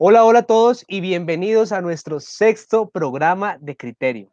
[0.00, 4.28] Hola, hola a todos y bienvenidos a nuestro sexto programa de Criterio.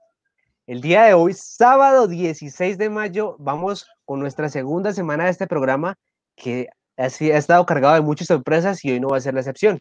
[0.67, 5.47] El día de hoy, sábado 16 de mayo, vamos con nuestra segunda semana de este
[5.47, 5.95] programa
[6.35, 6.67] que
[6.97, 9.79] ha estado cargado de muchas sorpresas y hoy no va a ser la excepción.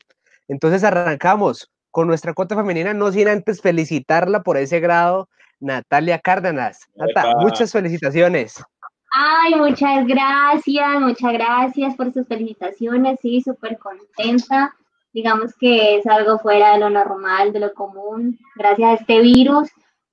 [0.48, 5.28] Entonces arrancamos con nuestra cuota femenina, no sin antes felicitarla por ese grado,
[5.60, 6.88] Natalia Cárdenas.
[6.94, 8.54] Nata, muchas felicitaciones.
[9.10, 14.74] Ay, muchas gracias, muchas gracias por sus felicitaciones, sí, súper contenta.
[15.14, 19.70] Digamos que es algo fuera de lo normal, de lo común, gracias a este virus.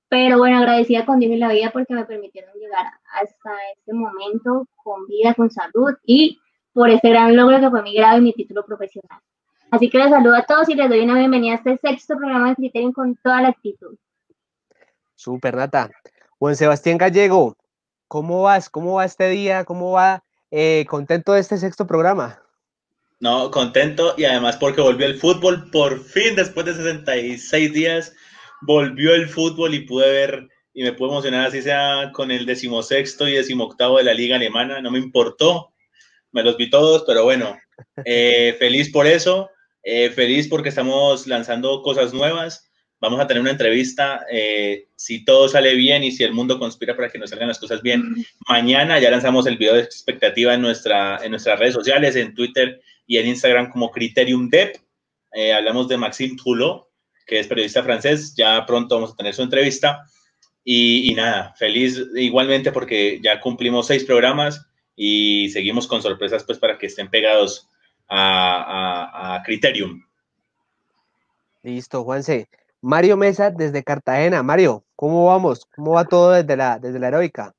[0.09, 4.67] Pero bueno, agradecida con Dios y la vida porque me permitieron llegar hasta este momento
[4.83, 6.39] con vida, con salud y
[6.71, 9.19] por este gran logro que fue mi grado y mi título profesional.
[9.71, 12.49] Así que les saludo a todos y les doy una bienvenida a este sexto programa
[12.49, 13.97] de Criterion con toda la actitud.
[15.15, 15.89] Super, Nata.
[16.37, 17.55] Juan Sebastián Gallego,
[18.07, 18.69] ¿cómo vas?
[18.69, 19.65] ¿Cómo va este día?
[19.65, 20.23] ¿Cómo va?
[20.51, 22.41] Eh, ¿Contento de este sexto programa?
[23.21, 28.15] No, contento y además porque volvió el fútbol por fin después de 66 días.
[28.61, 33.27] Volvió el fútbol y pude ver y me pude emocionar así sea con el decimosexto
[33.27, 34.81] y decimoctavo de la liga alemana.
[34.81, 35.71] No me importó,
[36.31, 37.55] me los vi todos, pero bueno,
[38.05, 39.51] eh, feliz por eso.
[39.83, 42.71] Eh, feliz porque estamos lanzando cosas nuevas.
[42.99, 46.95] Vamos a tener una entrevista, eh, si todo sale bien y si el mundo conspira
[46.95, 48.03] para que nos salgan las cosas bien.
[48.47, 52.81] Mañana ya lanzamos el video de expectativa en, nuestra, en nuestras redes sociales, en Twitter
[53.11, 54.77] y en Instagram como Criterium Dep.
[55.33, 56.87] Eh, hablamos de Maxime Trulot,
[57.27, 58.33] que es periodista francés.
[58.37, 60.05] Ya pronto vamos a tener su entrevista.
[60.63, 64.65] Y, nada, feliz igualmente porque ya cumplimos seis programas
[64.95, 67.67] y seguimos con sorpresas pues para que estén pegados
[68.07, 70.01] a, Criterium.
[71.63, 72.47] Listo, Juanse.
[72.79, 74.41] Mario Mesa desde Cartagena.
[74.41, 75.67] Mario, ¿cómo vamos?
[75.75, 77.53] ¿Cómo va todo desde la, desde la heroica?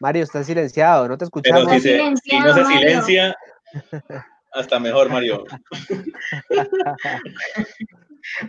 [0.00, 1.70] Mario, está silenciado, no te escuchamos.
[1.72, 3.36] si, si no se silencia,
[4.52, 5.44] hasta mejor, Mario.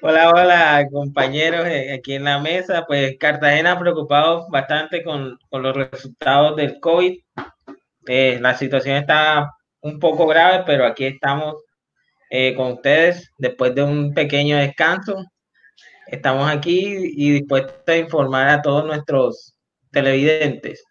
[0.02, 2.86] Hola, hola, compañeros eh, aquí en la mesa.
[2.88, 7.20] Pues Cartagena preocupado bastante con, con los resultados del COVID.
[8.08, 11.64] Eh, la situación está un poco grave, pero aquí estamos
[12.32, 15.24] eh, con ustedes después de un pequeño descanso.
[16.08, 19.56] Estamos aquí y dispuestos a informar a todos nuestros
[19.92, 20.84] televidentes.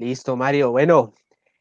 [0.00, 0.70] Listo, Mario.
[0.70, 1.12] Bueno,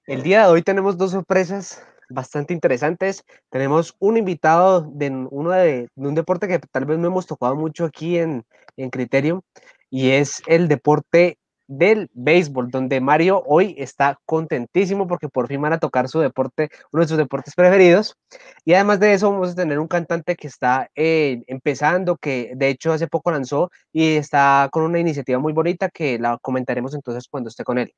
[0.08, 3.26] el día de hoy tenemos dos sorpresas bastante interesantes.
[3.50, 7.84] Tenemos un invitado de uno de, un deporte que tal vez no hemos tocado mucho
[7.84, 8.46] aquí en,
[8.78, 9.44] en Criterio
[9.90, 11.38] y es el deporte
[11.70, 16.70] del béisbol, donde Mario hoy está contentísimo porque por fin van a tocar su deporte,
[16.92, 18.18] uno de sus deportes preferidos.
[18.66, 22.70] Y además de eso, vamos a tener un cantante que está eh, empezando, que de
[22.70, 27.28] hecho hace poco lanzó y está con una iniciativa muy bonita que la comentaremos entonces
[27.30, 27.94] cuando esté con él.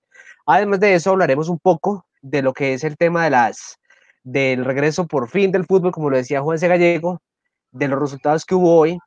[0.45, 3.77] Además de eso, hablaremos un poco de lo que es el tema de las
[4.23, 6.67] del regreso por fin del fútbol, como lo decía Juan C.
[6.67, 7.21] Gallego,
[7.71, 8.99] de los resultados que hubo hoy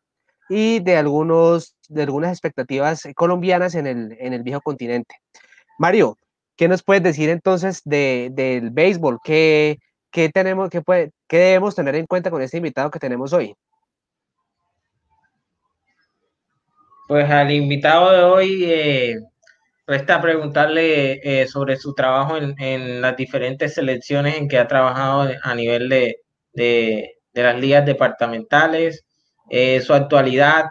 [0.48, 5.16] y de, algunos, de algunas expectativas colombianas en el, en el viejo continente.
[5.78, 6.18] Mario,
[6.56, 9.18] ¿qué nos puedes decir entonces de, del béisbol?
[9.24, 9.78] ¿Qué,
[10.10, 10.82] qué tenemos, qué,
[11.26, 13.54] qué debemos tener en cuenta con este invitado que tenemos hoy?
[17.06, 19.18] Pues al invitado de hoy eh,
[19.86, 25.28] resta preguntarle eh, sobre su trabajo en, en, las diferentes selecciones en que ha trabajado
[25.42, 26.20] a nivel de,
[26.54, 29.04] de, de las ligas departamentales,
[29.50, 30.66] eh, su actualidad,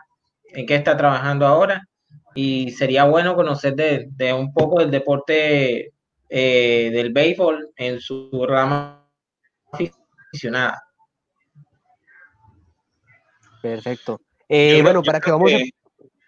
[0.46, 1.88] en qué está trabajando ahora.
[2.36, 5.92] Y sería bueno conocer de, de un poco del deporte
[6.30, 9.08] eh, del béisbol en su rama
[9.72, 10.84] aficionada.
[13.62, 14.20] Perfecto.
[14.50, 15.58] Eh, bueno, para que vamos a...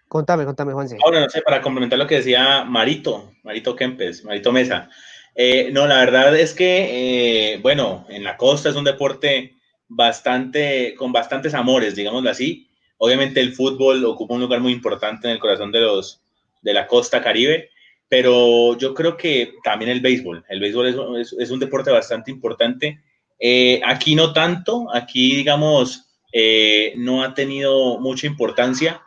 [0.08, 0.96] Contame, contame, Juanse.
[1.04, 4.88] Ahora, no sé, para complementar lo que decía Marito, Marito Kempes, Marito Mesa.
[5.34, 9.56] Eh, no, la verdad es que, eh, bueno, en la costa es un deporte
[9.88, 12.68] bastante, con bastantes amores, digámoslo así.
[12.98, 16.22] Obviamente el fútbol ocupa un lugar muy importante en el corazón de los
[16.62, 17.70] de la costa caribe,
[18.08, 20.44] pero yo creo que también el béisbol.
[20.48, 23.00] El béisbol es, es, un deporte bastante importante.
[23.38, 29.00] Eh, aquí no tanto, aquí digamos eh, no ha tenido mucha importancia,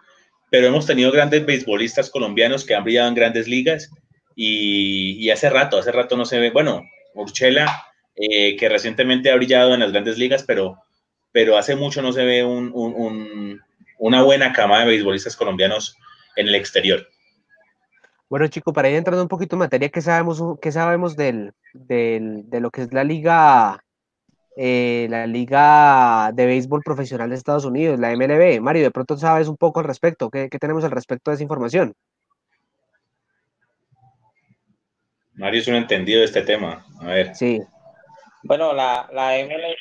[0.49, 3.91] pero hemos tenido grandes beisbolistas colombianos que han brillado en grandes ligas
[4.35, 6.83] y, y hace rato, hace rato no se ve, bueno,
[7.13, 7.88] Urchela
[8.21, 10.77] eh, que recientemente ha brillado en las grandes ligas, pero,
[11.31, 13.61] pero hace mucho no se ve un, un,
[13.97, 15.95] una buena cama de beisbolistas colombianos
[16.35, 17.07] en el exterior.
[18.27, 22.49] Bueno, chicos, para ir entrando un poquito en materia, ¿qué sabemos, qué sabemos del, del,
[22.49, 23.85] de lo que es la liga,
[24.57, 28.59] eh, la liga de béisbol profesional de Estados Unidos, la MLB?
[28.59, 30.29] Mario, de pronto sabes un poco al respecto.
[30.29, 31.93] ¿Qué, qué tenemos al respecto de esa información?
[35.35, 36.85] Mario es un entendido de este tema.
[36.99, 37.33] A ver.
[37.33, 37.61] Sí.
[38.43, 39.75] Bueno, la, la, MLB,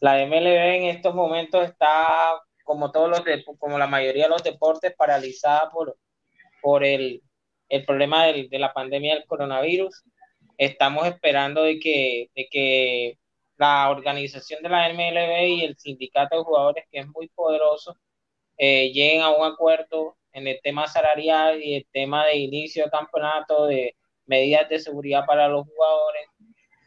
[0.00, 3.22] la MLB en estos momentos está, como todos los
[3.58, 5.96] como la mayoría de los deportes, paralizada por,
[6.62, 7.22] por el,
[7.68, 10.04] el problema del, de la pandemia del coronavirus.
[10.58, 13.18] Estamos esperando de que, de que
[13.56, 17.96] la organización de la MLB y el sindicato de jugadores, que es muy poderoso,
[18.58, 22.90] eh, lleguen a un acuerdo en el tema salarial y el tema de inicio de
[22.90, 23.96] campeonato, de
[24.26, 26.28] medidas de seguridad para los jugadores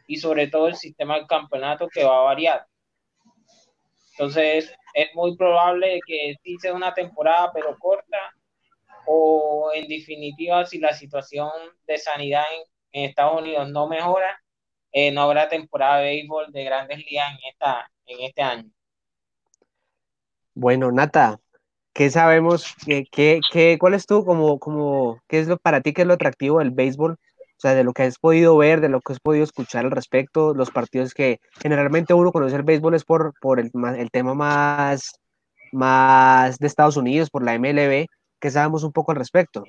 [0.08, 2.66] y sobre todo el sistema del campeonato que va a variar.
[4.12, 8.18] Entonces, es muy probable que sí sea una temporada, pero corta,
[9.06, 11.50] o en definitiva, si la situación
[11.86, 12.42] de sanidad
[12.90, 14.42] en, Estados Unidos no mejora,
[14.90, 18.70] eh, no habrá temporada de béisbol de grandes ligas en, esta, en este año.
[20.54, 21.38] Bueno, Nata,
[21.92, 22.74] ¿qué sabemos?
[22.84, 26.08] ¿Qué, qué, qué, cuál es tú como, como, qué es lo para ti, qué es
[26.08, 27.18] lo atractivo del béisbol?
[27.58, 29.90] O sea, de lo que has podido ver, de lo que has podido escuchar al
[29.90, 33.70] respecto, los partidos que generalmente uno conoce el béisbol es por, por el,
[34.12, 35.20] tema más,
[35.72, 38.06] más de Estados Unidos, por la MLB,
[38.40, 39.64] que sabemos un poco al respecto.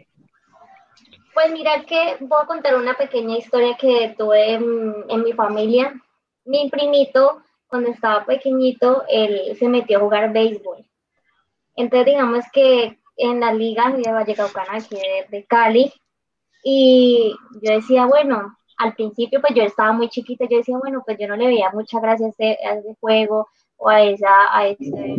[1.33, 5.93] Pues mira que voy a contar una pequeña historia que tuve en, en mi familia.
[6.45, 10.85] Mi primito, cuando estaba pequeñito, él se metió a jugar béisbol
[11.79, 15.93] entonces, digamos que en la liga de Vallecaucana, aquí de, de Cali,
[16.63, 21.17] y yo decía, bueno, al principio pues yo estaba muy chiquita, yo decía, bueno, pues
[21.19, 23.47] yo no le veía mucha gracia a ese, a ese juego
[23.77, 25.15] o a, esa, a, ese,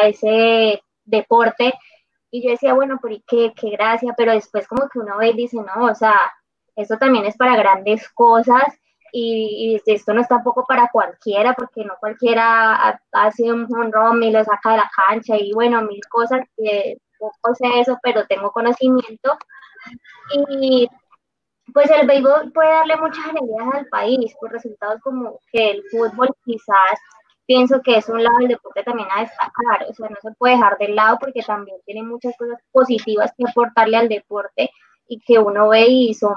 [0.00, 1.74] a ese deporte.
[2.30, 4.14] Y yo decía, bueno, pero qué, qué gracia?
[4.16, 6.14] Pero después como que uno ve y dice, no, o sea,
[6.76, 8.64] eso también es para grandes cosas
[9.12, 14.42] y, esto no es tampoco para cualquiera, porque no cualquiera hace un, un y lo
[14.44, 19.38] saca de la cancha y bueno, mil cosas que poco sé eso, pero tengo conocimiento.
[20.50, 20.88] Y
[21.72, 26.28] pues el béisbol puede darle muchas alegrías al país, por resultados como que el fútbol
[26.44, 26.98] quizás
[27.46, 30.54] pienso que es un lado del deporte también a destacar, o sea, no se puede
[30.54, 34.70] dejar de lado porque también tiene muchas cosas positivas que aportarle al deporte
[35.08, 36.34] y que uno ve y son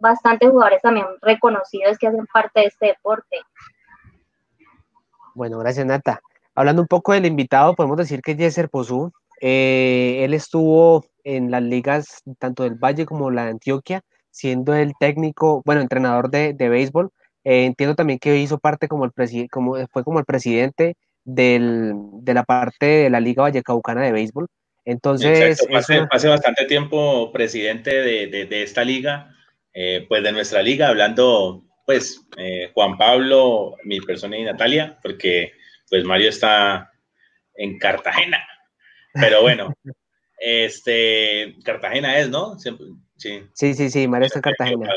[0.00, 3.40] bastantes jugadores también reconocidos que hacen parte de este deporte.
[5.34, 6.20] Bueno, gracias Nata.
[6.54, 11.62] Hablando un poco del invitado, podemos decir que Jesser Pozú, eh, él estuvo en las
[11.62, 16.68] ligas tanto del Valle como la de Antioquia, siendo el técnico, bueno, entrenador de, de
[16.68, 17.10] béisbol.
[17.44, 22.34] Eh, entiendo también que hizo parte como el como fue como el presidente del, de
[22.34, 24.46] la parte de la Liga Vallecaucana de béisbol.
[24.84, 25.60] Entonces.
[25.60, 29.34] Exacto, bastante tiempo presidente de, de, esta liga,
[29.74, 35.52] eh, pues de nuestra liga, hablando, pues, eh, Juan Pablo, mi persona y Natalia, porque
[35.88, 36.90] pues Mario está
[37.54, 38.38] en Cartagena.
[39.20, 39.74] Pero bueno,
[40.38, 42.58] este, Cartagena es, ¿no?
[42.58, 42.70] sí.
[43.16, 44.94] sí, sí, sí, en Cartagena.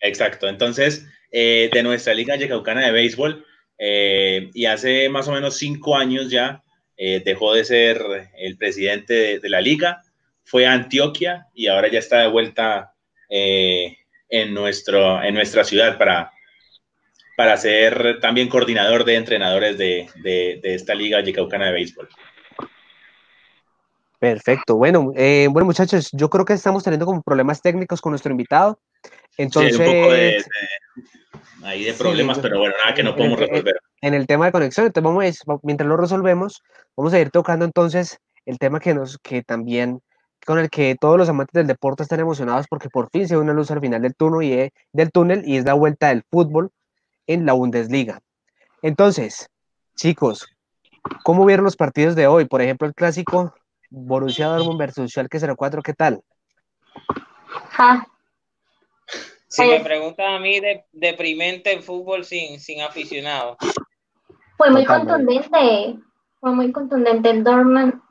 [0.00, 3.44] Exacto, entonces, eh, de nuestra liga yecaucana de béisbol,
[3.80, 6.62] y hace más o menos cinco años ya,
[7.00, 8.02] eh, dejó de ser
[8.36, 10.02] el presidente de, la liga,
[10.42, 12.92] fue a Antioquia y ahora ya está de vuelta
[13.30, 13.96] eh,
[14.28, 16.32] en, nuestro, en nuestra ciudad para,
[17.36, 22.08] para ser también coordinador de entrenadores de, esta liga yecaucana de béisbol.
[24.18, 24.76] Perfecto.
[24.76, 28.80] Bueno, eh, bueno, muchachos, yo creo que estamos teniendo como problemas técnicos con nuestro invitado.
[29.36, 30.44] Entonces, un poco de,
[31.62, 33.80] ahí de problemas, pero bueno, nada que no podemos resolver.
[34.00, 36.62] En el tema de conexión, entonces vamos, mientras lo resolvemos,
[36.96, 40.00] vamos a ir tocando entonces el tema que nos, que también
[40.46, 43.42] con el que todos los amantes del deporte están emocionados porque por fin se ve
[43.42, 46.24] una luz al final del túnel y, es, del túnel y es la vuelta del
[46.30, 46.70] fútbol
[47.26, 48.20] en la Bundesliga.
[48.82, 49.48] Entonces,
[49.96, 50.46] chicos,
[51.24, 52.46] ¿cómo vieron los partidos de hoy?
[52.46, 53.52] Por ejemplo, el clásico
[53.90, 56.22] Borussia Dortmund versus Schalke 04, ¿qué tal?
[59.48, 63.56] Si me preguntan a mí, de, deprimente el fútbol sin, sin aficionado.
[64.56, 65.98] Fue muy contundente,
[66.40, 68.02] fue muy contundente el Dortmund,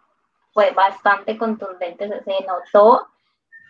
[0.54, 3.08] fue bastante contundente, se notó,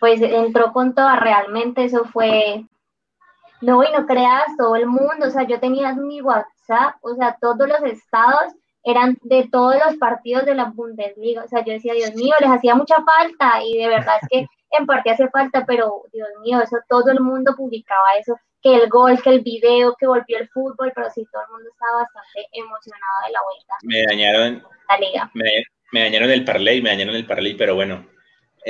[0.00, 2.64] pues entró con toda, realmente eso fue,
[3.60, 7.36] no, y no creas, todo el mundo, o sea, yo tenía mi WhatsApp, o sea,
[7.40, 8.54] todos los estados
[8.84, 12.50] eran de todos los partidos de la Bundesliga, o sea, yo decía, Dios mío, les
[12.50, 14.46] hacía mucha falta, y de verdad es que
[14.78, 18.88] en parte hace falta, pero Dios mío, eso todo el mundo publicaba eso, que el
[18.88, 22.48] gol, que el video, que volvió el fútbol, pero sí, todo el mundo estaba bastante
[22.52, 23.74] emocionado de la vuelta.
[23.82, 25.30] Me dañaron, la liga.
[25.34, 28.06] Me, dañaron el parlay, me dañaron el parlay, pero bueno.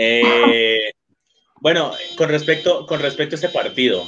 [0.01, 0.93] Eh,
[1.61, 4.05] bueno, con respecto, con respecto a este partido,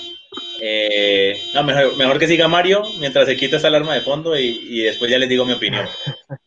[0.60, 4.60] eh, no, mejor, mejor, que siga Mario mientras se quita esa alarma de fondo y,
[4.68, 5.86] y, después ya les digo mi opinión.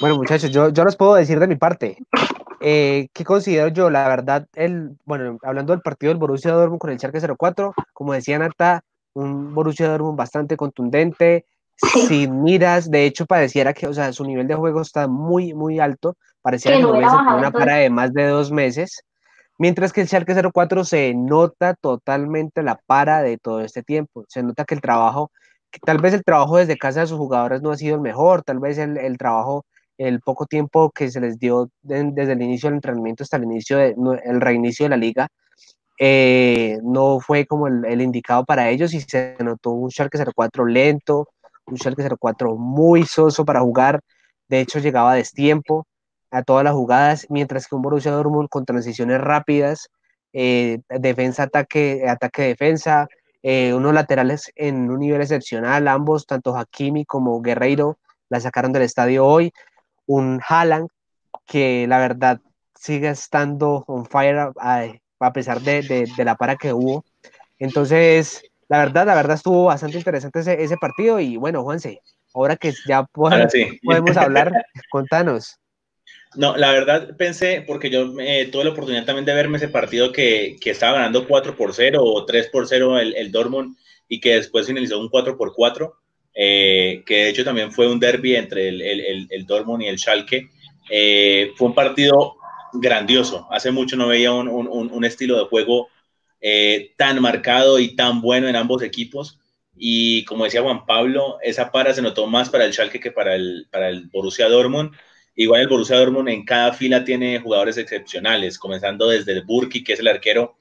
[0.00, 1.98] Bueno, muchachos, yo, yo los puedo decir de mi parte.
[2.60, 3.90] Eh, ¿Qué considero yo?
[3.90, 8.12] La verdad, el, bueno, hablando del partido del Borussia Dortmund con el Schalke 04, como
[8.12, 8.84] decía Nata,
[9.14, 11.46] un Borussia Dortmund bastante contundente,
[11.76, 15.78] sin miras, de hecho pareciera que, o sea, su nivel de juego está muy, muy
[15.78, 19.04] alto, pareciera que no hubiese una para de más de dos meses,
[19.58, 24.42] mientras que el Schalke 04 se nota totalmente la para de todo este tiempo, se
[24.42, 25.30] nota que el trabajo,
[25.84, 28.60] tal vez el trabajo desde casa de sus jugadores no ha sido el mejor, tal
[28.60, 29.66] vez el, trabajo
[29.98, 33.78] el poco tiempo que se les dio desde el inicio del entrenamiento hasta el inicio
[33.78, 35.28] del reinicio de la liga,
[36.00, 41.28] eh, no fue como el, indicado para ellos y se notó un Schalke 04 lento,
[41.66, 44.00] un Schalke 04 muy soso para jugar,
[44.48, 45.87] de hecho llegaba a destiempo
[46.30, 49.88] a todas las jugadas, mientras que un Borussia Dortmund con transiciones rápidas,
[50.32, 53.08] eh, defensa, ataque, ataque, defensa,
[53.42, 58.82] eh, unos laterales en un nivel excepcional, ambos, tanto Hakimi como Guerreiro, la sacaron del
[58.82, 59.52] estadio hoy,
[60.06, 60.88] un Haaland
[61.46, 62.40] que la verdad
[62.74, 67.04] sigue estando on fire a, pesar de, la para que hubo.
[67.58, 72.02] Entonces, la verdad, la verdad estuvo bastante interesante ese, partido y bueno, Juanse,
[72.34, 74.52] ahora que ya podemos, hablar,
[74.90, 75.58] contanos.
[76.34, 80.12] No, la verdad pensé, porque yo eh, tuve la oportunidad también de verme ese partido
[80.12, 83.76] que, estaba ganando 4 por 0 o 3 por 0 el, el Dortmund
[84.08, 85.96] y que después finalizó un 4 por 4
[86.40, 89.98] eh, que de hecho también fue un derby entre el, el, el, Dortmund y el
[89.98, 90.48] Schalke.
[90.88, 92.36] Eh, fue un partido
[92.74, 93.48] grandioso.
[93.50, 95.88] Hace mucho no veía un, un, un estilo de juego
[96.40, 99.40] eh, tan marcado y tan bueno en ambos equipos.
[99.76, 103.34] Y como decía Juan Pablo, esa para se notó más para el Schalke que para
[103.34, 104.92] el, para el Borussia Dortmund.
[105.40, 109.92] Igual el Borussia Dortmund en cada fila tiene jugadores excepcionales, comenzando desde el Burki, que
[109.92, 110.58] es el arquero,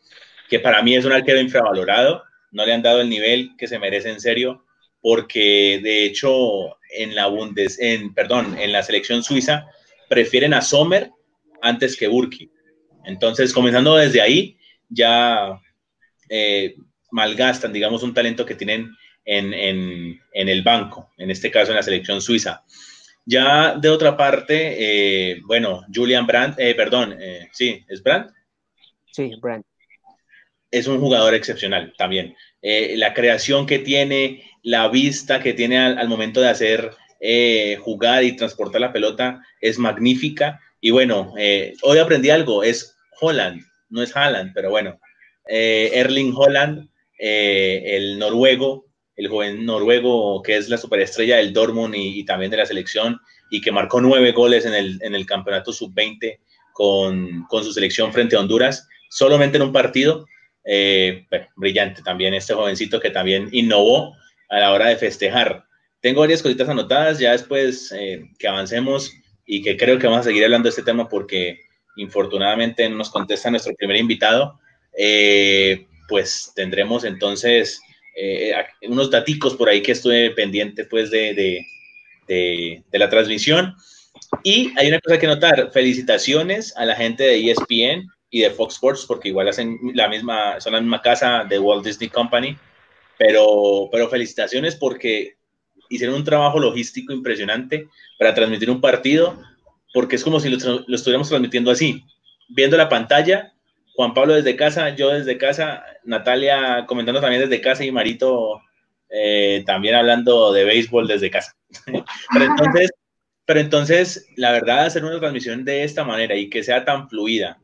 [0.48, 2.24] que para mí es un arquero infravalorado.
[2.52, 4.66] No le han dado el nivel que se merece en serio
[5.02, 9.66] porque de hecho en la Bundes, en, perdón, en la selección suiza
[10.10, 11.10] prefieren a Sommer
[11.64, 12.52] antes que Burki.
[13.04, 15.60] Entonces, comenzando desde ahí, ya
[16.30, 16.76] eh,
[17.10, 21.78] malgastan, digamos, un talento que tienen en, en, en, el banco, en este caso en
[21.78, 22.64] la selección suiza.
[23.30, 27.18] Ya de otra parte, eh, bueno, Julian Brandt, eh, perdón,
[27.52, 28.32] sí, ¿es Brandt?
[29.12, 29.66] Sí, Brandt.
[30.72, 32.36] Es un jugador excepcional también.
[32.62, 38.36] la creación que tiene, la vista que tiene al, momento de hacer eh, jugar y
[38.36, 40.60] transportar la pelota es magnífica.
[40.80, 45.00] Y bueno, eh, hoy aprendí algo, es Holland, no es Haaland, pero bueno,
[45.48, 48.87] eh, Erling Holland, el noruego,
[49.18, 53.20] el joven noruego que es la superestrella del Dortmund y, también de la selección
[53.50, 56.40] y que marcó nueve goles en el, en el campeonato sub-20
[56.72, 60.26] con, con, su selección frente a Honduras, solamente en un partido.
[61.56, 64.16] brillante también este jovencito que también innovó
[64.50, 65.66] a la hora de festejar.
[66.02, 69.12] Tengo varias cositas anotadas, ya después eh, que avancemos
[69.46, 71.60] y que creo que vamos a seguir hablando de este tema porque
[71.96, 74.60] infortunadamente no nos contesta nuestro primer invitado,
[74.98, 77.82] eh, pues tendremos entonces
[78.18, 81.68] eh, unos daticos por ahí que estuve pendiente pues de, de,
[82.28, 83.76] de, de, la transmisión.
[84.44, 88.76] Y hay una cosa que notar, felicitaciones a la gente de ESPN y de Fox
[88.76, 92.58] Sports porque igual hacen la misma, son la misma casa de Walt Disney Company
[93.18, 95.38] pero, pero felicitaciones porque
[95.90, 97.88] hicieron un trabajo logístico impresionante
[98.20, 99.42] para transmitir un partido,
[99.94, 102.04] porque es como si lo, estuviéramos transmitiendo así,
[102.50, 103.54] viendo la pantalla,
[103.98, 108.62] Juan Pablo desde casa, yo desde casa, Natalia comentando también desde casa y Marito
[109.10, 111.56] eh, también hablando de béisbol desde casa.
[112.32, 112.92] pero, entonces,
[113.44, 117.58] pero entonces, la verdad, hacer una transmisión de esta manera y que sea tan fluida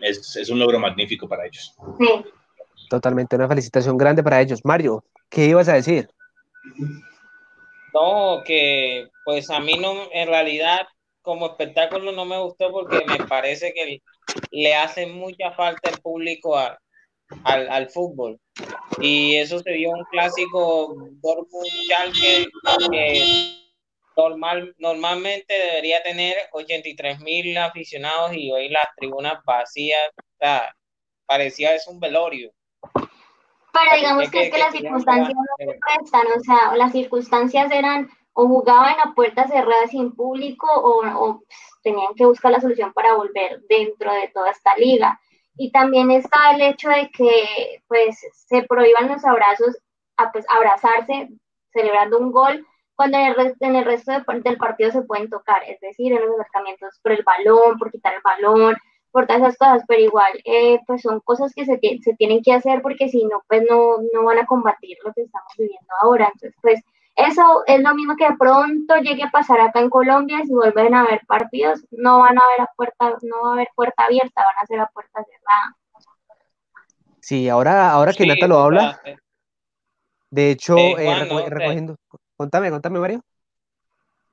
[0.00, 1.76] es, es un logro magnífico para ellos.
[1.98, 2.24] Sí.
[2.88, 4.64] Totalmente, una felicitación grande para ellos.
[4.64, 6.08] Mario, ¿qué ibas a decir?
[7.92, 10.86] No, que pues a mí no, en realidad
[11.20, 14.00] como espectáculo no me gustó porque me parece que
[14.50, 16.78] le hace mucha falta el público al,
[17.44, 18.38] al, fútbol.
[18.98, 22.48] Y eso se vio un clásico Dortmund-Schalke
[22.90, 23.64] que
[24.16, 30.74] normal, normalmente debería tener 83 mil aficionados y hoy las tribunas vacías, o sea,
[31.26, 32.52] parecía es un velorio.
[32.92, 38.08] Pero digamos que es que las circunstancias no se prestan, o sea, las circunstancias eran
[38.32, 41.40] o jugaban a puertas cerradas sin público o,
[41.84, 45.20] tenían que buscar la solución para volver dentro de toda esta liga.
[45.56, 49.78] Y también está el hecho de que pues se prohíban los abrazos,
[50.16, 51.28] a, pues abrazarse
[51.72, 55.80] celebrando un gol, cuando en el, en el resto del partido se pueden tocar, es
[55.80, 58.76] decir, en los acercamientos por el balón, por quitar el balón,
[59.10, 62.52] por todas esas cosas, pero igual, eh, pues son cosas que se, se, tienen que
[62.52, 66.30] hacer porque si no, pues no, no van a combatir lo que estamos viviendo ahora.
[66.32, 66.80] Entonces, pues
[67.16, 70.94] Eso es lo mismo que de pronto llegue a pasar acá en Colombia, si vuelven
[70.94, 74.42] a haber partidos, no van a haber a puerta, no va a haber puerta abierta,
[74.42, 75.76] van a ser a puerta cerrada.
[77.20, 79.00] Sí, ahora, ahora que Sí, Nata lo habla,
[80.30, 81.96] de hecho, Eh, eh, Juan, reco- no, recogiendo,
[82.36, 83.20] contame, contame, Mario.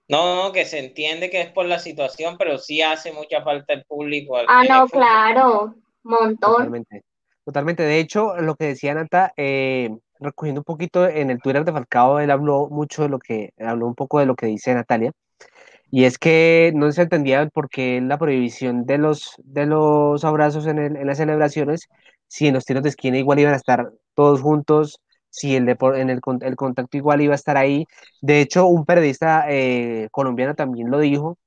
[0.10, 3.74] No, no, que se entiende que es por la situación, pero sí hace mucha falta
[3.74, 4.36] el público.
[4.36, 4.90] al- Ah, no, fútbol.
[5.00, 6.52] claro, montón.
[6.54, 7.04] Totalmente.
[7.46, 7.84] Totalmente.
[7.84, 9.90] De hecho, lo que decía Nata, eh,
[10.22, 13.88] recogiendo un poquito en el Twitter de Falcao, él habló mucho de lo que, habló
[13.88, 15.12] un poco de lo que dice Natalia,
[15.92, 20.68] y es que no se entendía por qué la prohibición de los, de los abrazos
[20.68, 21.90] en, las celebraciones,
[22.28, 26.10] si en los tiros de esquina igual iban a estar todos juntos, si el, en
[26.10, 27.86] el contacto igual iba a estar ahí.
[28.22, 31.38] De hecho, un periodista eh, colombiano también lo dijo,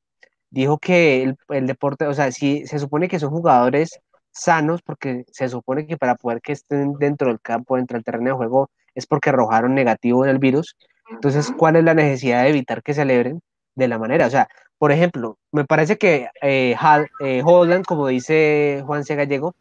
[0.50, 4.00] dijo que el, el deporte, o sea, si se supone que son jugadores
[4.34, 8.30] sanos, porque se supone que para poder que estén dentro del campo, dentro del terreno
[8.30, 10.76] de juego, es porque arrojaron negativo en el virus.
[11.10, 11.52] Entonces.
[11.56, 13.40] ¿cuál es la necesidad de evitar que celebren
[13.74, 14.26] de la manera?
[14.26, 14.48] O sea,
[14.78, 16.76] por ejemplo, me parece que eh,
[17.20, 19.14] eh, Holland, como dice Juan C.
[19.14, 19.54] Gallego,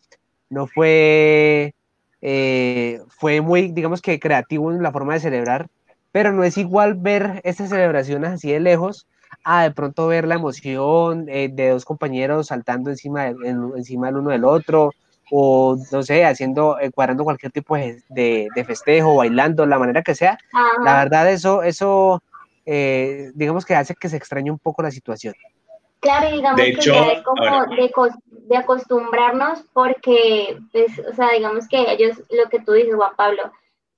[0.49, 1.75] no fue,
[2.21, 5.67] eh, fue muy, digamos que creativo en la forma de celebrar,
[6.11, 9.07] pero no es igual ver estas celebraciones así de lejos
[9.43, 14.07] a de pronto ver la emoción eh, de dos compañeros saltando encima, de- en- encima
[14.07, 14.91] del uno del otro,
[15.31, 20.15] o no sé, haciendo, eh, cuadrando cualquier tipo de, de- festejo, bailando, la manera que
[20.15, 20.37] sea.
[20.83, 22.21] La verdad, eso, eso
[22.65, 25.33] eh, digamos que hace que se extrañe un poco la situación.
[25.99, 27.91] Claro, y digamos De que ya es como de,
[28.27, 33.51] de acostumbrarnos porque, pues, o sea, digamos que ellos, lo que tú dices, Juan Pablo,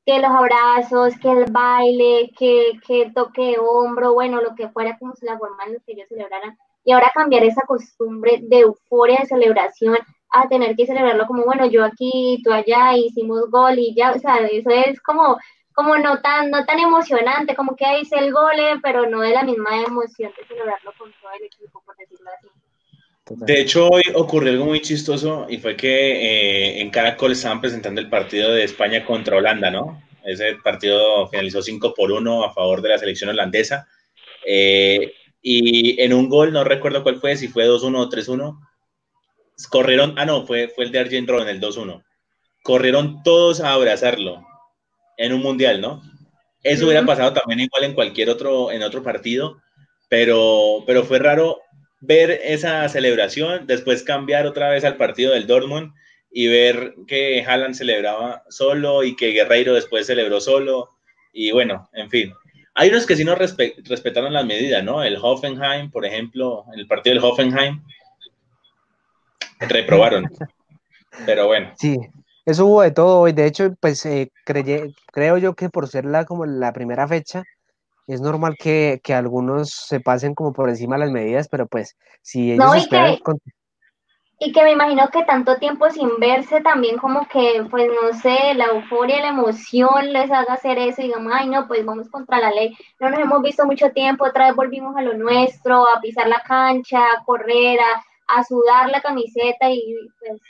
[0.06, 4.70] que los abrazos, que el baile, que, que el toque de hombro, bueno, lo que
[4.70, 6.58] fuera como la forma en la que ellos celebraran.
[6.84, 9.98] Y ahora cambiar esa costumbre de euforia de celebración
[10.30, 14.20] a tener que celebrarlo como, bueno, yo aquí, tú allá, hicimos gol y ya, o
[14.20, 15.38] sea, eso es como,
[15.74, 19.32] como no tan, no tan emocionante, como que hice el gol, eh, pero no de
[19.32, 22.48] la misma emoción de celebrarlo con todo el equipo, por decirlo así.
[23.38, 28.00] De hecho, hoy ocurrió algo muy chistoso y fue que eh, en Caracol estaban presentando
[28.00, 30.02] el partido de España contra Holanda, ¿no?
[30.24, 33.88] Ese partido finalizó 5 por 1 a favor de la selección holandesa.
[34.46, 38.60] Eh, y en un gol, no recuerdo cuál fue, si fue 2-1 o 3-1,
[39.70, 42.04] corrieron, ah, no, fue, fue el de Arjen Robben, el 2-1.
[42.64, 44.46] Corrieron todos a abrazarlo
[45.18, 46.02] en un mundial, ¿no?
[46.64, 49.62] Eso hubiera pasado también igual en cualquier otro, en otro partido,
[50.10, 51.60] pero, pero fue raro
[52.06, 55.94] ver esa celebración, después cambiar otra vez al partido del Dortmund
[56.32, 60.90] y ver que Haaland celebraba solo y que Guerreiro después celebró solo.
[61.34, 62.34] Y bueno, en fin.
[62.74, 65.02] Hay unos que sí no respe- respetaron las medidas, ¿no?
[65.04, 67.82] El Hoffenheim, por ejemplo, el partido del Hoffenheim,
[69.60, 70.30] reprobaron.
[71.26, 71.96] Pero bueno, Sí,
[72.46, 76.06] eso hubo de todo y de hecho, pues eh, creye- creo yo que por ser
[76.28, 77.44] como la primera fecha,
[78.08, 81.98] es normal que, que algunos se pasen como por encima de las medidas, pero pues
[82.22, 83.40] si ellos No, y esperan que- con-
[84.38, 88.54] Y que me imagino que tanto tiempo sin verse también como que, pues no sé,
[88.56, 92.40] la euforia, la emoción les haga hacer eso y digamos, ay no, pues vamos contra
[92.40, 92.76] la ley.
[93.00, 96.42] No nos hemos visto mucho tiempo, otra vez volvimos a lo nuestro, a pisar la
[96.46, 100.42] cancha, a correr, a, a sudar la camiseta y pues,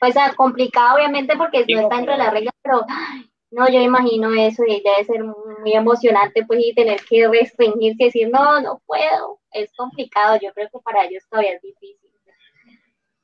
[0.00, 4.64] pues complicado obviamente porque no está de las reglas, pero ay, no, yo imagino eso
[4.66, 9.40] y debe ser muy, emocionante pues y tener que restringirse y decir, no, no puedo.
[9.52, 12.10] Es complicado, yo creo que para ellos todavía es difícil.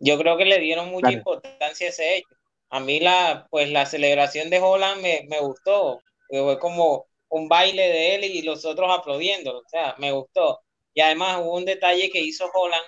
[0.00, 1.18] Yo creo que le dieron mucha Claro.
[1.18, 2.28] importancia a ese hecho.
[2.70, 6.00] A mí la, pues la celebración de Holland me, me gustó.
[6.28, 9.58] Fue como un baile de él y los otros aplaudiendo.
[9.58, 10.60] O sea, me gustó.
[10.94, 12.84] Y además hubo un detalle que hizo Holland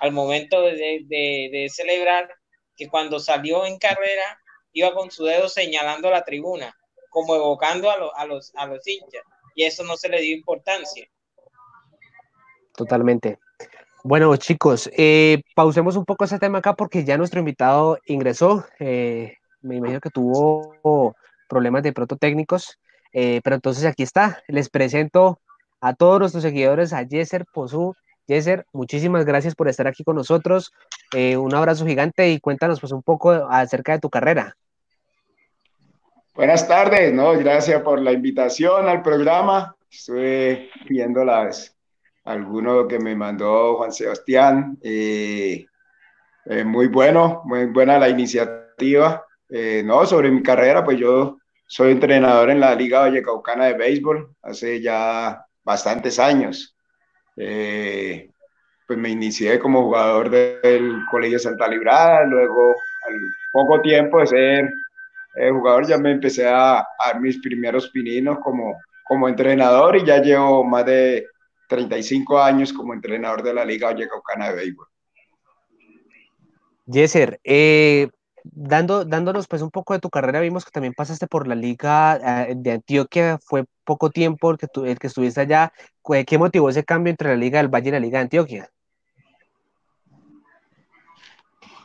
[0.00, 0.74] al momento de,
[1.06, 2.28] de- de celebrar,
[2.76, 4.38] que cuando salió en carrera
[4.74, 6.76] iba con su dedo señalando la tribuna,
[7.08, 9.22] como evocando a, los a, los, a los hinchas.
[9.54, 11.06] Y eso no se le dio importancia.
[12.76, 13.38] Totalmente.
[14.02, 18.66] Bueno, chicos, eh, pausemos un poco ese tema acá porque ya nuestro invitado ingresó.
[18.78, 21.14] eh, me imagino que tuvo
[21.48, 22.78] problemas de pronto técnicos,
[23.12, 24.42] eh, pero entonces aquí está.
[24.46, 25.40] Les presento
[25.80, 27.94] a todos nuestros seguidores, a Yeser Pozú.
[28.26, 30.72] Yeser, muchísimas gracias por estar aquí con nosotros.
[31.14, 34.56] eh, un abrazo gigante y cuéntanos pues un poco acerca de tu carrera.
[36.34, 37.38] Buenas tardes, ¿no?
[37.38, 39.76] Gracias por la invitación al programa.
[39.88, 41.76] Estuve viendo las,
[42.24, 44.76] alguno que me mandó Juan Sebastián.
[44.82, 45.64] eh,
[46.46, 49.24] eh, muy bueno, muy buena la iniciativa.
[49.48, 54.34] Eh, no, sobre mi carrera, pues yo soy entrenador en la Liga Vallecaucana de Béisbol
[54.42, 56.76] hace ya bastantes años.
[57.36, 58.28] Eh,
[58.88, 62.74] pues me inicié como jugador del Colegio Santa Librada, luego
[63.06, 63.20] al
[63.52, 64.70] poco tiempo de ser
[65.36, 70.04] eh, jugador ya me empecé a, a dar mis primeros pininos como, como entrenador y
[70.04, 71.26] ya llevo más de
[71.68, 74.86] 35 años como entrenador de la Liga Vallecaucana de Béisbol.
[76.86, 78.08] Yeser, eh,
[78.44, 82.46] dando, dándonos pues un poco de tu carrera, vimos que también pasaste por la Liga
[82.46, 85.72] eh, de Antioquia, fue poco tiempo el que, el que estuviste allá.
[86.26, 88.70] ¿Qué motivó ese cambio entre la Liga del Valle y la Liga de Antioquia?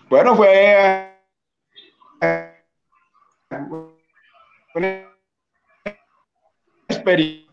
[0.10, 1.14] Bueno, fue
[2.22, 2.49] eh,
[4.76, 5.10] una
[6.88, 7.48] experiencia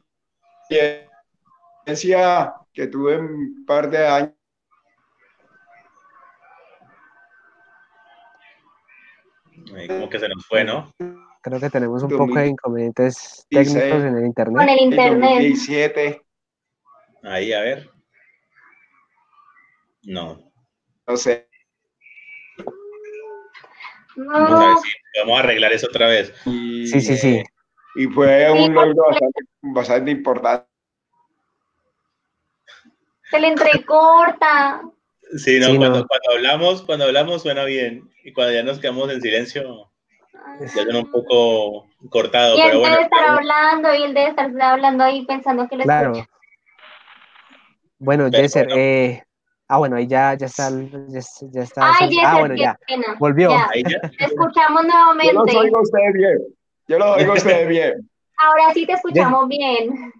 [2.72, 4.36] que tuve un par de años
[9.88, 10.92] como que se nos fue, ¿no?
[11.42, 14.56] Creo que tenemos un poco de inconvenientes técnicos en el internet.
[14.56, 15.30] Con el internet.
[15.30, 16.22] 2017.
[17.22, 17.90] Ahí, a ver.
[20.02, 20.52] No.
[21.06, 21.45] No sé.
[24.16, 26.32] No, Vamos a ver si arreglar eso otra vez.
[26.46, 27.42] Y, Sí, sí, sí.
[27.96, 30.66] y fue un logro bastante, bastante importante.
[33.30, 34.82] se le entrecorta.
[35.36, 35.78] Sí, no, Sí, no.
[36.06, 38.08] cuando, hablamos, cuando hablamos suena bien.
[38.24, 39.90] Y cuando ya nos quedamos en silencio,
[40.60, 42.94] ya suena un poco cortado, Y él pero bueno.
[42.94, 46.12] debe estar hablando y él debe estar hablando ahí pensando que lo Claro.
[46.12, 46.30] escucha.
[47.98, 48.80] Bueno, Jesser, bueno.
[48.80, 49.22] eh,
[49.68, 51.20] ah, bueno, ahí ya, ya está, ya,
[51.52, 51.82] ya está.
[51.82, 53.16] Ay, ah, Jesser, bueno, qué ya, pena.
[53.18, 53.50] volvió.
[53.50, 54.00] Ya, Ahí ya.
[54.00, 55.56] te escuchamos Yo los nuevamente.
[55.56, 56.38] oigo a ustedes bien.
[56.88, 58.10] Yo los oigo a ustedes bien.
[58.38, 60.12] Ahora sí te escuchamos bien.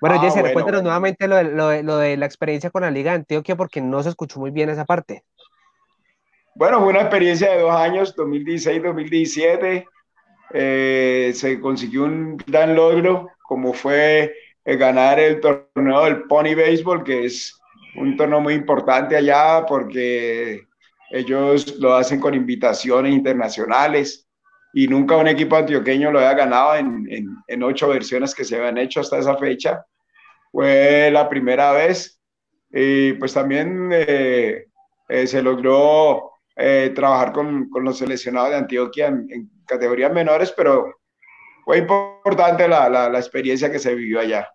[0.00, 2.82] Bueno, Ah, Jesser, bueno, cuéntanos nuevamente lo de, lo, de, lo de la experiencia con
[2.82, 5.24] la Liga de Antioquia porque no se escuchó muy bien esa parte.
[6.54, 9.84] Bueno, fue una experiencia de dos años, 2016-2017.
[10.52, 17.04] Eh, se consiguió un gran logro, como fue eh, ganar el torneo del Pony Baseball,
[17.04, 17.59] que es
[17.96, 20.62] un torneo muy importante allá porque
[21.10, 24.28] ellos lo hacen con invitaciones internacionales
[24.72, 27.06] y nunca un equipo antioqueño lo había ganado en,
[27.46, 29.84] en, ocho versiones que se habían hecho hasta esa fecha.
[30.52, 32.20] Fue la primera vez.
[32.72, 34.66] Y pues también eh,
[35.08, 41.00] eh, se logró eh, trabajar con, con, los seleccionados de Antioquia en, categorías menores, pero
[41.64, 44.48] fue importante la, la, la, experiencia que se vivió allá.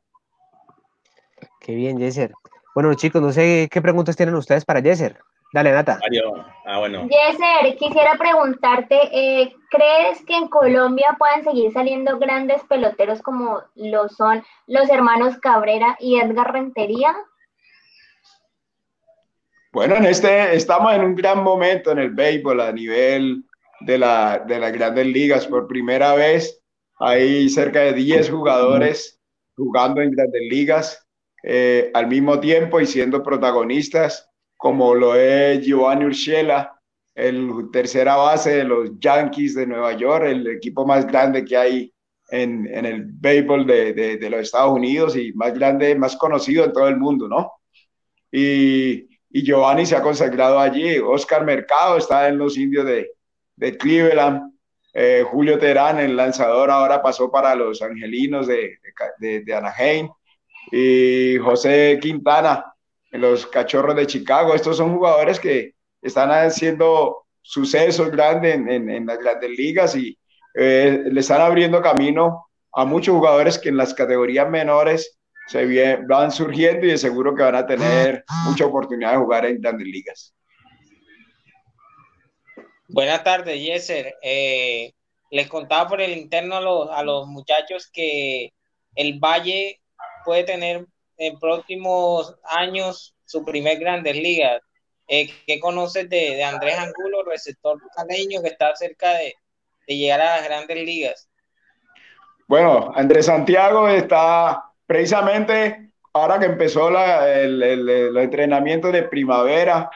[1.60, 2.32] Qué bien, Jesser.
[2.76, 5.18] Bueno, chicos, no sé qué preguntas tienen ustedes para Jesser.
[5.54, 5.98] Dale, Nata.
[6.02, 6.46] Mario.
[6.66, 7.08] Ah, bueno.
[7.08, 14.10] Jesser, quisiera preguntarte, eh, ¿crees que en Colombia puedan seguir saliendo grandes peloteros como lo
[14.10, 17.16] son los hermanos Cabrera y Edgar Rentería?
[19.72, 23.46] Bueno, en este estamos en un gran momento en el béisbol a nivel
[23.80, 25.48] de, la, de las grandes ligas.
[25.48, 26.62] Por primera vez
[27.00, 29.18] hay cerca de 10 jugadores
[29.56, 31.05] jugando en grandes ligas
[31.48, 36.82] eh, al mismo tiempo y siendo protagonistas, como lo es Giovanni Urshela,
[37.14, 41.94] el tercera base de los Yankees de Nueva York, el equipo más grande que hay
[42.30, 46.74] en, en el béisbol de, de, los Estados Unidos y más grande, más conocido en
[46.74, 47.52] todo el mundo, ¿no?
[48.32, 50.98] Y, y Giovanni se ha consagrado allí.
[50.98, 53.12] Oscar Mercado está en los indios de,
[53.56, 54.52] de Cleveland.
[54.94, 58.80] Eh, Julio Terán, el lanzador, ahora pasó para los angelinos de,
[59.20, 60.10] de, Anaheim.
[60.72, 62.76] Y José Quintana,
[63.16, 64.54] en los cachorros de Chicago.
[64.54, 70.18] Estos son jugadores que están haciendo sucesos grandes en, las grandes ligas y
[70.56, 76.32] eh, le están abriendo camino a muchos jugadores que en las categorías menores se van
[76.32, 80.36] surgiendo y de seguro que van a tener mucha oportunidad de jugar en grandes ligas.
[82.88, 84.16] Buenas tardes, Yeser.
[84.22, 84.92] Eh,
[85.32, 88.52] les contaba por el interno a los, a los, muchachos que
[88.96, 89.80] el Valle
[90.26, 90.86] puede tener
[91.18, 94.62] en próximos años su primer grandes ligas.
[95.08, 99.36] Eh, ¿Qué conoces de, de, Andrés Angulo, receptor caleño que está cerca de,
[99.88, 101.30] de llegar a las grandes ligas?
[102.48, 105.86] Bueno, Andrés Santiago está precisamente
[106.16, 109.92] ahora que empezó la, el, el, entrenamiento de primavera,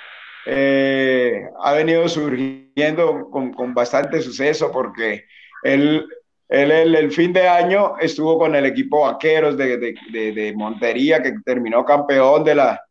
[0.46, 5.24] eh, ha venido surgiendo con, con, bastante suceso porque
[5.64, 6.06] él,
[6.50, 11.22] él el, fin de año estuvo con el equipo Vaqueros de, de, de, de Montería,
[11.22, 12.82] que terminó campeón de la,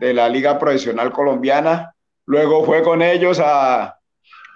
[0.00, 1.94] de la Liga Profesional Colombiana.
[2.26, 3.96] Luego fue con ellos a,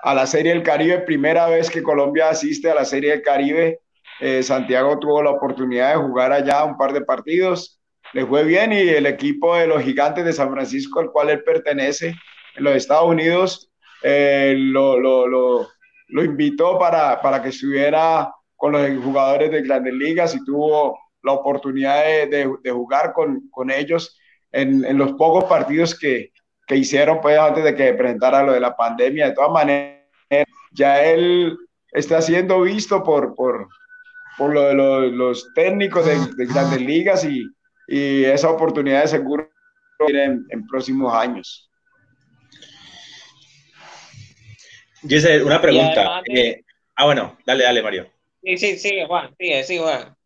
[0.02, 3.80] a la Serie del Caribe, primera vez que Colombia asiste a la Serie del Caribe
[4.20, 7.80] eh, Santiago tuvo la oportunidad de jugar allá un par de partidos,
[8.12, 11.44] le fue bien y el equipo de los gigantes de San Francisco, al cual él
[11.44, 12.14] pertenece
[12.56, 13.70] en los Estados Unidos,
[14.02, 15.68] eh, lo, lo, lo,
[16.08, 21.32] lo, invitó para, para que estuviera con los jugadores de grandes ligas y tuvo la
[21.32, 24.18] oportunidad de, de, de jugar con, con ellos
[24.52, 26.32] en, en, los pocos partidos que,
[26.66, 29.28] que hicieron pues, antes de que presentara lo de la pandemia.
[29.28, 30.02] De todas maneras,
[30.72, 31.56] ya él
[31.92, 33.68] está siendo visto por, por,
[34.36, 34.74] por lo de
[35.12, 37.44] los, técnicos de, grandes ligas y,
[37.86, 39.48] y, esa oportunidad de seguro
[40.00, 41.70] en, en próximos años.
[45.06, 46.22] Jesse, una pregunta.
[46.26, 46.64] Eh,
[46.96, 48.17] ah, bueno, dale, dale, Mario.
[48.42, 50.16] Sí, sí, sí, Juan, sí, sí, Juan.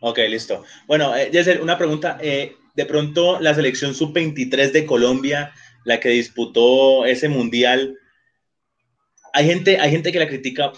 [0.00, 0.64] Ok, listo.
[0.86, 1.30] Bueno, eh,
[1.62, 2.18] una pregunta.
[2.20, 5.52] Eh, de pronto, la selección sub-23 de Colombia,
[5.84, 7.96] la que disputó ese mundial,
[9.32, 10.72] hay gente, hay gente que la critica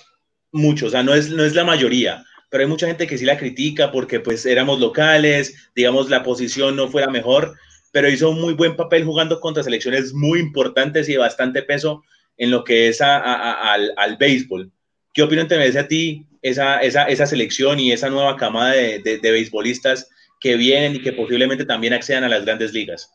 [0.50, 3.24] mucho, o sea, no es, no es la mayoría, pero hay mucha gente que sí
[3.24, 7.56] la critica porque pues éramos locales, digamos, la posición no fue la mejor,
[7.92, 12.02] pero hizo un muy buen papel jugando contra selecciones muy importantes y de bastante peso
[12.36, 14.72] en lo que es al, al, béisbol.
[15.12, 18.98] ¿Qué opinión te merece a ti esa, esa, esa selección y esa nueva camada de,
[18.98, 23.10] de, de beisbolistas que vienen y que posiblemente también accedan a las grandes ligas?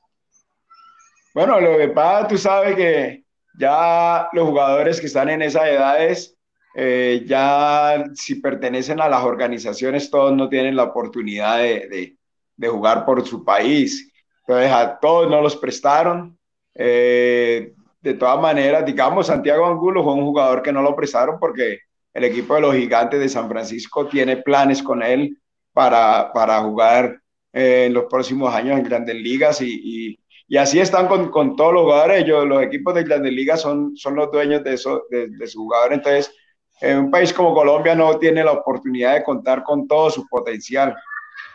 [1.33, 3.23] Bueno, lo que pasa, tú sabes que
[3.59, 6.37] ya los jugadores que están en esas edades
[6.79, 12.15] eh, ya si pertenecen a las organizaciones, todos no tienen la oportunidad de,
[12.55, 14.13] de, jugar por su país.
[14.41, 16.37] Entonces, a todos no los prestaron.
[16.75, 21.79] Eh, de todas maneras, digamos, Santiago Angulo fue un jugador que no lo prestaron porque
[22.17, 25.38] el equipo de los gigantes de San Francisco tiene planes con él
[25.71, 27.21] para, para jugar
[27.53, 31.56] eh, en los próximos años en grandes ligas y, y, y así están con, con,
[31.56, 32.23] todos los jugadores.
[32.23, 35.60] Ellos, los equipos de grandes ligas son, son los dueños de, eso, de, de su
[35.60, 35.93] jugador.
[35.93, 36.34] Entonces,
[36.82, 40.95] en un país como Colombia no tiene la oportunidad de contar con todo su potencial.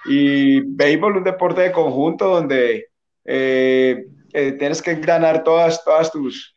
[0.05, 2.87] Y béisbol es un deporte de conjunto donde
[3.25, 6.55] eh, eh, tienes que ganar todas, todas tus,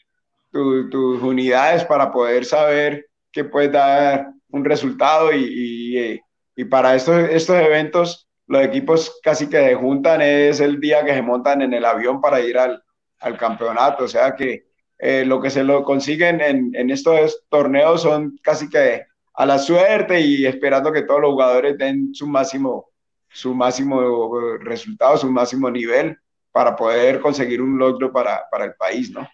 [0.51, 6.21] tus unidades para poder saber que puedes dar un resultado y, y,
[6.55, 11.13] y, para estos, estos eventos los equipos casi que se juntan es el día que
[11.13, 12.81] se montan en el avión para ir al,
[13.19, 14.67] al campeonato, o sea que
[14.97, 19.57] eh, lo que se lo consiguen en, en, estos torneos son casi que a la
[19.57, 22.91] suerte y esperando que todos los jugadores den su máximo,
[23.27, 26.17] su máximo resultado, su máximo nivel
[26.53, 29.27] para poder conseguir un logro para, para el país, ¿no?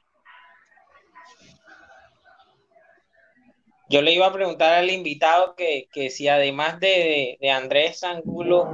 [3.92, 8.70] Yo le iba a preguntar al invitado que, que si además de, de, Andrés Angulo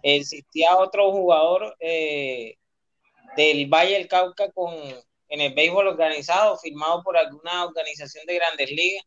[0.00, 2.56] existía otro jugador eh,
[3.36, 4.72] del Valle del Cauca con,
[5.28, 9.04] en el béisbol organizado, firmado por alguna organización de grandes ligas?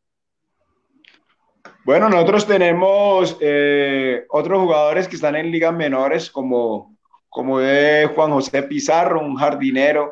[1.85, 6.97] Bueno, nosotros tenemos eh, otros jugadores que están en ligas menores, como,
[7.29, 10.11] como de Juan José Pizarro, un jardinero,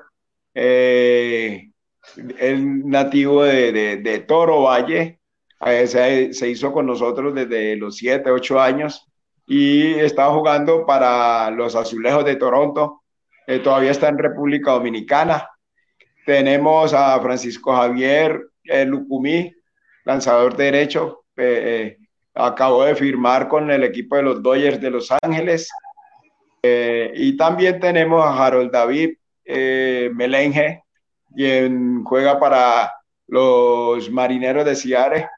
[0.53, 1.71] eh,
[2.39, 5.20] el nativo de, de, Toro Valle,
[5.85, 9.07] se, hizo con nosotros desde los 7, 8 años
[9.47, 13.03] y estaba jugando para los Azulejos de Toronto,
[13.47, 15.47] eh, todavía está en República Dominicana.
[16.25, 19.53] Tenemos a Francisco Javier eh, Lucumí,
[20.05, 21.25] lanzador derecho.
[21.35, 21.97] Eh,
[22.33, 25.69] acabó de firmar con el equipo de los Dodgers de Los Ángeles.
[26.63, 30.83] Eh, y también tenemos a Harold David eh, Melenge,
[31.35, 32.93] quien juega para
[33.27, 35.29] los Marineros de Ciare.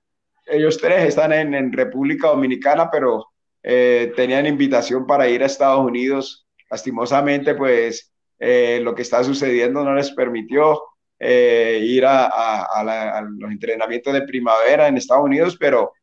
[0.45, 3.27] Ellos tres están en, República Dominicana, pero
[3.61, 6.45] tenían invitación para ir a Estados Unidos.
[6.69, 8.13] Lastimosamente, pues
[8.45, 10.81] eh, lo que está sucediendo no les permitió
[11.17, 15.93] eh, ir a, los entrenamientos de primavera en Estados Unidos, pero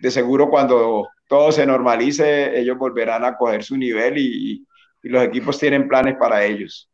[0.00, 4.66] de seguro cuando todo se normalice, ellos volverán a coger su nivel y
[5.04, 6.90] los equipos tienen planes para ellos.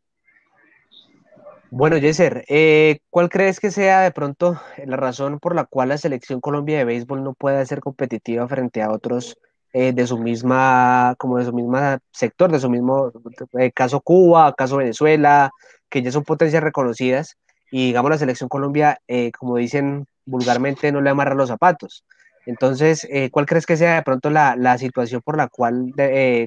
[1.74, 5.96] Bueno, Jesser, eh, ¿cuál crees que sea de pronto la razón por la cual la
[5.96, 9.38] selección Colombia de béisbol no puede ser competitiva frente a otros
[9.72, 13.10] eh, de su misma, como de su misma sector, de su mismo
[13.58, 15.50] eh, caso Cuba, caso Venezuela,
[15.88, 17.38] que ya son potencias reconocidas,
[17.70, 22.04] y digamos la selección Colombia, eh, como dicen vulgarmente, no le amarra los zapatos.
[22.44, 25.94] Entonces, ¿cuál crees que sea de pronto la, la situación por la cual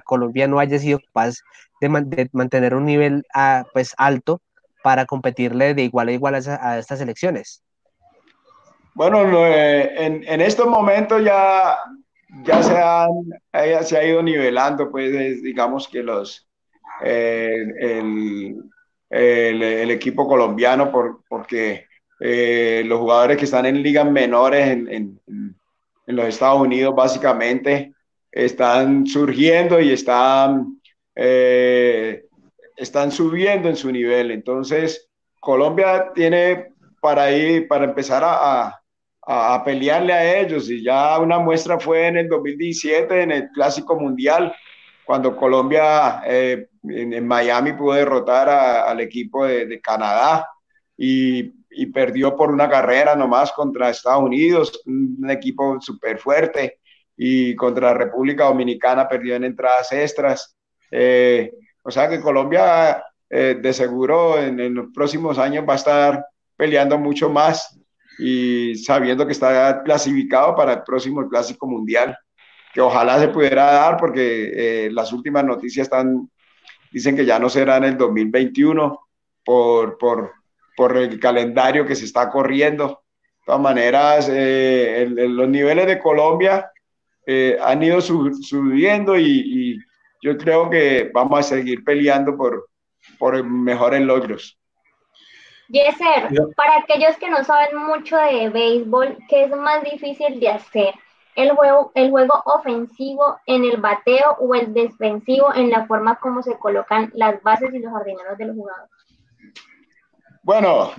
[0.03, 1.37] Colombia no haya sido capaz
[1.81, 4.41] de, man, de mantener un nivel ah, pues alto
[4.85, 7.63] para competirle de igual a igual a, estas elecciones?
[8.93, 11.75] Bueno, en, en estos momentos ya
[12.43, 16.47] ya se, han, se ha ido nivelando, pues digamos que los,
[17.03, 18.61] eh, el,
[19.09, 21.85] el, equipo colombiano, por, porque
[22.19, 25.55] eh, los jugadores que están en ligas menores en, en,
[26.07, 27.93] los Estados Unidos básicamente
[28.31, 30.79] están surgiendo y están,
[31.15, 32.24] eh,
[32.75, 34.31] están subiendo en su nivel.
[34.31, 35.09] Entonces,
[35.39, 38.85] Colombia tiene para ir, para empezar a, a
[39.25, 40.69] a, pelearle a ellos.
[40.69, 44.53] Y ya una muestra fue en el 2017 en el Clásico Mundial,
[45.05, 50.47] cuando Colombia eh, en, en, Miami pudo derrotar a, al equipo de, de Canadá
[50.97, 56.79] y, y, perdió por una carrera nomás contra Estados Unidos, un, equipo súper fuerte.
[57.17, 60.55] y contra República Dominicana perdió en entradas extras.
[60.91, 61.51] Eh,
[61.85, 66.25] o sea que Colombia eh, de seguro en, en, los próximos años va a estar
[66.57, 67.79] peleando mucho más
[68.17, 72.17] y sabiendo que está clasificado para el próximo Clásico Mundial,
[72.73, 76.29] que ojalá se pudiera dar porque eh, las últimas noticias están,
[76.91, 78.99] dicen que ya no será en el 2021
[79.43, 80.33] por, por,
[80.75, 82.87] por el calendario que se está corriendo.
[82.87, 86.71] De todas maneras, eh, el, el, los niveles de Colombia
[87.27, 89.77] eh, han ido sub, subiendo y, y,
[90.25, 92.67] yo creo que vamos a seguir peleando por,
[93.19, 94.57] por mejores logros.
[95.67, 100.95] Yeser, para aquellos que no saben mucho de béisbol, ¿qué es más difícil de hacer?
[101.35, 106.41] ¿El juego, ¿El juego ofensivo en el bateo o el defensivo en la forma como
[106.41, 108.91] se colocan las bases y los jardineros de los jugadores?
[110.41, 110.91] Bueno,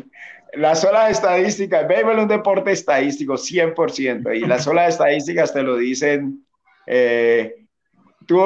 [0.52, 5.64] las solas estadísticas, el béisbol es un deporte estadístico 100%, y las solas estadísticas te
[5.64, 6.46] lo dicen.
[6.86, 7.66] Eh,
[8.24, 8.40] tú,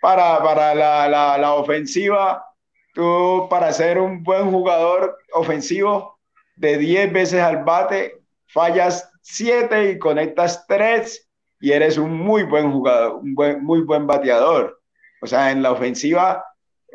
[0.00, 2.44] para, para la, la, la ofensiva,
[2.94, 6.18] tú para ser un buen jugador ofensivo
[6.56, 11.28] de 10 veces al bate, fallas 7 y conectas 3
[11.60, 14.80] y eres un muy buen jugador, un buen, muy buen bateador.
[15.20, 16.44] O sea, en la ofensiva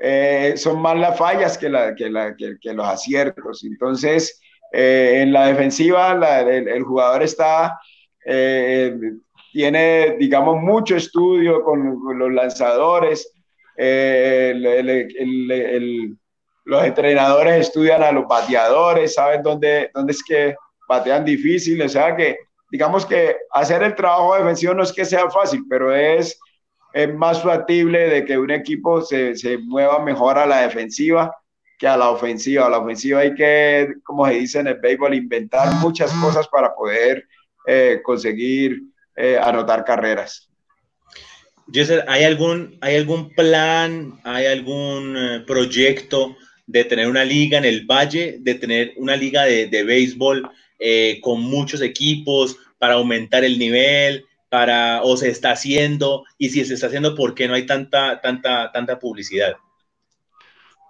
[0.02, 3.64] eh, son más las fallas que, la, que, la, que, que los aciertos.
[3.64, 7.80] Entonces, eh, en la defensiva la, el, el, jugador está,
[8.26, 8.98] eh,
[9.54, 13.32] tiene, digamos, mucho estudio con, los lanzadores,
[13.78, 16.18] eh, el, el, el,
[16.66, 20.56] los entrenadores estudian a los bateadores, saben dónde, dónde es que
[20.90, 22.38] batean difícil, o sea que
[22.72, 26.40] digamos que hacer el trabajo defensivo no es que sea fácil, pero es,
[26.94, 31.32] es más factible de que un equipo se, se, mueva mejor a la defensiva
[31.78, 32.66] que a la ofensiva.
[32.66, 36.74] A la ofensiva hay que, como se dice en el béisbol, inventar muchas cosas para
[36.74, 37.28] poder
[37.68, 38.82] eh, conseguir
[39.16, 40.50] eh, anotar carreras.
[41.72, 47.66] Jesser, ¿hay algún, ¿hay algún plan, hay algún uh, proyecto de tener una liga en
[47.66, 50.50] el Valle, de tener una liga de, de béisbol
[50.80, 56.66] eh, con muchos equipos para aumentar el nivel, para, o se está haciendo, y si
[56.66, 59.56] se está haciendo, ¿por qué no hay tanta, tanta, tanta publicidad?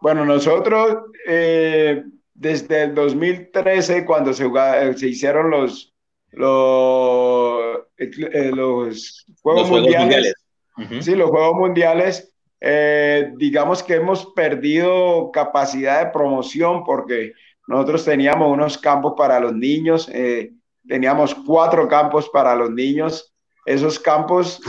[0.02, 4.50] Bueno, nosotros eh, desde el 2013, cuando se,
[4.98, 5.93] se hicieron los,
[6.34, 10.34] los, eh, los Juegos, los mundiales, mundiales
[10.76, 11.02] Uh -huh.
[11.02, 17.34] Sí, los Juegos Mundiales, eh, digamos que hemos perdido capacidad de promoción porque
[17.68, 20.52] nosotros teníamos unos campos para los niños, eh,
[20.88, 23.34] teníamos cuatro campos para los niños.
[23.66, 24.60] Esos campos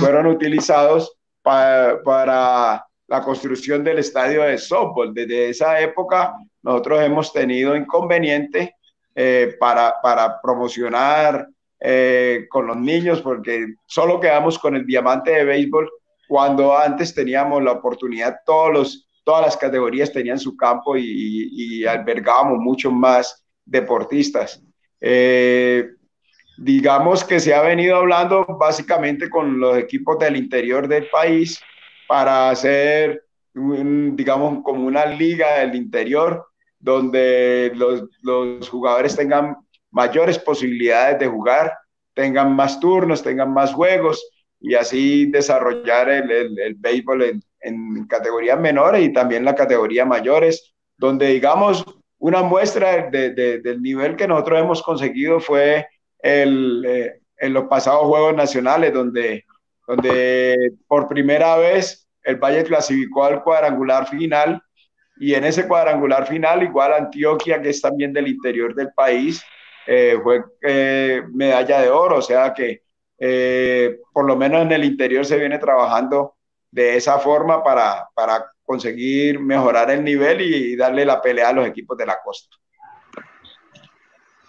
[0.00, 5.14] fueron utilizados pa para la construcción del estadio de softball.
[5.14, 8.74] Desde esa época nosotros hemos tenido inconveniente
[9.20, 11.48] eh, para, para promocionar
[11.80, 15.90] eh, con los niños porque solo quedamos con el diamante de béisbol
[16.28, 21.84] cuando antes teníamos la oportunidad, todos los, todas las categorías tenían su campo y, y,
[21.84, 24.62] albergábamos muchos más deportistas.
[25.00, 25.88] Eh,
[26.56, 31.60] digamos que se ha venido hablando básicamente con los equipos del interior del país
[32.06, 33.24] para hacer,
[33.56, 36.47] un, digamos, como una liga del interior
[36.78, 39.56] donde los, los jugadores tengan
[39.90, 41.72] mayores posibilidades de jugar,
[42.14, 44.28] tengan más turnos, tengan más juegos
[44.60, 50.04] y así desarrollar el, el, el béisbol en, en, categorías menores y también la categoría
[50.04, 51.84] mayores, donde digamos
[52.18, 55.86] una muestra de, de, del nivel que nosotros hemos conseguido fue
[56.18, 59.44] el, eh, en los pasados Juegos Nacionales, donde,
[59.86, 64.60] donde por primera vez el Valle clasificó al cuadrangular final
[65.20, 69.42] y en ese cuadrangular final igual Antioquia, que es también del interior del país,
[69.86, 72.82] eh, fue eh, medalla de oro, o sea que
[73.18, 76.36] eh, por lo menos en el interior se viene trabajando
[76.70, 81.66] de esa forma para, para conseguir mejorar el nivel y darle la pelea a los
[81.66, 82.54] equipos de la costa.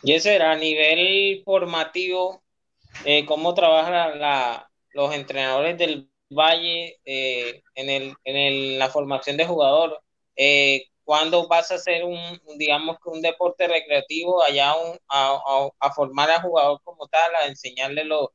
[0.03, 2.43] Yeser, a nivel formativo,
[3.05, 4.19] eh, ¿cómo trabajan
[4.93, 9.99] los entrenadores del Valle en, el, en el, la formación de jugador?
[10.41, 12.18] Eh, ¿Cuándo vas a hacer un,
[12.57, 14.74] digamos que un deporte recreativo allá a,
[15.09, 18.32] a, a, formar al jugador como tal, a enseñarle lo,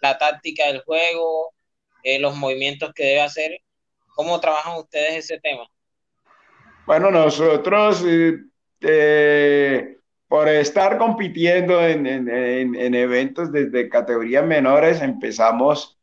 [0.00, 1.52] la táctica del juego,
[2.04, 3.60] eh, los movimientos que debe hacer?
[4.14, 5.68] ¿Cómo trabajan ustedes ese tema?
[6.86, 9.96] Bueno, nosotros eh,
[10.28, 15.98] por estar compitiendo en, en, en, en, eventos desde categorías menores, empezamos,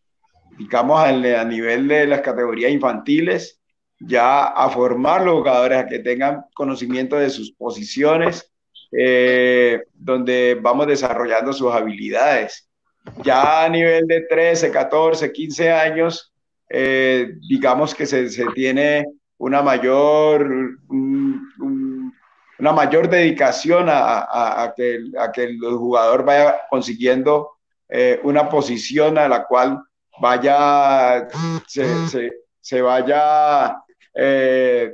[0.57, 3.61] digamos, a nivel de las categorías infantiles,
[4.05, 8.51] ya a formar los jugadores a que tengan conocimiento de sus posiciones,
[8.91, 12.69] eh, donde vamos desarrollando sus habilidades.
[13.23, 16.33] ya a nivel de 13, 14, 15 años,
[16.69, 19.05] eh, digamos que se, se, tiene
[19.37, 20.49] una mayor,
[20.89, 22.11] un,
[22.57, 27.51] una mayor dedicación a, a, a, que, a, que, el jugador vaya consiguiendo
[27.89, 29.83] eh, una posición a la cual
[30.19, 31.27] vaya,
[31.67, 33.77] se, se, se vaya,
[34.15, 34.93] eh,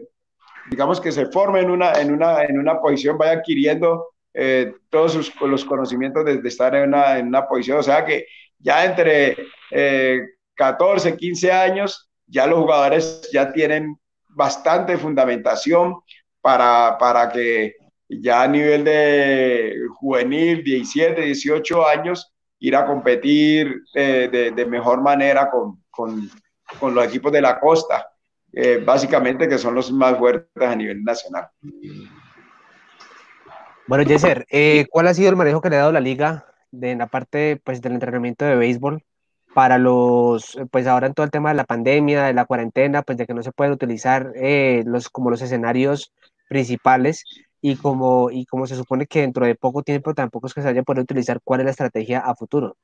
[0.70, 5.14] digamos que se forme en una, en una, en una posición, vaya adquiriendo eh, todos
[5.14, 7.80] sus, los conocimientos de, de estar en una, en una, posición.
[7.80, 8.26] O sea que
[8.60, 9.38] ya entre
[9.72, 10.22] eh,
[10.56, 13.98] 14, 15 años, ya los jugadores ya tienen
[14.30, 15.96] bastante fundamentación
[16.40, 17.76] para, para que
[18.08, 25.02] ya a nivel de juvenil, 17, 18 años, ir a competir eh, de, de, mejor
[25.02, 26.30] manera con, con,
[26.80, 28.08] con, los equipos de la costa,
[28.54, 31.50] eh, básicamente que son los más fuertes a nivel nacional.
[33.88, 36.92] Bueno, Jesser, eh, ¿cuál ha sido el manejo que le ha dado la liga de,
[36.92, 39.04] en la parte pues, del entrenamiento de béisbol
[39.54, 43.18] para los, pues ahora en todo el tema de la pandemia, de la cuarentena, pues
[43.18, 46.14] de que no se pueden utilizar eh, los, como los escenarios
[46.48, 47.26] principales
[47.62, 50.68] y como, y como se supone que dentro de poco tiempo tampoco es que se
[50.68, 52.78] vaya a poder utilizar, ¿cuál es la estrategia a futuro?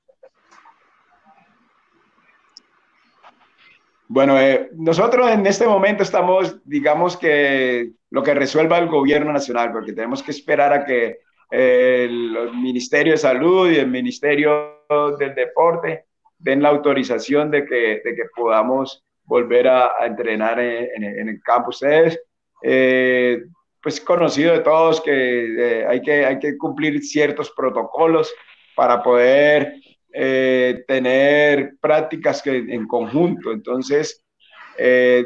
[4.07, 9.71] Bueno, eh, nosotros en este momento estamos, digamos que lo que resuelva el gobierno nacional,
[9.71, 11.19] porque tenemos que esperar a que
[11.51, 14.83] eh, el Ministerio de Salud y el Ministerio
[15.19, 16.05] del Deporte
[16.39, 21.29] den la autorización de que, de que podamos volver a, a entrenar en, en, en,
[21.29, 21.69] el campo.
[21.69, 22.19] Ustedes,
[22.63, 23.43] eh,
[23.81, 28.33] pues conocido de todos que, eh, hay que hay que cumplir ciertos protocolos
[28.75, 29.73] para poder
[30.13, 33.51] eh, tener prácticas que, en conjunto.
[33.51, 34.23] Entonces,
[34.77, 35.25] eh,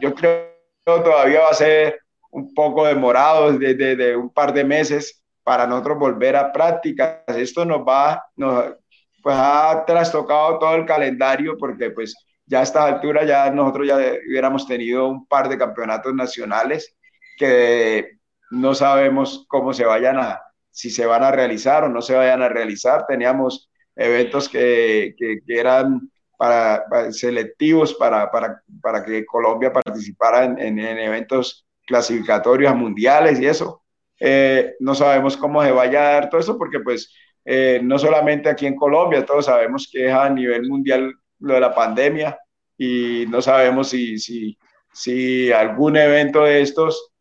[0.00, 0.50] yo creo
[0.84, 2.00] que todavía va a ser
[2.30, 7.22] un poco demorado, de, de, de, un par de meses, para nosotros volver a prácticas.
[7.28, 8.76] Esto nos va, nos,
[9.22, 12.14] pues ha trastocado todo el calendario porque pues
[12.46, 16.96] ya a esta altura ya nosotros ya hubiéramos tenido un par de campeonatos nacionales
[17.36, 18.18] que
[18.50, 22.42] no sabemos cómo se vayan a, si se van a realizar o no se vayan
[22.42, 23.06] a realizar.
[23.06, 30.58] Teníamos eventos que, que, que eran para, selectivos para, para, para que Colombia participara en,
[30.58, 33.82] en, en, eventos clasificatorios mundiales y eso.
[34.18, 37.12] Eh, no sabemos cómo se vaya a dar todo eso porque pues
[37.44, 41.60] eh, no solamente aquí en Colombia, todos sabemos que es a nivel mundial lo de
[41.60, 42.38] la pandemia
[42.76, 44.56] y no sabemos si, si,
[44.92, 47.12] si algún evento de estos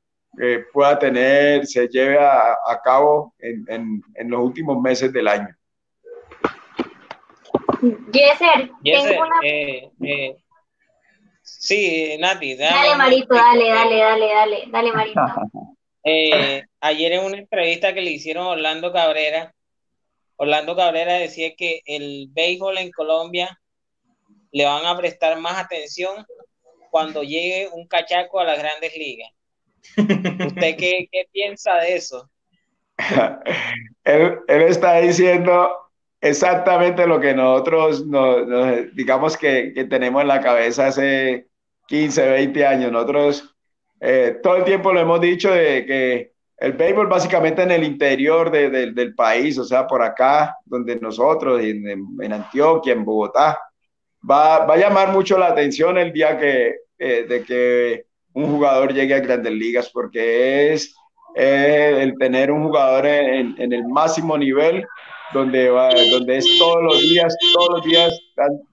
[0.42, 5.50] eh, pueda tener, se lleve a, a cabo en, en, los últimos meses del año.
[7.82, 9.36] Yeser, tengo una...
[9.44, 10.38] Eh, eh,
[11.42, 12.56] sí, Nati.
[12.56, 15.22] Dale, dale Marito, dale, dale, dale, dale, dale, Marito.
[16.02, 19.54] Eh, ayer en una entrevista que le hicieron a Orlando Cabrera,
[20.38, 23.60] Orlando Cabrera decía que el béisbol en Colombia
[24.54, 26.26] le van a prestar más atención
[26.90, 29.30] cuando llegue un cachaco a las grandes ligas.
[30.48, 32.30] ¿Usted qué, qué piensa de eso?
[34.06, 35.70] él, él, está diciendo
[36.22, 41.48] exactamente lo que nosotros, nos, nos, digamos que, que, tenemos en la cabeza hace
[41.88, 42.92] 15, 20 años.
[42.92, 43.56] Nosotros
[44.00, 48.52] eh, todo el tiempo lo hemos dicho de que el béisbol básicamente en el interior
[48.52, 51.88] de, de, del país, o sea, por acá, donde nosotros, en,
[52.22, 53.58] en Antioquia, en Bogotá,
[54.30, 58.94] va, va, a llamar mucho la atención el día que, eh, de que un jugador
[58.94, 60.94] llegue a grandes ligas, porque es
[61.36, 64.86] eh, el tener un jugador en, en, el máximo nivel,
[65.34, 68.20] donde, va, donde es todos los días, todos los días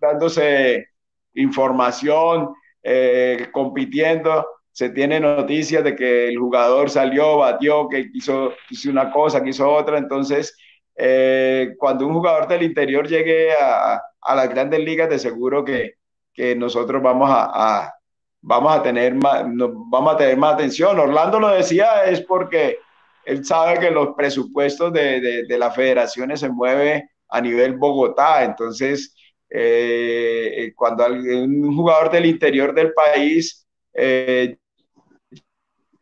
[0.01, 0.87] dándose
[1.35, 2.51] información,
[2.83, 4.47] eh, compitiendo
[4.77, 9.49] se tiene noticias de que el jugador salió, batió, que quiso, hizo una cosa, que
[9.49, 9.97] hizo otra.
[9.97, 10.55] Entonces,
[10.95, 15.95] eh, cuando un jugador del interior llegue a, a, las grandes ligas, de seguro que,
[16.35, 17.95] que nosotros vamos a, a,
[18.43, 21.01] vamos, a tener más, vamos a tener más atención.
[21.01, 22.79] Orlando lo decía, es porque
[23.27, 28.45] él sabe que los presupuestos de, de, de las federaciones se mueven a nivel Bogotá.
[28.45, 29.14] Entonces,
[29.51, 34.57] eh, cuando un jugador del interior del país eh,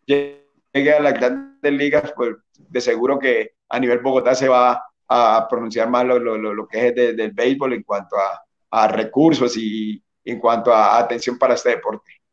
[0.07, 5.47] llegue a las grandes ligas, pues de seguro que a nivel Bogotá se va a
[5.49, 9.57] pronunciar más lo, lo, lo que es de, del béisbol en cuanto a, a, recursos
[9.57, 12.24] y en cuanto a atención para este deporte.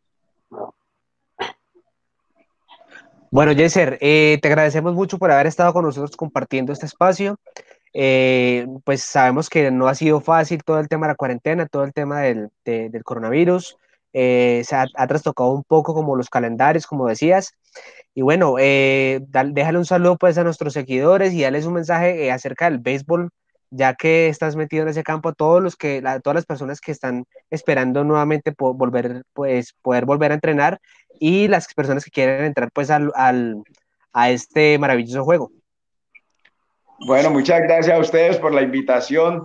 [3.31, 7.39] Bueno, Jesser, eh, te agradecemos mucho por haber estado con nosotros compartiendo este espacio.
[7.93, 11.83] Eh, pues sabemos que no ha sido fácil todo el tema de la cuarentena, todo
[11.83, 13.77] el tema del, de, del coronavirus
[14.13, 17.53] eh, se ha, ha, trastocado un poco como los calendarios, como decías.
[18.13, 22.31] Y bueno, eh, déjale un saludo pues a nuestros seguidores y darles un mensaje eh,
[22.31, 23.29] acerca del béisbol
[23.73, 27.23] ya que estás metido en ese campo, todos los que, todas las personas que están
[27.49, 30.81] esperando nuevamente volver, pues, poder volver a entrenar
[31.21, 33.13] y las personas que quieren entrar pues al,
[34.11, 35.51] a este maravilloso juego.
[37.05, 39.43] Bueno, muchas gracias a ustedes por la invitación.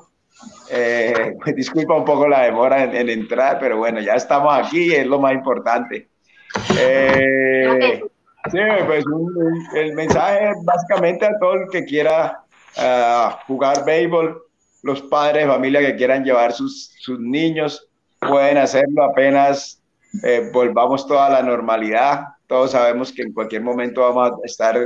[0.71, 5.21] Eh, disculpa un poco la demora en, entrar, pero bueno, ya estamos aquí, es lo
[5.21, 6.09] más importante.
[6.79, 8.01] Eh,
[8.51, 9.05] sí, pues
[9.75, 12.41] el mensaje básicamente a todo el que quiera
[13.47, 14.43] jugar béisbol,
[14.83, 17.87] los padres de familia que quieran llevar sus, sus niños
[18.19, 19.83] pueden hacerlo apenas
[20.23, 22.25] eh, volvamos toda la normalidad.
[22.47, 24.79] Todos sabemos que en cualquier momento vamos a estar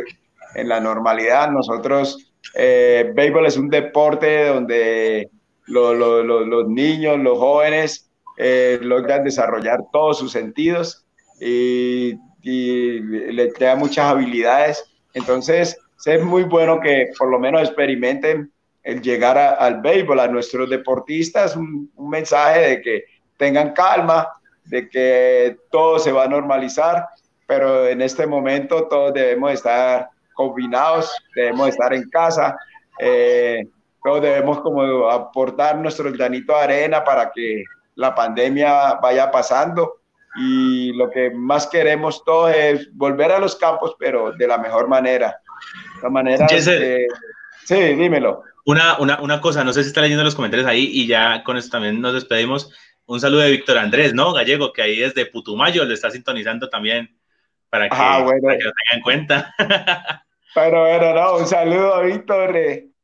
[0.54, 1.50] en la normalidad.
[1.50, 5.30] Nosotros, eh, béisbol es un deporte donde
[5.66, 11.06] los niños, los jóvenes eh, logran desarrollar todos sus sentidos
[11.40, 14.84] y, y le crea muchas habilidades.
[15.14, 18.50] Entonces, es muy bueno que por lo menos experimenten
[18.82, 23.04] el llegar al béisbol a nuestros deportistas, un, mensaje de que
[23.36, 24.28] tengan calma,
[24.70, 27.08] de que todo se va a normalizar,
[27.46, 32.56] pero en este momento todos debemos estar combinados, debemos estar en casa,
[33.00, 33.66] eh,
[34.02, 37.64] todos debemos como aportar nuestro granito de arena para que
[37.96, 39.96] la pandemia vaya pasando
[40.36, 44.88] y lo que más queremos todos es volver a los campos, pero de la mejor
[44.88, 45.40] manera.
[46.02, 47.06] La manera de...
[47.64, 48.42] Sí, dímelo.
[48.64, 51.56] Una, una, una, cosa, no sé si está leyendo los comentarios ahí y ya con
[51.56, 52.72] esto también nos despedimos.
[53.10, 54.32] Un saludo de Víctor Andrés, ¿no?
[54.32, 57.18] Gallego, que ahí desde Putumayo le está sintonizando también
[57.68, 58.40] para que, ah, bueno.
[58.40, 59.54] para que lo tengan en cuenta.
[60.54, 62.56] Pero bueno, no, un saludo a Víctor.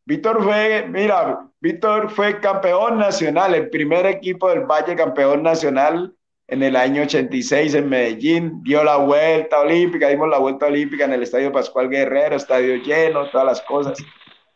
[0.05, 6.15] Víctor fue, mira, Víctor fue campeón nacional, el primer equipo del Valle campeón nacional
[6.47, 11.15] en el año 86 en Medellín, dio la vuelta olímpica, dimos la vuelta olímpica en
[11.15, 13.99] el Estadio Pascual Guerrero, estadio lleno, todas las cosas.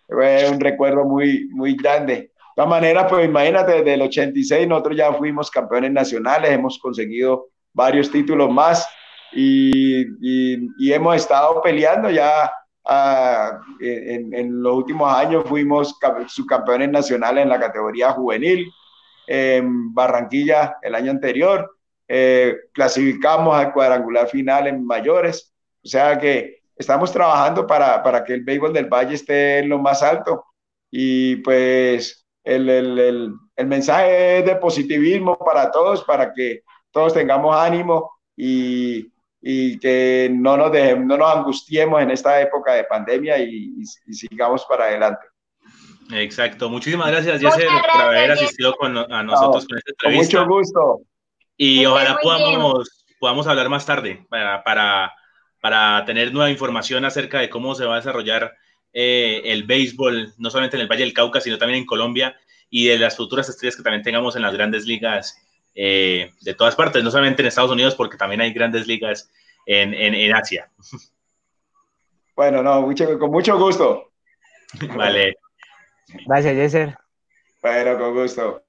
[0.07, 2.30] Fue un recuerdo muy, muy grande.
[2.55, 8.11] Todas maneras, pues imagínate, desde el 86 nosotros ya fuimos campeones nacionales, hemos conseguido varios
[8.11, 8.87] títulos más
[9.33, 12.53] y, y, hemos estado peleando ya
[12.85, 15.97] ah, en, en, los últimos años fuimos
[16.27, 18.71] subcampeones nacionales en la categoría juvenil,
[19.27, 21.71] en Barranquilla el año anterior,
[22.09, 28.35] eh, clasificamos al cuadrangular final en mayores, o sea que estamos trabajando para, para que
[28.35, 30.45] el béisbol del Valle esté en lo más alto
[30.91, 37.55] y pues el, el, el, mensaje es de positivismo para todos, para que todos tengamos
[37.55, 43.39] ánimo y, y que no nos, dejemos, no nos angustiemos en esta época de pandemia
[43.39, 43.75] y,
[44.07, 45.27] y, sigamos para adelante.
[46.13, 46.69] Exacto.
[46.69, 50.39] Muchísimas gracias, Jesse, por haber asistido con, a nosotros con esta entrevista.
[50.39, 51.01] Con mucho gusto.
[51.57, 55.13] Y ojalá podamos, podamos hablar más tarde para, para,
[55.61, 58.57] para tener nueva información acerca de cómo se va a desarrollar
[58.93, 62.37] eh, el béisbol, no solamente en el Valle del Cauca, sino también en Colombia
[62.69, 65.37] y de las futuras estrellas que también tengamos en las grandes ligas
[65.75, 69.31] eh, de todas partes, no solamente en Estados Unidos, porque también hay grandes ligas
[69.67, 70.71] en, en, en Asia.
[72.37, 74.13] Bueno, no, mucho, con mucho gusto.
[74.97, 75.37] Vale.
[76.27, 76.97] Gracias, Jesser.
[77.61, 78.63] Bueno, con gusto.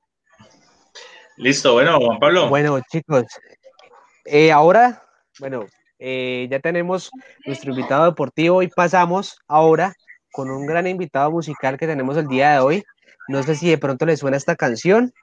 [1.38, 2.50] Listo, bueno, Juan Pablo.
[2.50, 3.24] Bueno, chicos,
[4.26, 5.02] eh, ahora,
[5.40, 5.68] bueno,
[6.00, 7.10] eh, ya tenemos
[7.46, 9.94] nuestro invitado deportivo y pasamos ahora
[10.32, 12.84] con un gran invitado musical que tenemos el día de hoy.
[13.28, 15.14] No sé si de pronto le suena esta canción.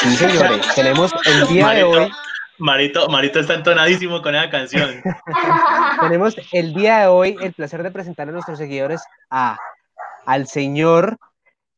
[0.00, 2.12] Sí, señores, tenemos el día de hoy
[2.58, 5.02] Marito, Marito está entonadísimo con esa canción.
[6.00, 9.58] Tenemos el día de hoy el placer de presentar a nuestros seguidores a,
[10.24, 11.18] al señor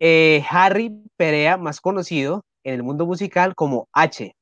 [0.00, 4.34] eh, Harry Perea, más conocido en el mundo musical como H.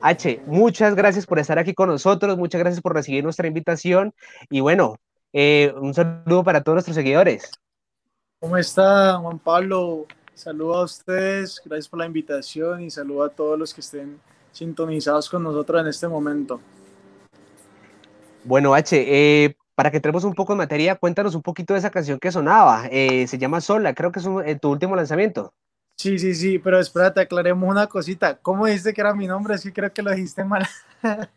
[0.00, 4.12] H, muchas gracias por estar aquí con nosotros, muchas gracias por recibir nuestra invitación
[4.50, 4.96] y bueno,
[5.32, 7.50] eh, un saludo para todos nuestros seguidores.
[8.40, 10.06] ¿Cómo está Juan Pablo?
[10.34, 14.20] Saludo a ustedes, gracias por la invitación y saludo a todos los que estén
[14.52, 16.60] sintonizados con nosotros en este momento.
[18.42, 21.90] Bueno, H, eh, para que entremos un poco en materia, cuéntanos un poquito de esa
[21.90, 22.86] canción que sonaba.
[22.90, 25.52] Eh, se llama Sola, creo que es eh, tu último lanzamiento.
[25.96, 28.38] Sí, sí, sí, pero espérate, aclaremos una cosita.
[28.38, 29.54] ¿Cómo dijiste que era mi nombre?
[29.54, 30.66] Es que creo que lo dijiste mal.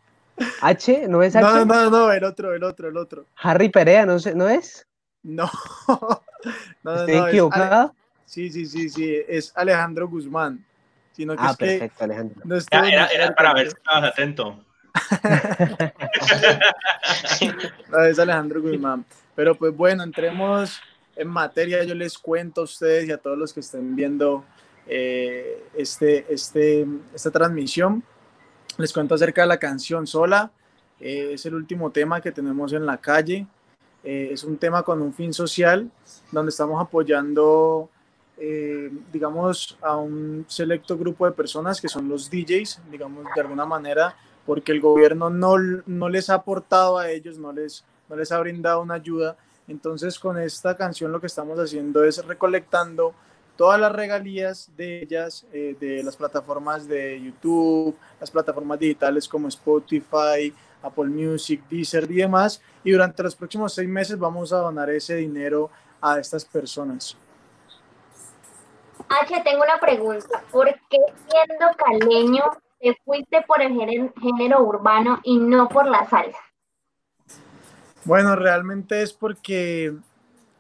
[0.61, 1.45] H, ¿no es H?
[1.45, 3.25] No, no, no, el otro, el otro, el otro.
[3.35, 4.87] Harry Perea, ¿no, ¿no es?
[5.23, 5.49] No.
[6.83, 7.93] no ¿Estoy equivocado?
[8.25, 10.63] Sí, sí, sí, sí, es Alejandro Guzmán
[11.17, 12.41] sino que ah, es perfecto, Alejandro.
[12.43, 14.63] No era, era para ver si estabas atento.
[17.89, 19.05] no, es Alejandro Guzmán.
[19.35, 20.79] Pero pues bueno, entremos
[21.15, 21.83] en materia.
[21.83, 24.43] Yo les cuento a ustedes y a todos los que estén viendo
[24.87, 28.03] eh, este, este, esta transmisión.
[28.77, 30.51] Les cuento acerca de la canción Sola.
[30.99, 33.47] Eh, es el último tema que tenemos en la calle.
[34.03, 35.91] Eh, es un tema con un fin social
[36.31, 37.89] donde estamos apoyando,
[39.11, 44.15] digamos, a un selecto grupo de personas que son los DJs, digamos, de alguna manera,
[44.47, 48.39] porque el gobierno no, no les ha aportado a ellos, no les, no les ha
[48.39, 49.35] brindado una ayuda.
[49.67, 53.13] Entonces, con esta canción lo que estamos haciendo es recolectando
[53.57, 59.49] todas las regalías de ellas, eh, de las plataformas de YouTube, las plataformas digitales como
[59.49, 62.61] Spotify, Apple Music, Deezer y demás.
[62.85, 65.69] Y durante los próximos seis meses vamos a donar ese dinero
[65.99, 67.17] a estas personas.
[69.09, 70.41] H, tengo una pregunta.
[70.51, 72.43] ¿Por qué siendo caleño
[72.79, 73.73] te fuiste por el
[74.21, 76.39] género urbano y no por la salsa?
[78.05, 79.93] Bueno, realmente es porque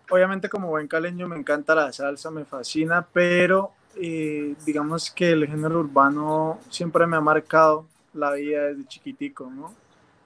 [0.09, 5.47] obviamente como buen caleño me encanta la salsa, me fascina, pero eh, digamos que el
[5.47, 9.73] género urbano siempre me ha marcado la vida desde chiquitico, ¿no?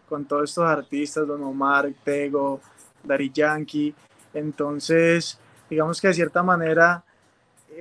[0.10, 2.60] Con todos estos artistas, Don Omar, Tego,
[3.04, 3.94] Dari Yankee.
[4.34, 5.40] Entonces,
[5.70, 7.04] digamos que de cierta manera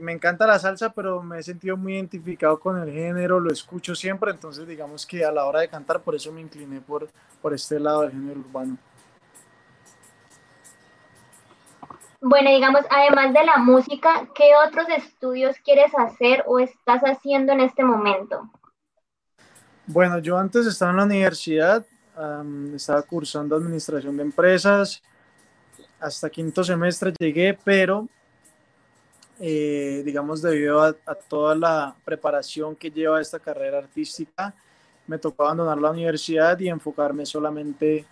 [0.01, 3.95] me encanta la salsa, pero me he sentido muy identificado con el género, lo escucho
[3.95, 7.09] siempre, entonces digamos que a la hora de cantar, por eso me incliné por,
[7.43, 8.76] por este lado del género urbano.
[12.20, 17.61] Bueno, digamos, además de la música, ¿qué otros estudios quieres hacer o estás haciendo en
[17.61, 18.51] este momento?
[19.86, 21.84] Bueno, yo antes estaba en la universidad,
[22.74, 25.03] estaba cursando administración de empresas,
[25.99, 28.07] hasta quinto semestre llegué, pero
[29.41, 30.93] eh, digamos, debido a,
[31.28, 34.55] toda la preparación que lleva esta carrera artística,
[35.07, 38.05] me tocó abandonar la universidad y enfocarme solamente,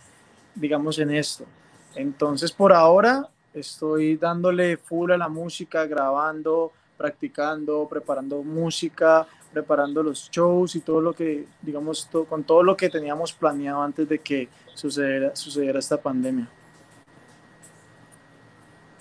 [0.55, 1.45] digamos, en esto.
[1.95, 10.31] Entonces, por ahora, Estoy dándole full a la música, grabando, practicando, preparando música, preparando los
[10.31, 14.49] shows y todo lo que, digamos, con todo lo que teníamos planeado antes de que
[14.75, 16.49] sucediera, sucediera esta pandemia.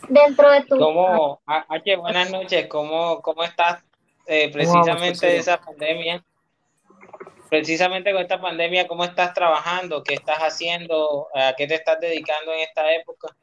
[0.09, 0.77] Dentro de tu...
[0.77, 3.83] ¿Cómo, H, buenas noches, ¿cómo, cómo estás
[4.25, 6.23] eh, precisamente de esa pandemia?
[7.49, 10.03] Precisamente con esta pandemia, ¿cómo estás trabajando?
[10.03, 11.27] ¿Qué estás haciendo?
[11.33, 13.35] ¿A qué te estás dedicando en esta época?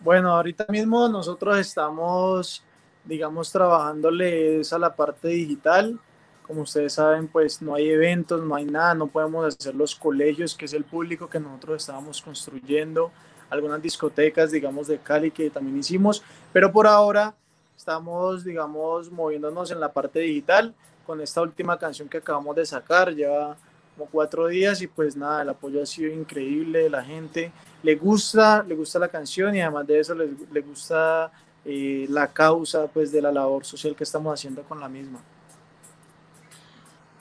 [0.00, 2.64] Bueno, ahorita mismo nosotros estamos,
[3.04, 6.00] digamos, trabajándole a la parte digital.
[6.46, 10.56] Como ustedes saben, pues no hay eventos, no hay nada, no podemos hacer los colegios,
[10.56, 13.12] que es el público que nosotros estábamos construyendo,
[13.50, 16.22] algunas discotecas, digamos, de Cali que también hicimos,
[16.52, 17.34] pero por ahora
[17.76, 20.74] estamos, digamos, moviéndonos en la parte digital
[21.06, 23.56] con esta última canción que acabamos de sacar, ya
[23.96, 28.62] como cuatro días y pues nada, el apoyo ha sido increíble la gente le gusta,
[28.62, 31.30] le gusta la canción y además de eso le, le gusta
[31.64, 35.20] eh, la causa pues de la labor social que estamos haciendo con la misma.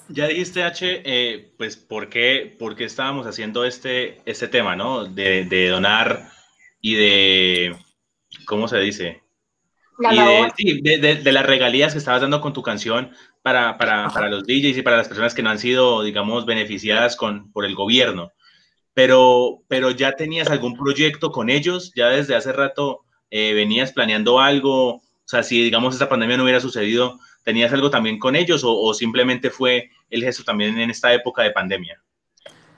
[0.10, 5.06] Ya dijiste, H, eh, pues, ¿por qué, ¿por qué, estábamos haciendo este, este tema, ¿no?
[5.06, 6.30] De, de donar
[6.82, 7.76] y de,
[8.46, 9.22] ¿cómo se dice?
[10.00, 13.12] La y de, de, de, las regalías que estabas dando con tu canción
[13.44, 17.16] para, para, para, los DJs y para las personas que no han sido, digamos, beneficiadas
[17.16, 18.32] con, por el gobierno.
[18.96, 24.40] Pero, pero ya tenías algún proyecto con ellos, ya desde hace rato eh, venías planeando
[24.40, 28.64] algo, o sea, si digamos esta pandemia no hubiera sucedido, ¿tenías algo también con ellos
[28.64, 32.02] o, o simplemente fue el gesto también en esta época de pandemia?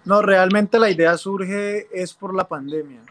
[0.03, 3.01] No, realmente la idea surge es por la pandemia.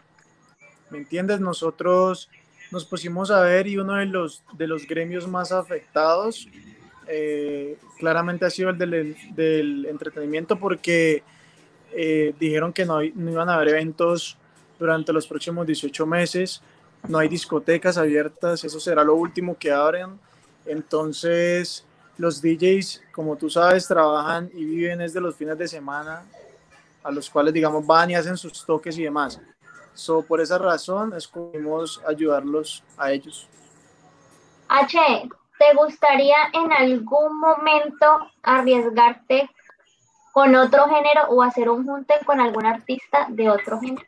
[0.89, 1.39] ¿Me entiendes?
[1.39, 2.29] Nosotros
[2.71, 6.47] nos pusimos a ver y uno de los, de los gremios más afectados
[7.07, 11.23] eh, claramente ha sido el del, entretenimiento porque
[11.91, 14.37] eh, dijeron que no, no, iban a haber eventos
[14.79, 16.61] durante los próximos 18 meses,
[17.07, 20.19] no hay discotecas abiertas, eso será lo último que abren.
[20.65, 21.85] Entonces,
[22.21, 26.23] los DJs, como tú sabes, trabajan y viven desde los fines de semana,
[27.03, 29.41] a los cuales, digamos, van y hacen sus toques y demás.
[29.93, 33.47] So, por esa razón, escogimos ayudarlos a ellos.
[34.67, 34.97] H,
[35.57, 38.05] ¿te gustaría en algún momento
[38.43, 39.49] arriesgarte
[40.31, 44.05] con otro género o hacer un junte con algún artista de otro género.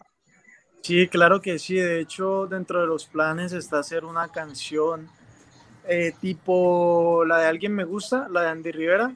[0.82, 1.76] Sí, claro que sí.
[1.76, 5.10] De hecho, dentro de los planes está hacer una canción
[5.88, 9.14] eh, tipo la de Alguien Me Gusta, la de Andy Rivera.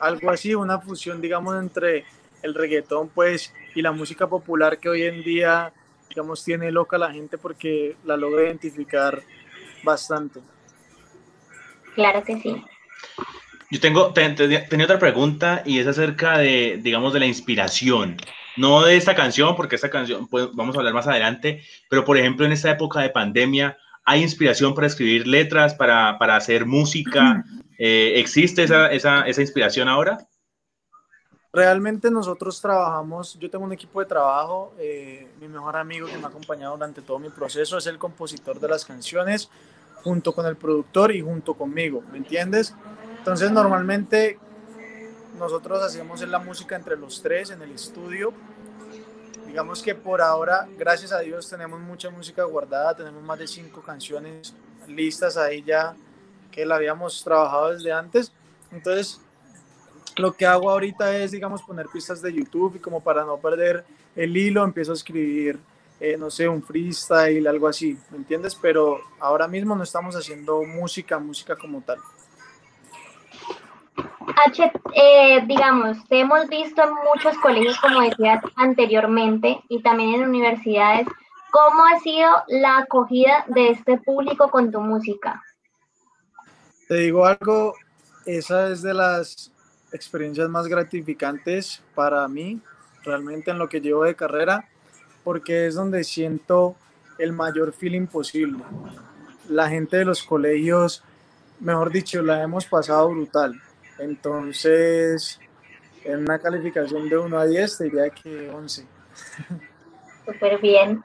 [0.00, 2.04] Algo así, una fusión, digamos, entre
[2.42, 5.72] el reggaetón, pues, y la música popular que hoy en día,
[6.08, 9.22] digamos, tiene loca la gente porque la logra identificar
[9.82, 10.40] bastante.
[11.94, 12.62] Claro que sí.
[13.70, 18.16] Yo tengo, tenía otra pregunta y es acerca de, digamos, de la inspiración.
[18.56, 22.16] No de esta canción, porque esta canción pues, vamos a hablar más adelante, pero por
[22.16, 27.44] ejemplo, en esta época de pandemia, ¿Hay inspiración para escribir letras, para, para hacer música?
[27.78, 30.18] Eh, ¿Existe esa, esa, esa inspiración ahora?
[31.52, 36.24] Realmente nosotros trabajamos, yo tengo un equipo de trabajo, eh, mi mejor amigo que me
[36.24, 39.48] ha acompañado durante todo mi proceso es el compositor de las canciones,
[40.02, 42.74] junto con el productor y junto conmigo, ¿me entiendes?
[43.18, 44.38] Entonces normalmente
[45.38, 48.32] nosotros hacemos la música entre los tres en el estudio.
[49.54, 53.82] Digamos que por ahora, gracias a Dios, tenemos mucha música guardada, tenemos más de cinco
[53.82, 54.52] canciones
[54.88, 55.94] listas ahí ya
[56.50, 58.32] que la habíamos trabajado desde antes.
[58.72, 59.20] Entonces,
[60.16, 63.84] lo que hago ahorita es, digamos, poner pistas de YouTube y como para no perder
[64.16, 65.60] el hilo, empiezo a escribir,
[66.00, 68.56] eh, no sé, un freestyle, algo así, ¿me entiendes?
[68.56, 71.98] Pero ahora mismo no estamos haciendo música, música como tal.
[74.46, 81.06] H, eh, digamos, hemos visto en muchos colegios, como decías anteriormente, y también en universidades.
[81.50, 85.40] ¿Cómo ha sido la acogida de este público con tu música?
[86.88, 87.74] Te digo algo,
[88.26, 89.52] esa es de las
[89.92, 92.60] experiencias más gratificantes para mí,
[93.04, 94.68] realmente en lo que llevo de carrera,
[95.22, 96.74] porque es donde siento
[97.18, 98.64] el mayor feeling posible.
[99.48, 101.04] La gente de los colegios,
[101.60, 103.60] mejor dicho, la hemos pasado brutal.
[103.98, 105.40] Entonces,
[106.04, 108.86] en una calificación de 1 a 10, te diría que 11.
[110.26, 111.02] Súper bien.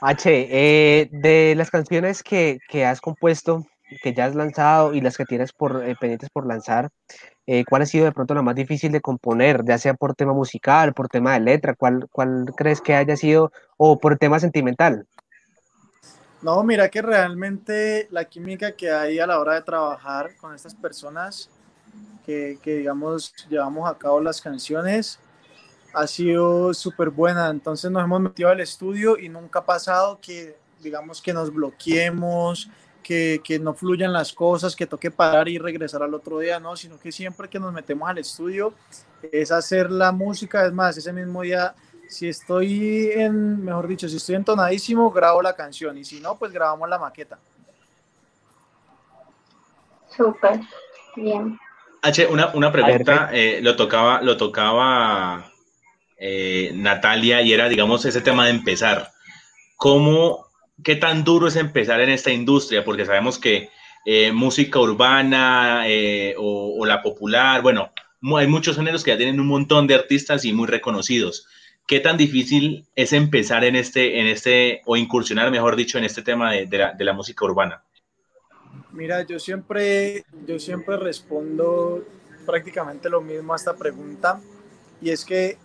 [0.00, 3.64] H, eh, de las canciones que, que, has compuesto,
[4.02, 6.90] que ya has lanzado y las que tienes por, eh, pendientes por lanzar,
[7.46, 10.32] eh, ¿cuál ha sido de pronto la más difícil de componer, ya sea por tema
[10.32, 11.74] musical, por tema de letra?
[11.74, 15.06] ¿Cuál, cuál crees que haya sido, o por tema sentimental?
[16.42, 20.74] No, mira que realmente la química que hay a la hora de trabajar con estas
[20.74, 21.48] personas
[22.24, 25.18] que, que digamos, llevamos a cabo las canciones
[25.94, 27.48] ha sido súper buena.
[27.48, 32.68] Entonces nos hemos metido al estudio y nunca ha pasado que, digamos, que nos bloqueemos,
[33.02, 36.76] que, que, no fluyan las cosas, que toque parar y regresar al otro día, no,
[36.76, 38.74] sino que siempre que nos metemos al estudio
[39.30, 41.74] es hacer la música, es más, ese mismo día,
[42.08, 46.52] si estoy en, mejor dicho, si estoy entonadísimo, grabo la canción y si no, pues
[46.52, 47.38] grabamos la maqueta.
[50.16, 50.60] Súper,
[51.16, 51.58] bien.
[52.04, 55.50] H, una, una pregunta, eh, lo tocaba, lo tocaba
[56.18, 59.10] eh, Natalia y era, digamos, ese tema de empezar.
[59.76, 60.46] ¿Cómo,
[60.82, 62.84] qué tan duro es empezar en esta industria?
[62.84, 63.70] Porque sabemos que
[64.04, 65.86] eh, música urbana
[66.36, 67.90] o, o, la popular, bueno,
[68.36, 71.46] hay muchos géneros que ya tienen un montón de artistas y muy reconocidos.
[71.86, 76.20] ¿Qué tan difícil es empezar en este, en este, o incursionar, mejor dicho, en este
[76.20, 77.83] tema de, de, la, de la música urbana?
[78.94, 82.04] Mira, yo siempre, yo siempre respondo
[82.46, 84.40] prácticamente lo mismo a esta pregunta
[85.00, 85.58] y es que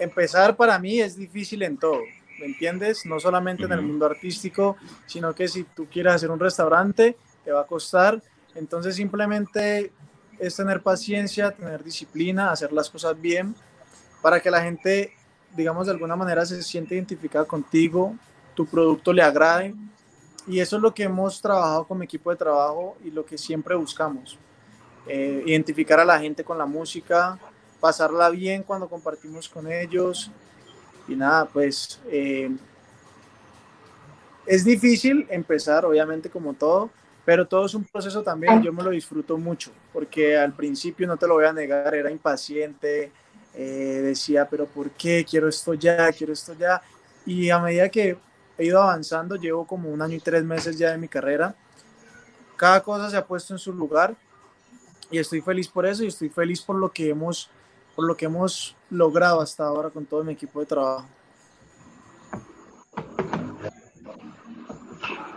[0.00, 2.00] empezar para mí es difícil en todo,
[2.40, 3.06] ¿me entiendes?
[3.06, 7.52] No solamente en el mundo artístico, sino que si tú quieres hacer un restaurante, te
[7.52, 8.20] va a costar.
[8.56, 9.92] Entonces simplemente
[10.40, 13.54] es tener paciencia, tener disciplina, hacer las cosas bien,
[14.20, 15.12] para que la gente,
[15.56, 18.16] digamos, de alguna manera se siente identificada contigo,
[18.56, 19.76] tu producto le agrade
[20.48, 23.36] y eso es lo que hemos trabajado con mi equipo de trabajo y lo que
[23.36, 24.38] siempre buscamos.
[25.06, 27.38] Eh, identificar a la gente con la música,
[27.80, 30.30] pasarla bien cuando compartimos con ellos.
[31.06, 32.50] Y nada, pues eh,
[34.46, 36.90] es difícil empezar, obviamente como todo,
[37.26, 38.62] pero todo es un proceso también.
[38.62, 42.10] Yo me lo disfruto mucho, porque al principio, no te lo voy a negar, era
[42.10, 43.12] impaciente,
[43.54, 45.26] eh, decía, pero ¿por qué?
[45.28, 46.80] Quiero esto ya, quiero esto ya.
[47.26, 48.16] Y a medida que
[48.58, 51.54] he ido avanzando, llevo como un año y tres meses ya de mi carrera.
[52.56, 54.16] Cada cosa se ha puesto en su lugar
[55.10, 57.50] y estoy feliz por eso y estoy feliz por lo que hemos,
[57.94, 61.06] por lo que hemos logrado hasta ahora con todo mi equipo de trabajo.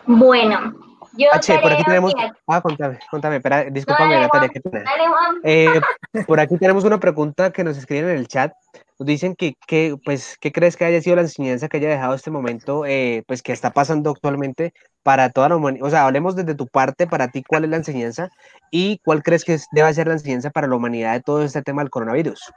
[0.08, 2.14] Bueno, yo H, por aquí tenemos.
[2.14, 2.32] Que...
[2.48, 4.50] Ah, contame, contame, espera, discúlpame, no, Natalia.
[4.50, 4.62] Que
[5.44, 5.82] eh,
[6.28, 8.54] por aquí tenemos una pregunta que nos escriben en el chat.
[9.00, 12.14] Nos dicen que, que, pues, ¿qué crees que haya sido la enseñanza que haya dejado
[12.14, 15.88] este momento, eh, pues, que está pasando actualmente para toda la humanidad?
[15.88, 18.30] O sea, hablemos desde tu parte, para ti, ¿cuál es la enseñanza?
[18.70, 21.82] ¿Y cuál crees que debe ser la enseñanza para la humanidad de todo este tema
[21.82, 22.52] del coronavirus?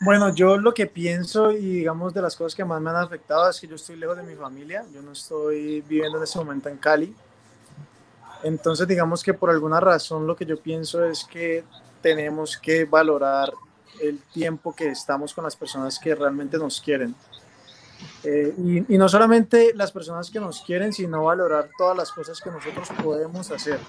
[0.00, 3.48] Bueno, yo lo que pienso y digamos de las cosas que más me han afectado
[3.48, 6.68] es que yo estoy lejos de mi familia, yo no estoy viviendo en ese momento
[6.68, 7.14] en Cali.
[8.42, 11.64] Entonces, digamos que por alguna razón lo que yo pienso es que
[12.02, 13.52] tenemos que valorar
[14.02, 17.14] el tiempo que estamos con las personas que realmente nos quieren.
[18.22, 22.38] Eh, y, y, no solamente las personas que nos quieren, sino valorar todas las cosas
[22.42, 23.80] que nosotros podemos hacer.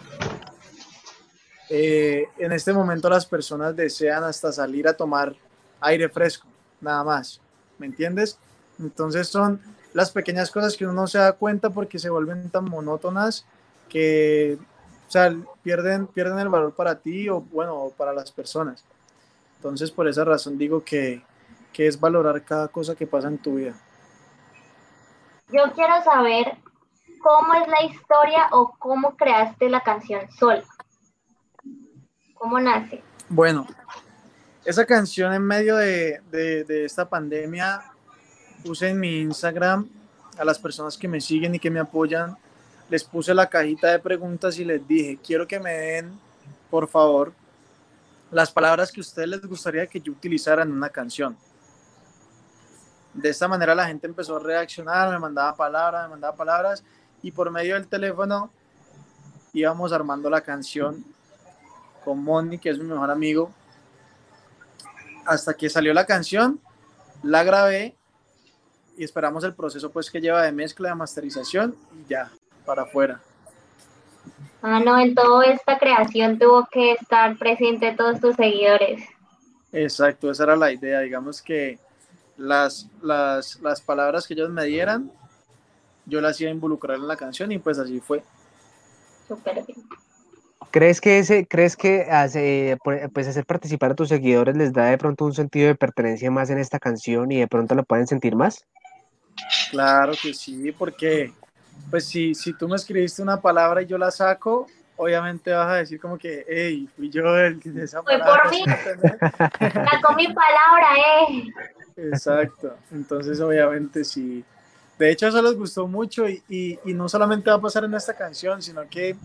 [1.69, 5.35] Eh, en este momento las personas desean hasta salir a tomar
[5.81, 6.47] aire fresco,
[6.81, 7.41] nada más.
[7.77, 8.37] ¿Me entiendes?
[8.79, 9.61] Entonces son
[9.93, 13.45] las pequeñas cosas que uno no se da cuenta porque se vuelven tan monótonas
[13.89, 14.57] que,
[15.07, 18.83] o sea, pierden, pierden el valor para ti o, bueno, para las personas.
[19.57, 21.23] Entonces, por esa razón digo que,
[21.73, 23.75] que es valorar cada cosa que pasa en tu vida.
[25.49, 26.57] Yo quiero saber
[27.21, 30.63] cómo es la historia o cómo creaste la canción Sol.
[32.35, 33.01] ¿Cómo nace?
[33.29, 33.65] Bueno,
[34.67, 37.81] esa canción en medio de, de, esta pandemia
[38.65, 39.87] puse en mi Instagram
[40.37, 42.37] a las personas que me siguen y que me apoyan,
[42.89, 46.19] les puse la cajita de preguntas y les dije, quiero que me den,
[46.69, 47.31] por favor,
[48.29, 51.37] las palabras que a ustedes les gustaría que yo utilizara en una canción.
[53.13, 56.83] De esta manera la gente empezó a reaccionar, me mandaba palabras, me mandaba palabras
[57.23, 58.51] y por medio del teléfono
[59.53, 61.05] íbamos armando la canción
[62.03, 63.49] con Moni, que es mi mejor amigo.
[65.27, 66.59] Hasta que salió la canción,
[67.21, 67.95] la grabé
[68.97, 72.31] y esperamos el proceso pues que lleva de mezcla, de masterización y ya,
[72.65, 73.19] para afuera.
[74.61, 79.03] Ah, no, en toda esta creación tuvo que estar presente todos tus seguidores.
[79.73, 81.77] Exacto, esa era la idea, digamos que
[82.37, 85.11] las, las, las palabras que ellos me dieran,
[86.05, 88.23] yo las iba a involucrar en la canción y pues así fue.
[89.27, 89.85] Súper bien.
[90.77, 94.99] ¿Crees que ese, crees que hace, pues hacer participar a tus seguidores les da de
[94.99, 98.35] pronto un sentido de pertenencia más en esta canción y de pronto lo pueden sentir
[98.35, 98.63] más?
[99.71, 101.33] Claro que sí, porque
[101.89, 104.67] pues si, si tú me escribiste una palabra y yo la saco,
[104.97, 108.63] obviamente vas a decir como que, hey, fui yo el que esa Fue por mí.
[109.59, 110.89] Sacó mi palabra,
[111.27, 111.47] eh.
[111.97, 112.75] Exacto.
[112.91, 114.45] Entonces, obviamente, sí.
[114.99, 118.61] De hecho, eso les gustó mucho y, no solamente va a pasar en esta canción,
[118.61, 119.15] sino que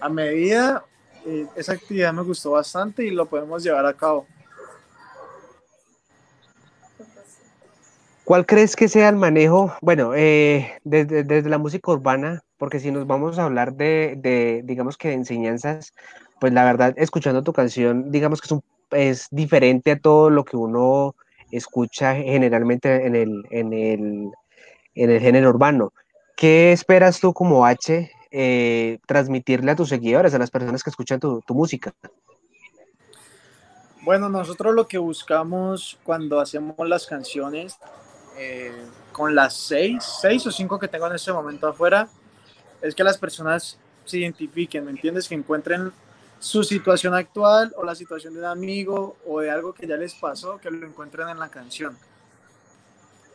[0.00, 0.84] a medida
[1.26, 4.26] eh, esa actividad me gustó bastante y lo podemos llevar a cabo.
[8.24, 9.74] ¿Cuál crees que sea el manejo?
[9.82, 15.08] Bueno, eh, desde, la música urbana, porque si nos vamos a hablar de, digamos que
[15.08, 15.92] de enseñanzas,
[16.40, 18.60] pues la verdad, escuchando tu canción, digamos que es,
[18.92, 21.16] es diferente a todo lo que uno
[21.50, 24.30] escucha generalmente en el, en el,
[24.94, 25.92] en el género urbano.
[26.36, 31.20] ¿Qué esperas tú como H eh, transmitirle a tus seguidores, a las personas que escuchan
[31.20, 31.92] tu, música?
[34.00, 37.76] Bueno, nosotros lo que buscamos cuando hacemos las canciones,
[38.38, 38.72] eh,
[39.12, 42.08] con las seis, seis o cinco que tengo en este momento afuera,
[42.80, 45.28] es que las personas se identifiquen, ¿me entiendes?
[45.28, 45.92] Que encuentren
[46.38, 50.14] su situación actual o la situación de un amigo o de algo que ya les
[50.14, 51.98] pasó, que lo encuentren en la canción.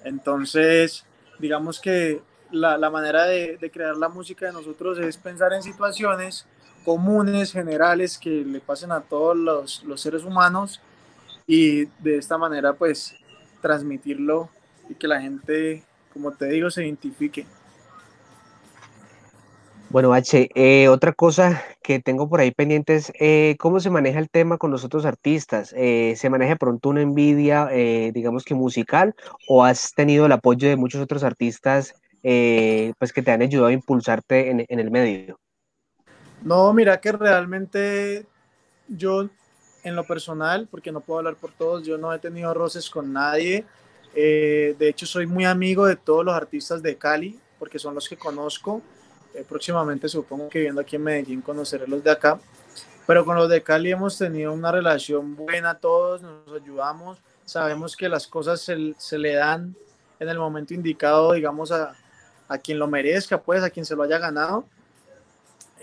[0.03, 1.05] Entonces,
[1.37, 2.19] digamos que
[2.51, 6.45] la, la manera de, de, crear la música de nosotros es pensar en situaciones
[6.87, 10.81] comunes, generales, que le pasen a todos los, los seres humanos
[11.45, 13.13] y de esta manera pues
[13.61, 14.49] transmitirlo
[14.89, 15.83] y que la gente,
[16.13, 17.45] como te digo, se identifique.
[19.89, 24.19] Bueno, H, eh, otra cosa que tengo por ahí pendiente es eh, cómo se maneja
[24.19, 25.73] el tema con los otros artistas.
[25.77, 27.67] Eh, ¿Se maneja pronto una envidia,
[28.13, 29.15] digamos que musical,
[29.47, 31.95] o has tenido el apoyo de muchos otros artistas
[32.97, 35.39] pues que te han ayudado a impulsarte en, el medio?
[36.41, 38.25] No, mira que realmente
[38.87, 39.29] yo,
[39.83, 43.13] en lo personal, porque no puedo hablar por todos, yo no he tenido roces con
[43.13, 43.65] nadie.
[44.13, 48.17] de hecho, soy muy amigo de todos los artistas de Cali, porque son los que
[48.17, 48.81] conozco
[49.37, 52.39] eh, próximamente supongo que viendo aquí en Medellín conoceré los de acá.
[53.05, 58.09] Pero con los de Cali hemos tenido una relación buena todos, nos ayudamos, sabemos que
[58.09, 59.75] las cosas se, se le dan
[60.19, 61.95] en el momento indicado, digamos, a,
[62.47, 64.65] a quien lo merezca, pues, a quien se lo haya ganado,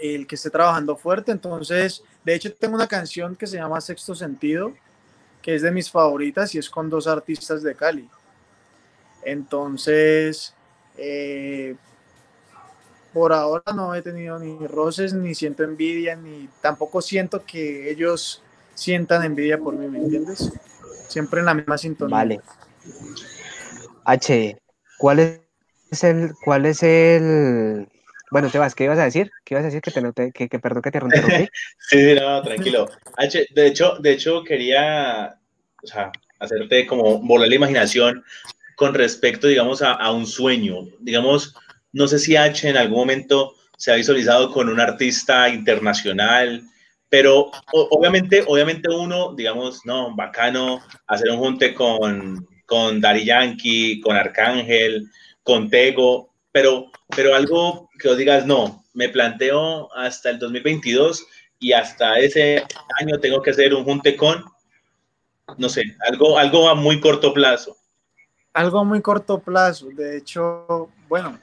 [0.00, 1.32] el que esté trabajando fuerte.
[1.32, 4.72] Entonces, de hecho, tengo una canción que se llama Sexto Sentido,
[5.42, 8.08] que es de mis favoritas y es con dos artistas de Cali.
[9.24, 10.54] Entonces,
[10.96, 11.76] eh,
[13.12, 18.42] por ahora no he tenido ni roces, ni siento envidia, ni tampoco siento que ellos
[18.74, 20.52] sientan envidia por mí, ¿me entiendes?
[21.08, 22.16] Siempre en la misma sintonía.
[22.16, 22.40] Vale.
[24.04, 24.58] H,
[24.98, 25.43] ¿cuál es
[26.02, 27.86] el, cuál es el,
[28.34, 29.30] bueno, te vas, ¿qué ibas a decir?
[29.44, 31.48] ¿Qué ibas a decir que te noté, que, que perdón que te interrumpí?
[31.78, 32.88] sí, no, tranquilo.
[33.54, 35.38] De hecho, de hecho quería,
[36.40, 38.24] hacerte como volar la imaginación
[38.74, 40.88] con respecto, digamos, a, un sueño.
[40.98, 41.54] Digamos,
[41.92, 46.62] no sé si H en algún momento se ha visualizado con un artista internacional,
[47.08, 55.08] pero obviamente, obviamente uno, digamos, no, bacano hacer un junte con, con Yankee, con Arcángel,
[55.44, 61.26] con Tego, pero, pero algo que os digas, no, me planteo hasta el 2022
[61.60, 62.64] y hasta ese
[63.00, 64.44] año tengo que hacer un junte con,
[65.58, 67.76] no sé, algo, algo a muy corto plazo.
[68.52, 69.88] Algo a muy corto plazo.
[69.92, 71.38] De hecho, bueno,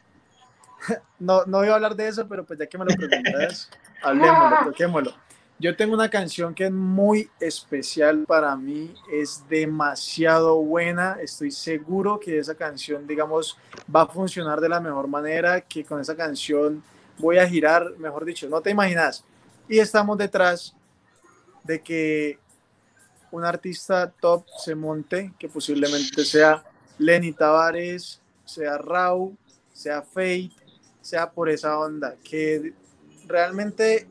[1.20, 3.70] no, no voy a hablar de eso, pero pues ya que me lo preguntas,
[4.04, 5.14] hablemoslo, toquémoslo.
[5.62, 12.20] Yo tengo una canción que es muy especial para mí, es demasiado buena, estoy seguro
[12.20, 13.60] que esa canción, digamos,
[13.96, 16.82] va a funcionar de la mejor manera, que con esa canción
[17.20, 19.24] voy a girar, mejor dicho, no te imaginas.
[19.70, 20.76] Y estamos detrás
[21.64, 22.40] de que
[23.30, 26.64] un artista top se monte, que posiblemente sea
[26.98, 29.38] Lenny Tavares, sea Rau,
[29.72, 30.54] sea Fate,
[31.02, 32.74] sea por esa onda, que
[33.28, 34.08] realmente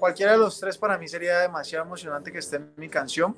[0.00, 3.36] cualquiera de los tres para mí sería demasiado emocionante que esté en mi canción.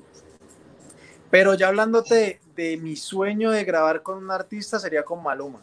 [1.29, 5.61] Pero ya hablándote de, mi sueño de grabar con un artista sería con Maluma.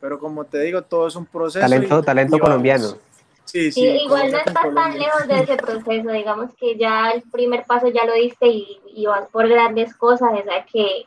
[0.00, 1.60] Pero como te digo, todo es un proceso.
[1.60, 2.96] Talento, talento colombiano.
[3.44, 7.64] Sí, sí, igual no estás tan lejos de ese proceso, digamos que ya el primer
[7.64, 11.06] paso ya lo diste y, vas por grandes cosas, o sea que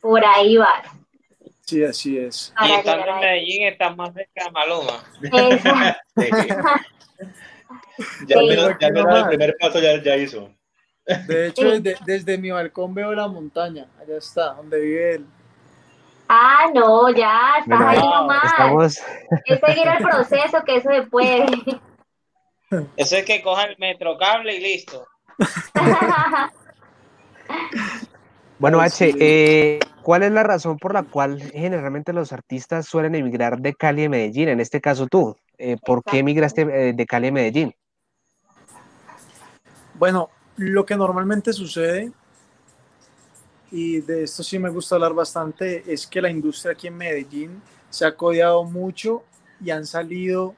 [0.00, 0.88] por ahí vas.
[1.70, 2.52] Sí, así es.
[2.66, 5.04] y estando en Medellín está más cerca de Maluma.
[8.26, 10.52] ya al menos, ya el primer paso ya, ya hizo.
[11.28, 15.26] De hecho, desde, desde, mi balcón veo la montaña, allá está, donde vive él.
[16.28, 19.00] Ah, no, ya, estás ahí nomás.
[19.44, 21.46] Es seguir el proceso, que eso se puede.
[22.96, 25.06] Eso es que coja el metrocable y listo.
[28.58, 29.78] bueno, H, eh,
[30.10, 34.08] ¿Cuál es la razón por la cual generalmente los artistas suelen emigrar de Cali a
[34.08, 34.48] Medellín?
[34.48, 37.72] En este caso tú, eh, ¿por qué emigraste eh, de Cali a Medellín?
[39.94, 42.10] Bueno, lo que normalmente sucede,
[43.70, 47.62] y de esto sí me gusta hablar bastante, es que la industria aquí en Medellín
[47.88, 49.22] se ha codiado mucho
[49.64, 50.56] y han salido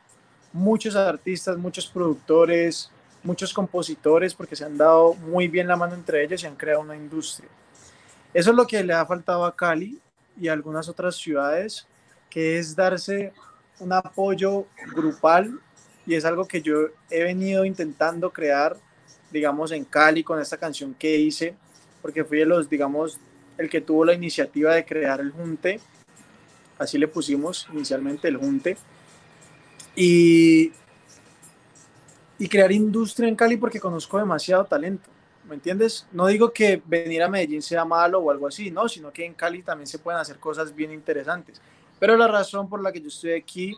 [0.55, 2.91] muchos artistas, muchos productores,
[3.23, 6.81] muchos compositores, porque se han dado muy bien la mano entre ellos y han creado
[6.81, 7.51] una industria.
[8.35, 9.99] Eso es lo que le ha faltado a Cali
[10.41, 11.87] y a algunas otras ciudades,
[12.30, 13.33] que es darse
[13.78, 15.59] un apoyo grupal.
[16.07, 18.76] Y es algo que yo he venido intentando crear,
[19.30, 21.55] digamos, en Cali con esta canción que hice,
[22.01, 23.20] porque fui los, digamos,
[23.59, 25.80] el que tuvo la iniciativa de crear el Junte,
[26.78, 28.76] así le pusimos inicialmente el Junte,
[29.95, 30.72] y,
[32.39, 35.09] y crear industria en Cali porque conozco demasiado talento.
[35.53, 36.07] ¿Me entiendes?
[36.13, 39.35] No digo que venir a Medellín sea malo o algo así, no, sino que en
[39.35, 41.61] Cali también se pueden hacer cosas bien interesantes.
[41.99, 43.77] Pero la razón por la que yo estoy aquí,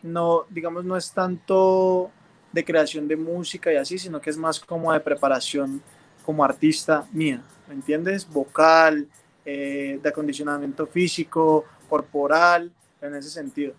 [0.00, 2.12] no, digamos, no es tanto
[2.52, 5.82] de creación de música y así, sino que es más como de preparación
[6.24, 8.24] como artista mía, ¿me entiendes?
[8.28, 9.08] Vocal,
[9.44, 12.70] eh, de acondicionamiento físico, corporal,
[13.02, 13.74] en ese sentido.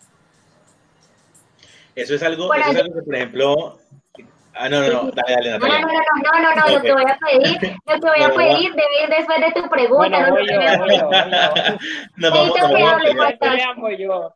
[1.95, 3.79] Eso es algo, eso es algo que, por ejemplo,
[4.61, 5.79] Ah, no, no, no, dale, dale, Natalia.
[5.79, 8.29] No, no, no, no, no, no, lo que voy a pedir, lo que voy a
[8.35, 10.27] pedir debe ir después de tu pregunta.
[10.27, 11.07] no, voy yo, voy yo,
[12.17, 12.57] No, vamos,
[13.77, 14.35] no, yo.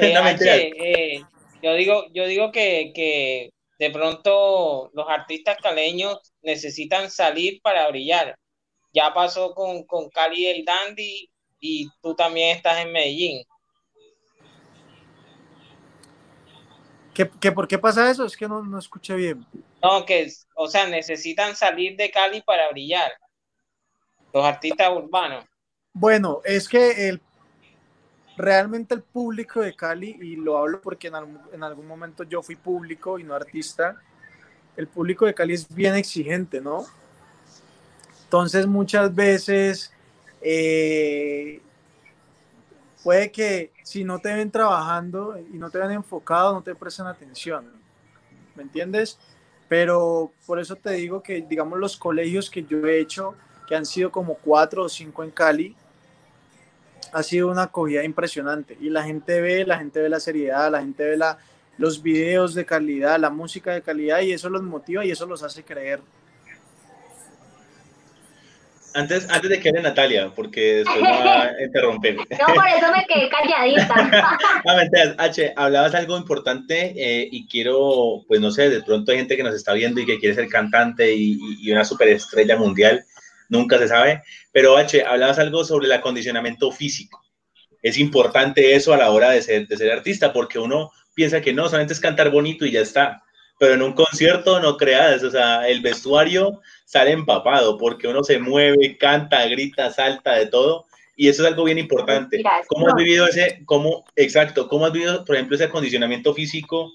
[0.00, 1.22] Eh, eh,
[1.62, 8.36] yo digo, yo digo que, que de pronto los artistas caleños necesitan salir para brillar.
[8.92, 11.30] Ya pasó con, con Cali el Dandy
[11.60, 13.44] y tú también estás en Medellín.
[17.40, 18.24] ¿Qué, por qué pasa eso?
[18.24, 19.44] Es que no, no escuché bien.
[19.82, 23.10] No, que, o sea, necesitan salir de Cali para brillar.
[24.32, 25.44] Los artistas urbanos.
[25.92, 27.20] Bueno, es que el,
[28.36, 31.14] realmente el público de Cali, y lo hablo porque en,
[31.52, 34.00] en algún momento yo fui público y no artista,
[34.76, 36.86] el público de Cali es bien exigente, ¿no?
[38.22, 39.92] Entonces muchas veces
[40.40, 41.60] eh,
[43.02, 47.06] puede que si no te ven trabajando y no te ven enfocado, no te presten
[47.06, 47.72] atención.
[48.54, 49.18] ¿Me entiendes?
[49.66, 53.34] Pero por eso te digo que, digamos, los colegios que yo he hecho,
[53.66, 55.74] que han sido como cuatro o cinco en Cali,
[57.14, 58.76] ha sido una acogida impresionante.
[58.78, 61.38] Y la gente ve, la gente ve la seriedad, la gente ve la,
[61.78, 65.42] los videos de calidad, la música de calidad, y eso los motiva y eso los
[65.42, 66.02] hace creer
[68.94, 72.16] antes, antes de que hable Natalia, porque después me va a interrumpir.
[72.16, 74.38] No, por eso me quedé calladita.
[74.64, 79.18] no, mentiras, H, hablabas algo importante eh, y quiero, pues no sé, de pronto hay
[79.18, 83.04] gente que nos está viendo y que quiere ser cantante y, y una superestrella mundial,
[83.48, 84.22] nunca se sabe,
[84.52, 87.24] pero H, hablabas algo sobre el acondicionamiento físico.
[87.82, 91.52] Es importante eso a la hora de ser, de ser artista, porque uno piensa que
[91.52, 93.22] no, solamente es cantar bonito y ya está
[93.58, 98.38] pero en un concierto no creas, o sea, el vestuario sale empapado porque uno se
[98.38, 100.86] mueve, canta, grita, salta, de todo.
[101.16, 102.42] Y eso es algo bien importante.
[102.66, 106.90] ¿Cómo has vivido ese, cómo, exacto, cómo has vivido, por ejemplo, ese acondicionamiento físico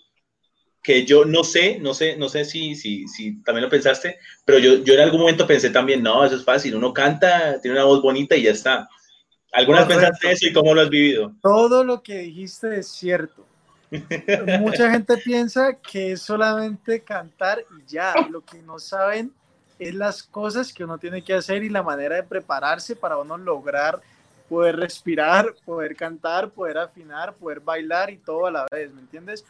[0.81, 4.57] que yo no sé, no sé, no sé si, si, si también lo pensaste, pero
[4.57, 7.85] yo, yo en algún momento pensé también, no, eso es fácil, uno canta, tiene una
[7.85, 8.89] voz bonita y ya está.
[9.51, 10.01] ¿Algunas Correcto.
[10.01, 11.33] pensaste eso y cómo lo has vivido?
[11.43, 13.45] Todo lo que dijiste es cierto.
[14.59, 18.15] Mucha gente piensa que es solamente cantar y ya.
[18.31, 19.31] Lo que no saben
[19.83, 23.37] es las cosas que uno tiene que hacer y la manera de prepararse para uno
[23.37, 24.01] lograr
[24.49, 29.43] poder respirar, poder cantar, poder afinar, poder bailar y todo a la vez, ¿me entiendes?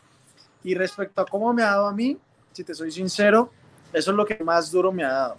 [0.63, 2.17] Y respecto a cómo me ha dado a mí,
[2.53, 3.51] si te soy sincero,
[3.91, 5.37] eso es lo que más duro me ha dado.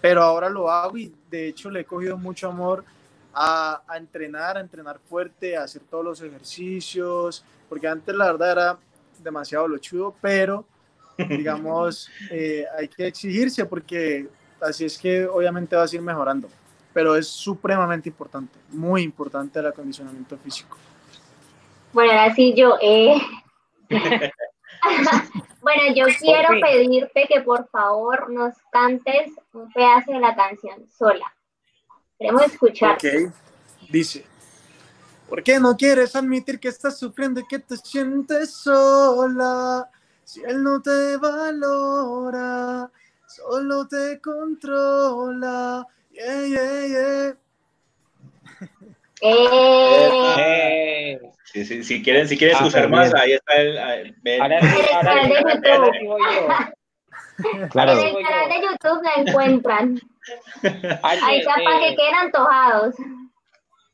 [0.00, 2.84] Pero ahora lo hago y de hecho le he cogido mucho amor
[3.34, 8.52] a, a entrenar, a entrenar fuerte, a hacer todos los ejercicios, porque antes la verdad
[8.52, 8.78] era
[9.22, 10.64] demasiado lochudo, pero
[11.16, 14.28] digamos, eh, hay que exigirse porque
[14.60, 16.48] así es que obviamente vas a ir mejorando.
[16.92, 20.78] Pero es supremamente importante, muy importante el acondicionamiento físico.
[21.92, 23.20] Bueno, ahora sí yo, eh.
[25.60, 31.34] bueno, yo quiero pedirte que por favor nos cantes un pedazo de la canción sola.
[32.18, 32.94] Queremos escuchar.
[32.94, 33.32] Ok,
[33.90, 34.24] dice.
[35.28, 39.90] ¿Por qué no quieres admitir que estás sufriendo y que te sientes sola?
[40.26, 42.90] Si él no te valora,
[43.28, 45.86] solo te controla.
[46.10, 47.36] Yeah, yeah, yeah.
[49.22, 53.02] Eh, Eh, Sí, sí, si quieren, si quieren Ah, escuchar también.
[53.02, 53.78] más, ahí está el...
[54.40, 55.66] ahora canal de YouTube.
[55.72, 57.68] ahora digo yo.
[57.70, 57.92] Claro.
[57.92, 60.00] en el canal de YouTube la encuentran.
[61.02, 62.94] Ahí está para que queden antojados.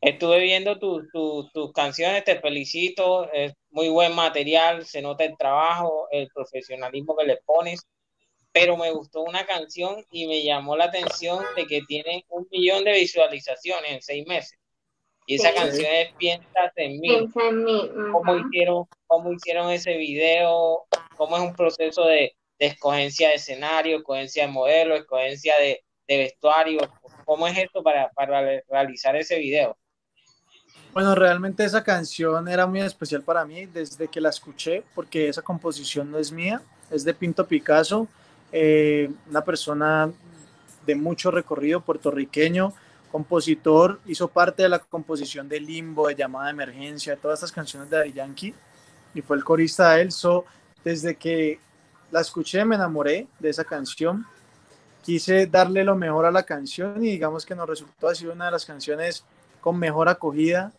[0.02, 5.36] Estuve viendo tu- tu- tus canciones, te felicito, es muy buen material, se nota el
[5.36, 7.86] trabajo, el profesionalismo que le pones,
[8.50, 12.82] pero me gustó una canción y me llamó la atención de que tiene un millón
[12.82, 14.58] de visualizaciones en seis meses.
[15.24, 15.54] Y esa Sí.
[15.54, 17.08] canción es Piensas en mí.
[17.08, 17.88] Piensa en mí.
[18.10, 20.84] ¿Cómo hicieron, cómo hicieron ese video?
[21.16, 26.18] ¿Cómo es un proceso de, de escogencia de escenario, escogencia de modelo, escogencia de, de
[26.18, 26.80] vestuario?
[27.24, 29.78] ¿Cómo es esto para, para realizar ese video?
[30.92, 35.40] Bueno, realmente esa canción era muy especial para mí desde que la escuché, porque esa
[35.40, 38.06] composición no es mía, es de Pinto Picasso,
[38.52, 40.10] eh, una persona
[40.84, 42.74] de mucho recorrido puertorriqueño,
[43.10, 47.52] compositor, hizo parte de la composición de Limbo, de Llamada de Emergencia, de todas estas
[47.52, 48.54] canciones de Daddy Yankee,
[49.14, 50.12] y fue el corista de él.
[50.12, 50.44] So,
[50.84, 51.58] desde que
[52.10, 54.26] la escuché me enamoré de esa canción,
[55.02, 58.50] quise darle lo mejor a la canción y digamos que nos resultó así una de
[58.50, 59.24] las canciones
[59.62, 60.72] con mejor acogida,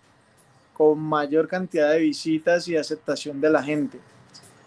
[0.73, 3.99] con mayor cantidad de visitas y aceptación de la gente.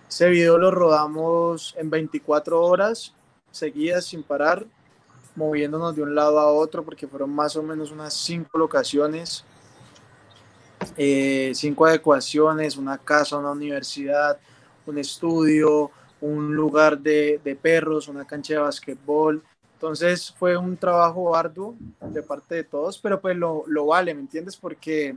[0.09, 3.13] Ese video lo rodamos en 24 horas
[3.51, 4.65] seguidas sin parar,
[5.35, 9.45] moviéndonos de un lado a otro porque fueron más o menos unas cinco locaciones,
[10.97, 14.39] eh, cinco adecuaciones, una casa, una universidad,
[14.87, 15.91] un estudio,
[16.21, 19.43] un lugar de, perros, una cancha de basquetbol.
[19.75, 24.57] Entonces fue un trabajo arduo de parte de todos, pero pues lo vale, ¿me entiendes?
[24.57, 25.17] Porque,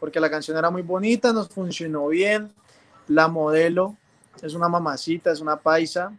[0.00, 2.52] porque la canción era muy bonita, nos funcionó bien,
[3.08, 3.96] la modelo
[4.42, 6.12] es una mamacita, es una paisa,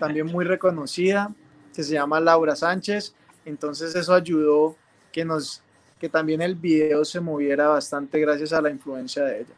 [0.00, 1.32] también muy reconocida,
[1.74, 3.14] que se llama Laura Sánchez,
[3.44, 4.76] entonces eso ayudó
[5.12, 5.62] que nos
[5.98, 9.54] que también el video se moviera bastante gracias a la influencia de ella.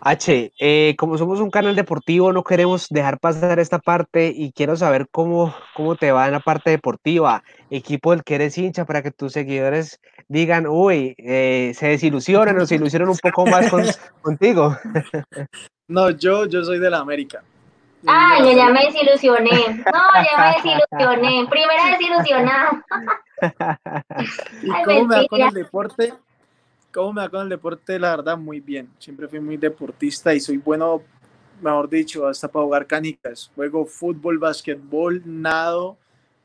[0.00, 4.76] H, eh, como somos un canal deportivo, no queremos dejar pasar esta parte y quiero
[4.76, 9.02] saber cómo, cómo te va en la parte deportiva, equipo del que eres hincha, para
[9.02, 13.82] que tus seguidores digan, uy, eh, se desilusionan o se ilusionan un poco más con-
[14.22, 14.76] contigo.
[15.88, 17.42] No, yo, yo soy de la América.
[18.06, 19.50] Ah, yo ya me desilusioné.
[19.50, 21.48] No, ya me desilusioné.
[21.50, 22.84] Primera desilusionada.
[24.62, 26.14] ¿Y Ay, cómo me va con el deporte?
[26.98, 27.96] ¿Cómo me va con el deporte?
[27.96, 28.90] La verdad, muy bien.
[28.98, 31.00] Siempre fui muy deportista y soy bueno,
[31.62, 33.52] mejor dicho, hasta para jugar canicas.
[33.54, 35.96] Juego fútbol, basquetbol, nado,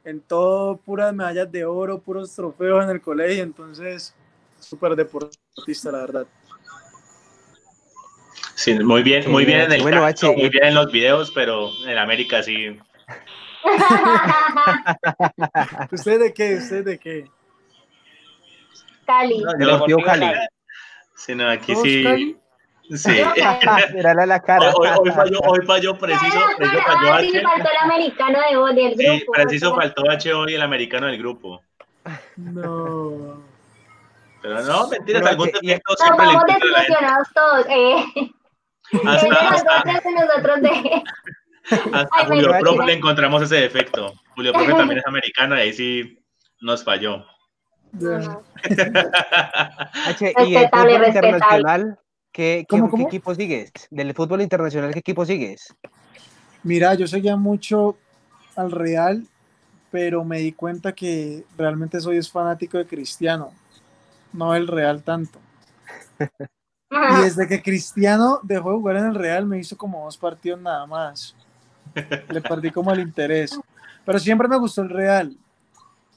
[0.06, 3.42] en todo, puras medallas de oro, puros trofeos en el colegio.
[3.42, 4.14] Entonces,
[4.60, 6.28] súper deportista, la verdad.
[8.54, 11.32] Sí, muy bien, muy bien en el Bueno, canto, H, muy bien en los videos,
[11.34, 12.78] pero en América sí.
[15.92, 16.58] ¿Usted de qué?
[16.58, 17.26] ¿Usted de qué?
[19.06, 19.40] Cali.
[19.40, 20.32] No, Deportivo Cali.
[21.16, 22.04] Sí, no, aquí ¿Todos sí.
[22.04, 22.38] Cali?
[22.96, 23.12] Sí.
[23.94, 24.72] Mírale la Hoy, cara.
[24.76, 27.42] hoy, hoy falló, hoy falló preciso, preciso falló Ah, sí, H.
[27.42, 29.14] faltó el americano de del grupo.
[29.14, 31.62] Sí, preciso faltó H hoy el americano del grupo.
[32.36, 33.42] No.
[34.42, 36.68] Pero no, mentiras, Pero algún defecto Nos siempre le vamos gente.
[36.68, 37.66] desilusionados todos.
[37.70, 38.06] Eh.
[39.06, 41.04] Hasta, de hasta, nosotros de.
[41.94, 42.86] hasta Ay, Julio imagino.
[42.86, 44.14] le encontramos ese defecto.
[44.36, 46.20] Julio Profe también es americano y ahí sí
[46.60, 47.26] nos falló.
[47.94, 48.42] No.
[50.08, 51.08] H, y el fútbol respetable.
[51.08, 52.00] internacional,
[52.32, 53.04] ¿Qué, ¿Cómo, qué- cómo?
[53.04, 53.72] qué equipo sigues?
[53.92, 55.76] Del fútbol internacional, ¿qué equipo sigues?
[56.64, 57.96] Mira, yo seguía mucho
[58.56, 59.28] al Real,
[59.92, 63.52] pero me di cuenta que realmente soy es fanático de Cristiano,
[64.32, 65.40] no del Real tanto.
[66.90, 70.60] Y desde que Cristiano dejó de jugar en el Real, me hizo como dos partidos
[70.62, 71.36] nada más.
[72.30, 73.60] Le perdí como el interés.
[74.06, 75.36] Pero siempre me gustó el Real.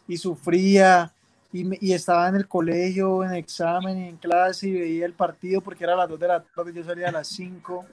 [0.09, 1.13] Y sufría.
[1.57, 5.15] Y, me- y estaba en el colegio, en examen y en clase y veía el
[5.15, 7.87] partido porque era a las 2 de la tarde, yo salía a las 5.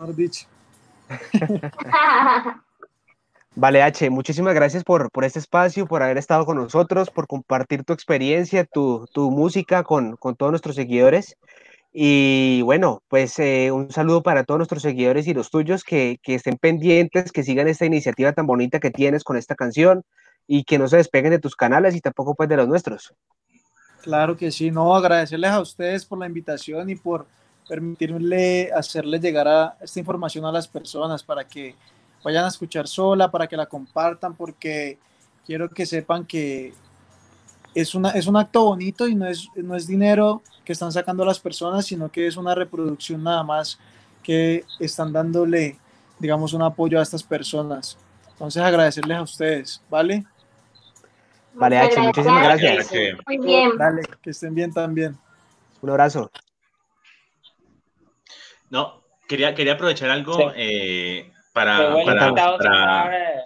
[0.00, 0.46] Mejor dicho.
[3.54, 7.84] Vale, H, muchísimas gracias por, por este espacio, por haber estado con nosotros, por compartir
[7.84, 11.36] tu experiencia, tu, tu música con, con todos nuestros seguidores.
[11.92, 16.34] Y bueno, pues eh, un saludo para todos nuestros seguidores y los tuyos que, que
[16.34, 20.02] estén pendientes, que sigan esta iniciativa tan bonita que tienes con esta canción
[20.46, 23.14] y que no se despeguen de tus canales y tampoco pues de los nuestros.
[24.02, 27.26] Claro que sí, no, agradecerles a ustedes por la invitación y por
[27.68, 31.74] permitirle hacerles llegar a esta información a las personas para que
[32.22, 34.98] vayan a escuchar sola, para que la compartan, porque
[35.44, 36.72] quiero que sepan que
[37.74, 41.24] es, una, es un acto bonito y no es, no es dinero que están sacando
[41.24, 43.78] las personas, sino que es una reproducción nada más
[44.22, 45.78] que están dándole,
[46.18, 47.96] digamos, un apoyo a estas personas.
[48.30, 50.24] Entonces agradecerles a ustedes, ¿vale?
[51.58, 52.92] Vale, Muchas H, muchísimas gracias.
[53.26, 53.70] Muy bien.
[53.78, 55.16] Dale, que estén bien también.
[55.80, 56.30] Un abrazo.
[58.70, 60.44] No, quería, quería aprovechar algo Sí.
[60.56, 63.42] eh, Se para, el para, invitado, para- eh,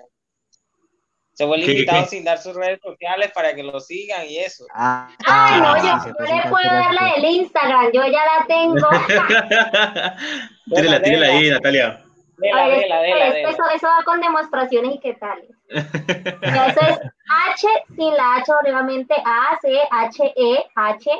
[1.35, 2.09] se fue el ¿Qué, qué, invitado qué?
[2.09, 4.67] sin dar sus redes sociales para que lo sigan y eso.
[4.75, 8.25] Ah, Ay, no, ah, yo, se le puedo el dar la del Instagram, yo ya
[8.27, 8.89] la tengo.
[10.75, 12.05] tírela, tírela ahí, Natalia.
[12.37, 13.29] Dela, dela, dela.
[13.51, 15.39] Eso, eso va con demostraciones y qué tal.
[16.43, 16.99] Ya, Eso es
[17.31, 17.67] H
[17.97, 21.11] sin la H, obviamente A, C, H, E, H,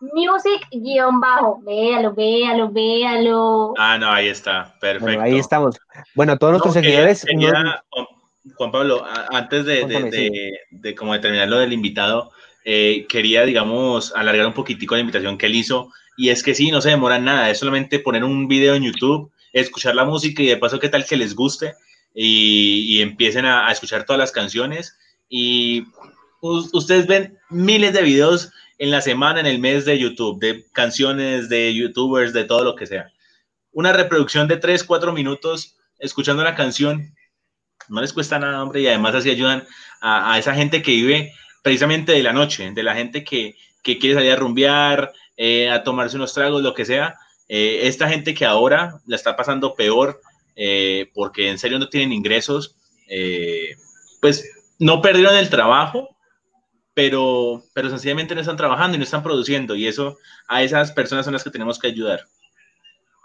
[0.00, 1.60] music guion bajo.
[1.62, 3.74] Véalo, véalo, véalo.
[3.78, 5.04] Ah, no, ahí está, perfecto.
[5.06, 5.76] Bueno, ahí estamos.
[6.14, 8.08] Bueno, todos nuestros No, seguidores, no-
[8.56, 10.30] Juan, Pablo, antes de, de, sí.
[10.30, 12.30] de- de como de terminar lo del invitado,
[12.64, 15.90] eh, quería, digamos, alargar un poquitico la invitación que él hizo.
[16.16, 19.30] Y es que sí, no se demora nada, es solamente poner un video en YouTube,
[19.52, 21.74] escuchar la música y de paso qué tal que les guste
[22.14, 24.96] y, y empiecen a, a escuchar todas las canciones.
[25.28, 25.84] Y
[26.40, 30.64] us- ustedes ven miles de videos en la semana, en el mes de YouTube, de
[30.72, 33.10] canciones, de youtubers, de todo lo que sea.
[33.72, 37.14] Una reproducción de 3, 4 minutos escuchando la canción,
[37.88, 39.64] no les cuesta nada, hombre, y además así ayudan
[40.00, 41.32] a, esa gente que vive
[41.62, 45.82] precisamente de la noche, de la gente que, que quiere salir a rumbear, eh, a
[45.82, 47.16] tomarse unos tragos, lo que sea.
[47.48, 50.20] Eh, esta gente que ahora la está pasando peor
[50.56, 52.76] eh, porque en serio no tienen ingresos,
[54.20, 54.44] pues
[54.78, 56.16] no perdieron el trabajo,
[56.94, 60.16] pero, pero sencillamente no están trabajando y no están produciendo, y eso
[60.48, 62.20] a esas personas son las que tenemos que ayudar.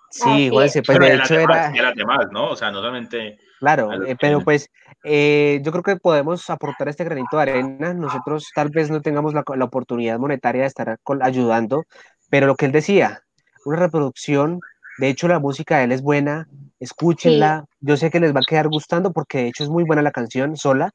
[0.09, 0.85] sí, Así Juanse, es.
[0.85, 2.49] pues Pero de y a las hecho demás, era, demás, ¿no?
[2.49, 4.69] O sea, no solamente claro, eh, pero pues
[5.03, 7.93] eh, yo creo que podemos aportar este granito de arena.
[7.93, 11.85] Nosotros tal vez no tengamos la, la oportunidad monetaria de estar ayudando,
[12.29, 13.23] pero lo que él decía,
[13.65, 14.59] una reproducción,
[14.97, 16.47] de hecho la música de él es buena,
[16.79, 20.01] escúchenla, yo sé que les va a quedar gustando porque de hecho es muy buena
[20.01, 20.91] la canción sola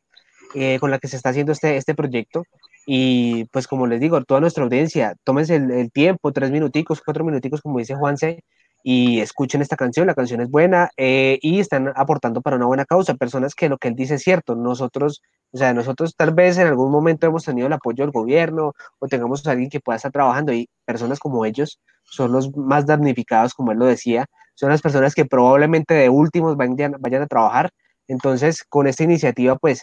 [0.54, 2.44] eh, con la que se está haciendo este, este proyecto.
[2.86, 7.24] Y pues como les digo, toda nuestra audiencia, tómense el, el tiempo, tres minuticos, cuatro
[7.24, 8.44] minuticos, como dice Juanse,
[8.88, 12.84] y escuchen esta canción, la canción es buena eh, y están aportando para una buena
[12.84, 16.56] causa, personas que lo que él dice es cierto, nosotros, o sea, nosotros tal vez
[16.58, 20.12] en algún momento hemos tenido el apoyo del gobierno o tengamos alguien que pueda estar
[20.12, 24.82] trabajando y personas como ellos son los más damnificados, como él lo decía, son las
[24.82, 27.70] personas que probablemente de últimos vayan, vayan a trabajar,
[28.06, 29.82] entonces con esta iniciativa pues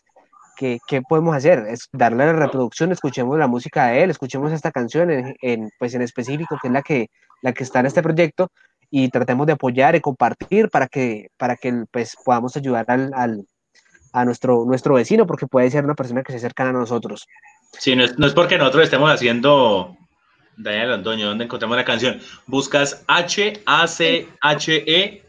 [0.56, 1.66] ¿Qué, ¿qué, podemos hacer?
[1.68, 5.94] Es darle la reproducción, escuchemos la música de él, escuchemos esta canción en, en, pues
[5.94, 7.10] en específico, que es la que,
[7.42, 8.52] la que está en este proyecto,
[8.96, 13.48] y tratemos de apoyar y compartir para que, para que pues, podamos ayudar al, al,
[14.14, 17.28] a nuestro, nuestro vecino, porque puede ser una persona que se acerca a nosotros.
[17.80, 19.98] Sí, no es, no es porque nosotros estemos haciendo,
[20.58, 22.22] Daniel Londoño, ¿dónde encontramos la canción?
[22.46, 23.64] Buscas H-A-C-H-E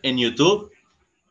[0.02, 0.70] en YouTube,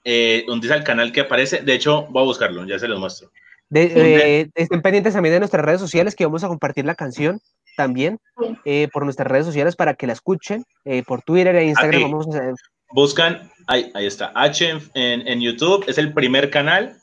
[0.04, 1.62] eh, donde dice el canal que aparece.
[1.62, 3.30] De hecho, voy a buscarlo, ya se los muestro.
[3.74, 7.42] De, eh, estén pendientes también de nuestras redes sociales que vamos a compartir la canción
[7.76, 8.20] también
[8.66, 12.04] eh, por nuestras redes sociales para que la escuchen eh, por Twitter e Instagram.
[12.04, 12.12] Aquí.
[12.12, 12.54] Vamos a hacer...
[12.92, 16.98] Buscan, ahí, ahí está, H en, en, en, YouTube, es el primer canal,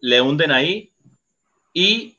[0.00, 0.90] le hunden ahí
[1.72, 2.18] y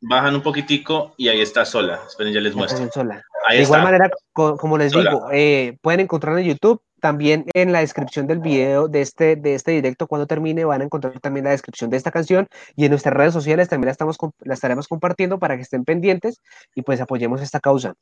[0.00, 2.00] bajan un poquitico y ahí está sola.
[2.06, 2.88] Esperen, ya les muestro.
[2.92, 3.24] Sola.
[3.48, 3.78] Ahí de está.
[3.78, 5.10] igual manera, co como les sola.
[5.10, 9.72] digo, pueden encontrar en YouTube también en la descripción del video de este, de este
[9.72, 12.46] directo, cuando termine, van a encontrar también la descripción de esta canción
[12.76, 16.40] y en nuestras redes sociales también la, estamos, la estaremos compartiendo para que estén pendientes
[16.76, 17.94] y pues apoyemos esta causa.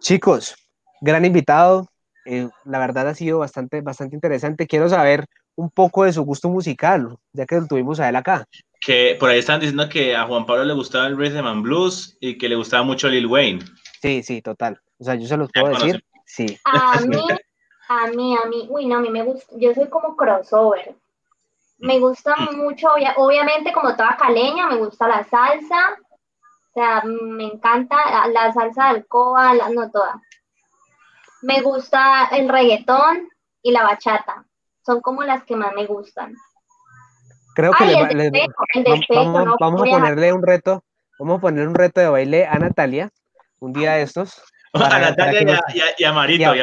[0.00, 0.54] Chicos,
[1.00, 1.88] gran invitado,
[2.26, 4.66] eh, la verdad ha sido bastante, bastante interesante.
[4.66, 5.24] Quiero saber
[5.56, 8.44] un poco de su gusto musical, ya que lo tuvimos a él acá.
[8.82, 12.18] Que por ahí están diciendo que a Juan Pablo le gustaba el Rhythm and Blues
[12.20, 13.64] y que le gustaba mucho Lil Wayne.
[14.02, 14.78] Sí, sí, total.
[14.98, 16.04] O sea, yo se los puedo decir.
[16.26, 16.58] Sí.
[16.64, 17.16] A mí,
[17.88, 20.94] a mí, a mí, uy, no, a mí me gusta, yo soy como crossover.
[21.78, 25.98] Me gusta mucho, obviamente, como toda caleña, me gusta la salsa.
[26.70, 30.20] O sea, me encanta la salsa de alcoba, la, no toda.
[31.42, 33.28] Me gusta el reggaetón
[33.62, 34.46] y la bachata.
[34.84, 36.34] Son como las que más me gustan.
[37.54, 37.84] Creo que
[39.60, 40.82] vamos, a ponerle un reto,
[41.18, 43.10] vamos a poner un reto de baile a Natalia
[43.60, 44.42] un día de estos.
[44.92, 45.60] a Natalia
[45.96, 46.54] y, a, Marito,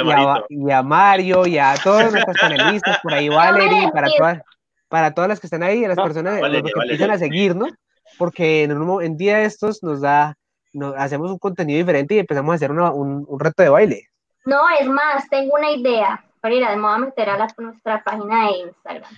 [0.49, 4.41] y a, Mario, y a todos nuestros panelistas, por ahí Valerie, para todas,
[4.89, 7.71] para todas las que están ahí, las personas que empiezan a seguirnos,
[8.17, 10.35] porque en un en día de estos nos da,
[10.73, 14.07] nos, hacemos un contenido diferente y empezamos a hacer un, un, reto de baile.
[14.45, 16.21] No, es más, tengo una idea.
[16.41, 19.11] Para me voy a meter a nuestra página de Instagram.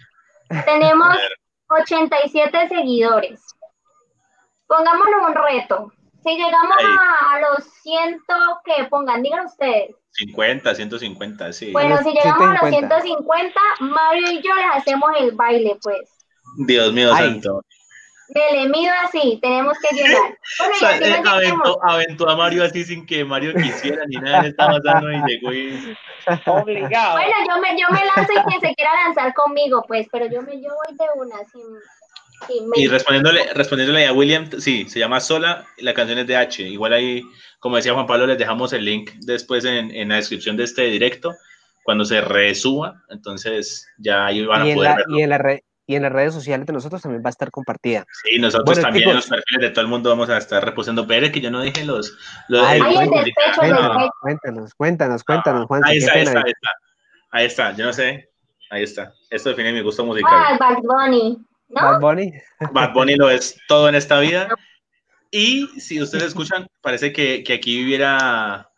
[0.66, 1.18] Tenemos
[1.68, 3.42] 87 seguidores.
[4.68, 5.92] Pongámonos un reto.
[6.24, 8.22] Si llegamos a, los 100,
[8.66, 9.96] que pongan, digan ustedes.
[10.12, 11.72] 50, 150, sí.
[11.72, 16.10] Bueno, si llegamos a los 150, Mario y yo les hacemos el baile, pues.
[16.66, 17.62] Dios mío santo.
[18.30, 20.38] Me le mido así, tenemos que llegar.
[20.82, 25.22] Bueno, eh, aventó, a Mario así sin que Mario quisiera ni nada, estaba pasando y
[25.28, 25.98] llegó y...
[26.46, 27.14] Obligado.
[27.14, 30.42] Bueno, yo me, yo me lanzo y quien se quiera lanzar conmigo, pues, pero yo
[30.42, 31.62] me yo voy de una, sin
[32.76, 36.64] y respondiéndole, respondiéndole a William, sí, se llama Sola, la canción es de H.
[36.64, 37.24] Igual ahí,
[37.60, 40.84] como decía Juan Pablo, les dejamos el link después en, en la descripción de este
[40.84, 41.34] directo,
[41.84, 45.18] cuando se resuba, entonces ya ahí van a poder verlo.
[45.18, 48.06] Y en, la y en las redes sociales de nosotros también va a estar compartida.
[48.24, 51.06] Sí, nosotros también en los perfiles de todo el mundo vamos a estar reposando.
[51.06, 52.18] Pero que yo no dije los...
[52.48, 55.82] los Ay, cuéntanos, cuéntanos, cuéntanos, cuéntanos, Juan.
[55.86, 56.70] Ahí está, ahí está, ahí está,
[57.32, 58.30] ahí está, yo no sé,
[58.70, 59.14] ahí está.
[59.30, 60.32] Esto define mi gusto musical.
[60.34, 61.38] Ah, Bad Bunny.
[61.74, 62.34] Bad Bunny.
[62.72, 64.50] Bad Bunny lo es todo en esta vida.
[65.32, 68.70] Y si ustedes escuchan, parece que, que, aquí viviera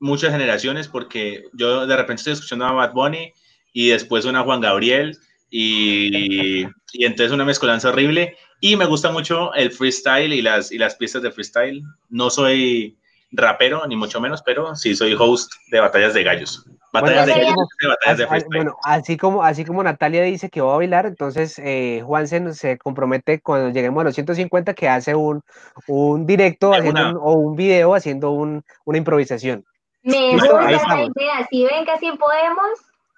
[0.00, 3.32] muchas generaciones, porque yo de repente estoy escuchando a Bad Bunny
[3.72, 5.16] y después una Juan Gabriel
[5.50, 8.36] y, y entonces una mezcolanza horrible.
[8.60, 11.82] Y me gusta mucho el freestyle y las, y las piezas de freestyle.
[12.08, 12.98] No soy
[13.32, 16.66] rapero, ni mucho menos, pero sí soy host de batallas de gallos.
[16.92, 18.64] Batallas de gallos, batallas de freestyle.
[18.64, 22.78] Bueno, así como, así como Natalia dice que va a bailar, entonces eh, Juansen se
[22.78, 25.42] compromete cuando lleguemos a los 150 que hace un,
[25.86, 29.64] un directo haciendo o un video haciendo un, una improvisación.
[30.02, 30.72] Me gusta la
[31.04, 32.70] idea, si ven que así podemos,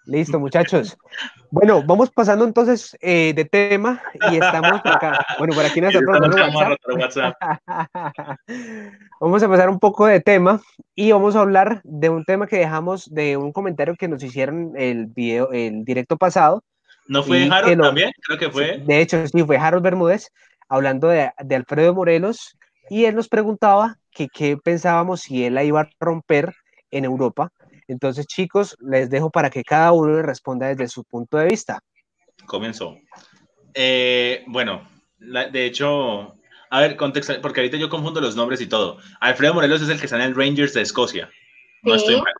[0.04, 0.98] Listo, muchachos.
[1.50, 5.24] Bueno, vamos pasando entonces eh, de tema y estamos por acá.
[5.38, 6.18] Bueno, por aquí nosotros
[6.98, 7.34] WhatsApp.
[9.20, 10.60] vamos a pasar un poco de tema
[10.96, 14.72] y vamos a hablar de un tema que dejamos de un comentario que nos hicieron
[14.76, 16.64] el video, el directo pasado.
[17.06, 18.10] ¿No fue Harold también?
[18.22, 18.78] Creo que fue.
[18.78, 20.30] De hecho, sí, fue Harold Bermúdez
[20.68, 22.56] hablando de, de Alfredo Morelos
[22.90, 26.54] y él nos preguntaba que qué pensábamos si él la iba a romper
[26.90, 27.52] en Europa
[27.88, 31.80] entonces, chicos, les dejo para que cada uno le responda desde su punto de vista.
[32.46, 32.98] Comenzó.
[33.74, 34.88] Eh, bueno,
[35.18, 36.36] de hecho,
[36.70, 38.98] a ver, contexto, porque ahorita yo confundo los nombres y todo.
[39.20, 41.30] Alfredo Morelos es el que está en el Rangers de Escocia.
[41.82, 42.32] No estoy mal.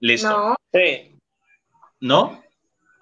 [0.00, 0.28] Listo.
[0.28, 0.56] No.
[0.72, 1.18] Sí.
[2.00, 2.42] ¿No?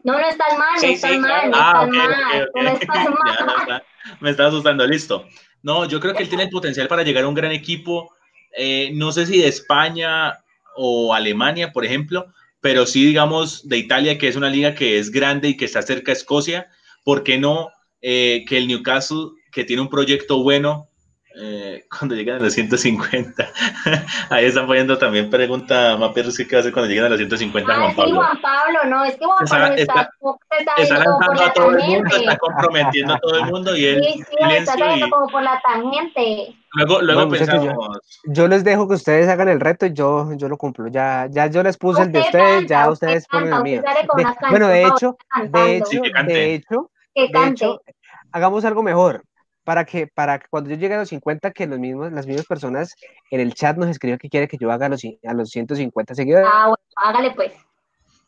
[0.04, 1.88] No, no está mal, no está mal, no ah,
[2.80, 3.82] está mal.
[4.20, 5.26] me está asustando, listo.
[5.62, 8.14] No, yo creo que él tiene el potencial para llegar a un gran equipo.
[8.56, 10.38] Eh, no sé si de España
[10.78, 15.10] o Alemania, por ejemplo, pero sí, digamos, de Italia, que es una liga que es
[15.10, 16.68] grande y que está cerca de Escocia,
[17.04, 20.88] ¿por qué no eh, que el Newcastle, que tiene un proyecto bueno,
[21.40, 23.48] eh, cuando lleguen a los 150.
[24.30, 27.74] Ahí están poniendo también pregunta Mapi ¿qué va a hacer cuando lleguen a los 150
[27.74, 28.14] Juan Pablo?
[28.16, 30.10] Juan Pablo, no, es que Juan Pablo está,
[30.78, 34.24] está, lanzando a todo el mundo, está comprometiendo a todo el mundo y él sí,
[34.28, 36.54] sí, está saliendo como por la tangente.
[36.74, 37.74] Luego, luego pensamos.
[38.24, 40.88] Yo, les dejo que ustedes hagan el reto y yo, yo lo cumplo.
[40.88, 43.82] Ya, ya yo les puse el de ustedes, ya ustedes ponen el mío.
[44.50, 45.16] bueno, de hecho,
[45.50, 47.80] de hecho, de hecho, de hecho,
[48.32, 49.24] hagamos algo mejor
[49.68, 52.94] para que, para cuando yo llegue a los 50, que los mismos, las mismas personas
[53.30, 56.14] en el chat nos escriban que quiere que yo haga a los, a los 150
[56.14, 56.48] seguidores.
[56.50, 57.52] Ah, bueno, hágale pues.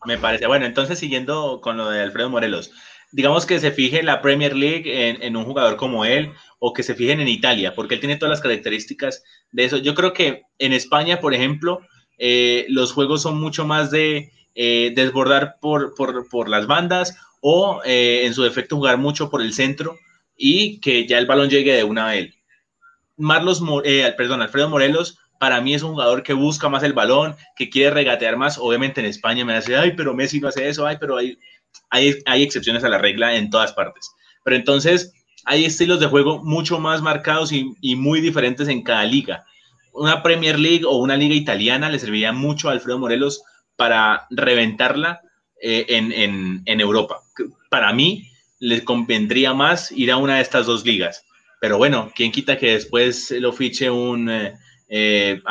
[0.05, 0.47] Me parece.
[0.47, 2.73] Bueno, entonces siguiendo con lo de Alfredo Morelos,
[3.11, 6.95] digamos que se fije la Premier League en, un jugador como él o que se
[6.95, 9.79] fijen en Italia, porque él tiene todas las características de eso.
[9.79, 11.81] Yo creo que en España, por ejemplo,
[12.19, 17.81] eh, los juegos son mucho más de eh, desbordar por, por, por, las bandas o
[17.87, 19.97] eh, en su defecto jugar mucho por el centro
[20.43, 22.35] y que ya el balón llegue de una a él.
[23.19, 27.37] Marlos, eh, perdón, Alfredo Morelos para mí es un jugador que busca más el balón,
[27.57, 28.57] que quiere regatear más.
[28.59, 31.37] Obviamente en España me hace, ay, pero Messi no hace eso, ay, pero hay,
[31.91, 34.11] hay, hay excepciones a la regla en todas partes.
[34.43, 35.13] Pero entonces
[35.45, 39.45] hay estilos de juego mucho más marcados y, y muy diferentes en cada liga.
[39.93, 43.43] Una Premier League o una liga italiana le serviría mucho a Alfredo Morelos
[43.77, 45.21] para reventarla
[45.61, 47.21] eh, en, en, en Europa.
[47.69, 48.30] Para mí,
[48.61, 51.25] le convendría más ir a una de estas dos ligas.
[51.61, 54.55] Pero bueno, ¿quién quita que después lo fiche un eh,
[54.89, 55.43] eh,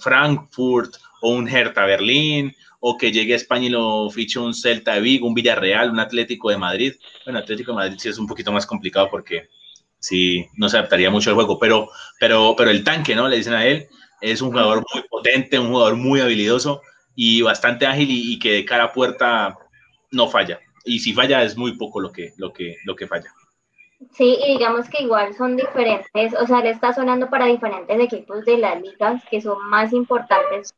[0.00, 4.94] Frankfurt o un Hertha Berlín o que llegue a España y lo fiche un Celta
[4.94, 6.94] de Vigo, un Villarreal, un Atlético de Madrid?
[7.24, 9.48] Bueno, Atlético de Madrid sí es un poquito más complicado porque
[9.98, 11.88] sí no se adaptaría mucho al juego, pero,
[12.18, 13.28] pero, pero el tanque, ¿no?
[13.28, 13.88] Le dicen a él,
[14.20, 16.82] es un jugador muy potente, un jugador muy habilidoso
[17.14, 19.56] y bastante ágil y, y que de cara a puerta
[20.10, 23.32] no falla y si falla es muy poco lo que, lo que, lo que falla.
[24.12, 28.44] Sí, y digamos que igual son diferentes, o sea, le está sonando para diferentes equipos
[28.44, 30.74] de las ligas que son más importantes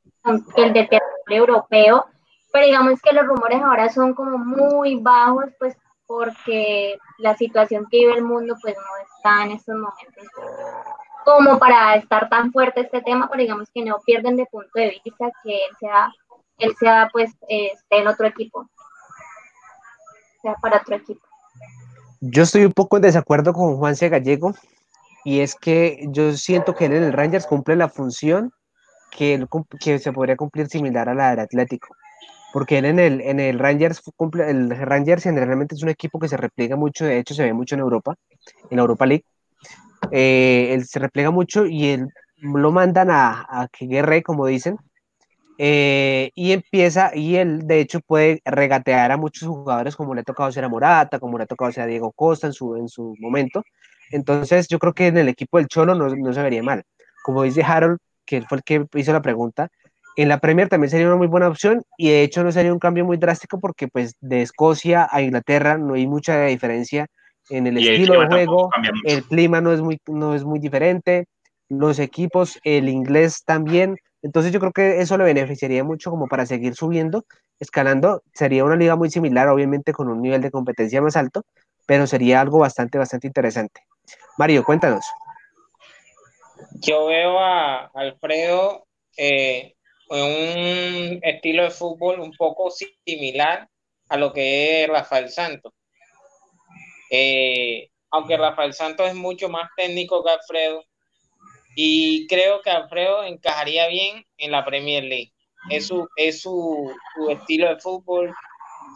[0.54, 2.06] que el de territorio europeo,
[2.52, 5.76] pero digamos que los rumores ahora son como muy bajos, pues
[6.06, 10.24] porque la situación que vive el mundo pues no está en estos momentos
[11.24, 15.00] como para estar tan fuerte este tema, pero digamos que no pierden de punto de
[15.04, 16.12] vista que él sea,
[16.58, 18.68] él sea pues esté en otro equipo
[20.54, 21.20] para otro equipo.
[22.20, 24.08] Yo estoy un poco en desacuerdo con Juan C.
[24.08, 24.54] Gallego
[25.24, 28.52] y es que yo siento que él en el Rangers cumple la función
[29.10, 29.44] que,
[29.80, 31.88] que se podría cumplir similar a la del Atlético.
[32.52, 36.28] Porque él en el, en el Rangers cumple, el Rangers generalmente es un equipo que
[36.28, 38.14] se repliega mucho, de hecho se ve mucho en Europa,
[38.70, 39.24] en Europa League.
[40.10, 44.78] Eh, él se repliega mucho y él lo mandan a, a que guerre, como dicen,
[45.58, 50.24] eh, y empieza, y él de hecho puede regatear a muchos jugadores como le ha
[50.24, 52.88] tocado ser a Morata, como le ha tocado ser a Diego Costa en su, en
[52.88, 53.62] su momento.
[54.10, 56.84] Entonces yo creo que en el equipo del Cholo no, no se vería mal.
[57.22, 59.68] Como dice Harold, que fue el que hizo la pregunta,
[60.16, 62.78] en la Premier también sería una muy buena opción y de hecho no sería un
[62.78, 67.06] cambio muy drástico porque pues de Escocia a Inglaterra no hay mucha diferencia
[67.50, 68.70] en el estilo de juego,
[69.04, 71.26] el clima no es, muy, no es muy diferente,
[71.68, 73.96] los equipos, el inglés también,
[74.26, 77.24] entonces yo creo que eso le beneficiaría mucho como para seguir subiendo,
[77.60, 78.22] escalando.
[78.34, 81.44] Sería una liga muy similar, obviamente con un nivel de competencia más alto,
[81.86, 83.82] pero sería algo bastante, bastante interesante.
[84.36, 85.06] Mario, cuéntanos.
[86.80, 89.76] Yo veo a Alfredo eh,
[90.10, 92.72] un estilo de fútbol un poco
[93.04, 93.68] similar
[94.08, 95.72] a lo que es Rafael Santos.
[97.12, 100.82] Eh, aunque Rafael Santos es mucho más técnico que Alfredo,
[101.78, 105.34] y creo que Alfredo encajaría bien en la Premier League.
[105.68, 108.32] Es su, es su, su estilo de fútbol,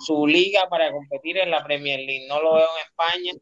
[0.06, 2.26] su liga para competir en la Premier League.
[2.26, 3.32] No lo veo en España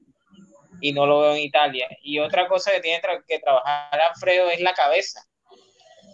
[0.80, 1.88] y no lo veo en Italia.
[2.02, 5.22] Y otra cosa que tiene que trabajar Alfredo es la cabeza.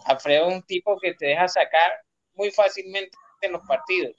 [0.04, 1.92] Alfredo es un tipo que te deja sacar
[2.34, 4.12] muy fácilmente en los partidos.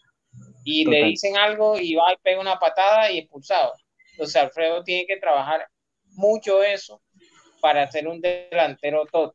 [0.63, 3.71] Y le dicen algo y va y pega una patada y expulsado.
[4.13, 5.67] Entonces Alfredo tiene que trabajar
[6.15, 7.03] mucho eso
[7.65, 9.33] para ser un delantero todo.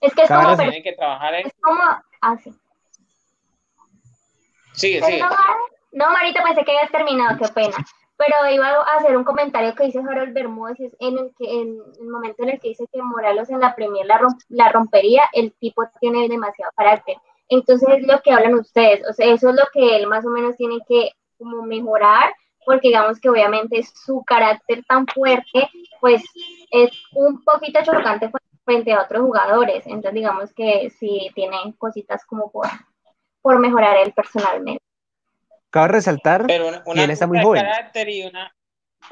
[0.00, 1.46] Es que es como, que trabajar en...
[1.48, 1.82] es como
[2.20, 2.54] así.
[4.74, 5.24] Sigue, sigue.
[5.90, 7.74] No, Marita, pensé que habías terminado, qué pena.
[8.16, 12.08] Pero iba a hacer un comentario que dice Harold Bermúdez en el que en el
[12.08, 15.82] momento en el que dice que Morelos en la Premier la, la rompería, el tipo
[15.98, 17.16] tiene demasiado carácter.
[17.48, 20.30] Entonces es lo que hablan ustedes, o sea, eso es lo que él más o
[20.30, 22.32] menos tiene que como mejorar,
[22.64, 25.68] porque digamos que obviamente su carácter tan fuerte,
[26.04, 26.22] pues
[26.70, 28.30] es un poquito chocante
[28.62, 29.86] frente a otros jugadores.
[29.86, 32.66] Entonces, digamos que sí tiene cositas como por,
[33.40, 34.84] por mejorar él personalmente.
[35.70, 37.62] Cabe resaltar Pero una, que él está muy joven.
[37.62, 38.54] Carácter y una,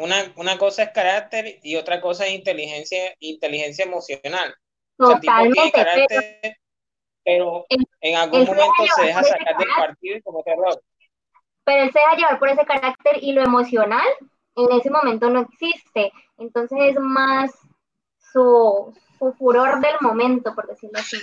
[0.01, 4.55] una, una, cosa es carácter y otra cosa es inteligencia, inteligencia emocional.
[4.98, 5.60] Totalmente.
[5.60, 6.56] O sea, carácter,
[7.24, 10.78] pero, pero en algún momento se deja sacar del partido y como terror.
[11.64, 14.05] Pero él se deja llevar por ese carácter y lo emocional
[14.56, 16.12] en ese momento no existe.
[16.38, 17.52] Entonces es más
[18.32, 21.18] su, su, furor del momento, por decirlo así.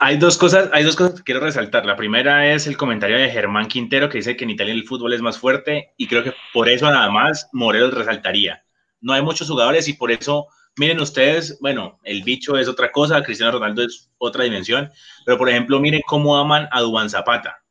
[0.00, 1.84] Hay dos, cosas, hay dos cosas que quiero resaltar.
[1.84, 5.12] La primera es el comentario de Germán Quintero que dice que en Italia el fútbol
[5.12, 8.64] es más fuerte y creo que por eso nada más Morelos resaltaría.
[9.00, 10.46] No hay muchos jugadores y por eso,
[10.76, 14.90] miren ustedes, bueno, el bicho es otra cosa, Cristiano Ronaldo es otra dimensión,
[15.26, 17.62] pero por ejemplo, miren cómo aman a Duan Zapata.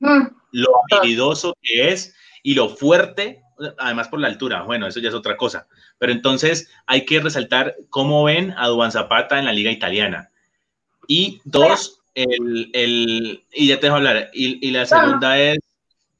[0.00, 0.26] Mm.
[0.50, 3.42] Lo habilidoso que es y lo fuerte
[3.78, 5.66] además por la altura, bueno, eso ya es otra cosa.
[5.98, 10.30] Pero entonces hay que resaltar cómo ven a Duan Zapata en la liga italiana.
[11.08, 15.58] Y dos, el, el y ya te dejo hablar, y, y la segunda es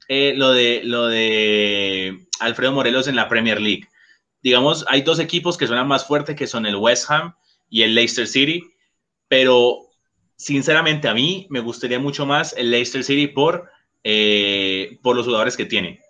[0.09, 3.87] eh, lo, de, lo de Alfredo Morelos en la Premier League.
[4.41, 7.35] Digamos, hay dos equipos que suenan más fuertes, que son el West Ham
[7.69, 8.63] y el Leicester City,
[9.27, 9.87] pero
[10.35, 13.69] sinceramente a mí me gustaría mucho más el Leicester City por,
[14.03, 16.01] eh, por los jugadores que tiene.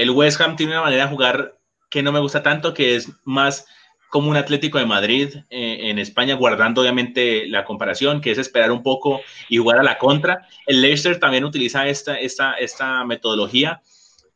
[0.00, 1.58] El West Ham tiene una manera de jugar
[1.90, 3.66] que no me gusta tanto, que es más
[4.08, 8.72] como un Atlético de Madrid eh, en España, guardando obviamente la comparación, que es esperar
[8.72, 9.20] un poco
[9.50, 10.48] y jugar a la contra.
[10.66, 13.82] El Leicester también utiliza esta, esta, esta metodología,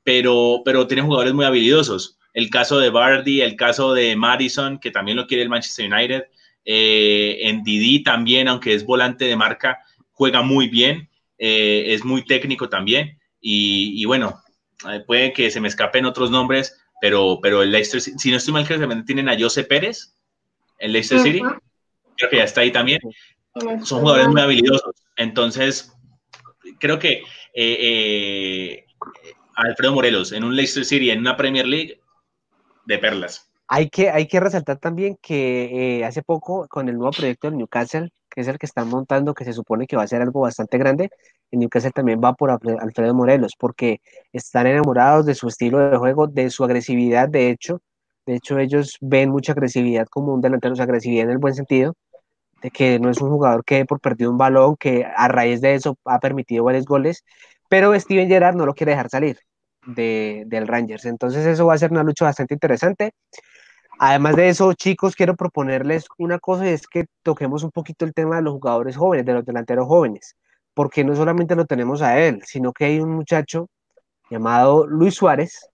[0.02, 2.18] pero, pero tiene jugadores muy habilidosos.
[2.34, 6.24] El caso de Bardi, el caso de Madison, que también lo quiere el Manchester United.
[6.66, 9.78] Eh, en Didi también, aunque es volante de marca,
[10.12, 11.08] juega muy bien,
[11.38, 13.18] eh, es muy técnico también.
[13.40, 14.43] Y, y bueno,
[15.06, 18.66] puede que se me escapen otros nombres, pero, pero el Leicester, si no estoy mal,
[18.66, 20.14] creo que tienen a Jose Pérez,
[20.78, 21.40] el Leicester City,
[22.16, 23.00] creo que ya está ahí también.
[23.82, 24.94] Son jugadores muy habilidosos.
[25.16, 25.92] Entonces,
[26.78, 27.22] creo que
[27.54, 28.84] eh, eh,
[29.54, 32.00] Alfredo Morelos en un Leicester City, en una Premier League,
[32.86, 33.50] de perlas.
[33.68, 37.58] Hay que, hay que resaltar también que eh, hace poco, con el nuevo proyecto del
[37.58, 40.40] Newcastle, que es el que están montando, que se supone que va a ser algo
[40.40, 41.10] bastante grande,
[41.50, 44.00] en Newcastle también va por Alfredo Morelos, porque
[44.32, 47.80] están enamorados de su estilo de juego, de su agresividad, de hecho.
[48.26, 51.94] De hecho, ellos ven mucha agresividad como un delantero, agresividad en el buen sentido,
[52.62, 55.74] de que no es un jugador que por perdido un balón, que a raíz de
[55.74, 57.24] eso ha permitido varios goles,
[57.68, 59.38] pero Steven Gerrard no lo quiere dejar salir
[59.86, 61.04] de, del Rangers.
[61.04, 63.12] Entonces eso va a ser una lucha bastante interesante.
[63.98, 68.14] Además de eso, chicos, quiero proponerles una cosa y es que toquemos un poquito el
[68.14, 70.36] tema de los jugadores jóvenes, de los delanteros jóvenes,
[70.74, 73.68] porque no solamente lo tenemos a él, sino que hay un muchacho
[74.30, 75.68] llamado Luis Suárez,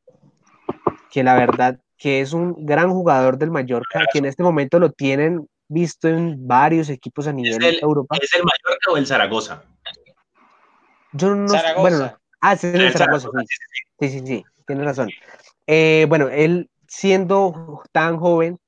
[1.10, 4.90] que la verdad que es un gran jugador del Mallorca, que en este momento lo
[4.90, 8.16] tienen visto en varios equipos a nivel de Europa.
[8.20, 9.64] ¿Es el Mallorca o el Zaragoza?
[11.12, 11.80] Yo no Zaragoza.
[11.80, 13.28] Bueno, ah, sí, es el Zaragoza.
[13.98, 15.10] Sí, sí, sí, tienes razón.
[15.66, 18.58] Eh, bueno, él siendo tan joven,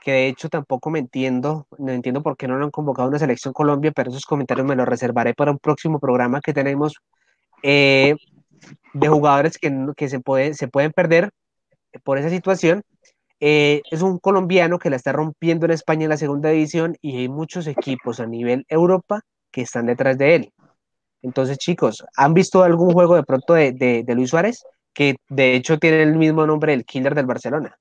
[0.00, 3.08] que de hecho tampoco me entiendo, no entiendo por qué no lo han convocado a
[3.08, 6.94] una selección Colombia, pero esos comentarios me los reservaré para un próximo programa que tenemos
[7.64, 8.14] eh,
[8.94, 11.30] de jugadores que, que se, pueden, se pueden perder
[12.04, 12.82] por esa situación.
[13.40, 17.18] Eh, es un colombiano que la está rompiendo en España en la segunda división y
[17.18, 20.52] hay muchos equipos a nivel Europa que están detrás de él.
[21.20, 24.62] Entonces, chicos, ¿han visto algún juego de pronto de, de Luis Suárez?
[24.96, 27.78] Que de hecho tiene el mismo nombre del killer del Barcelona.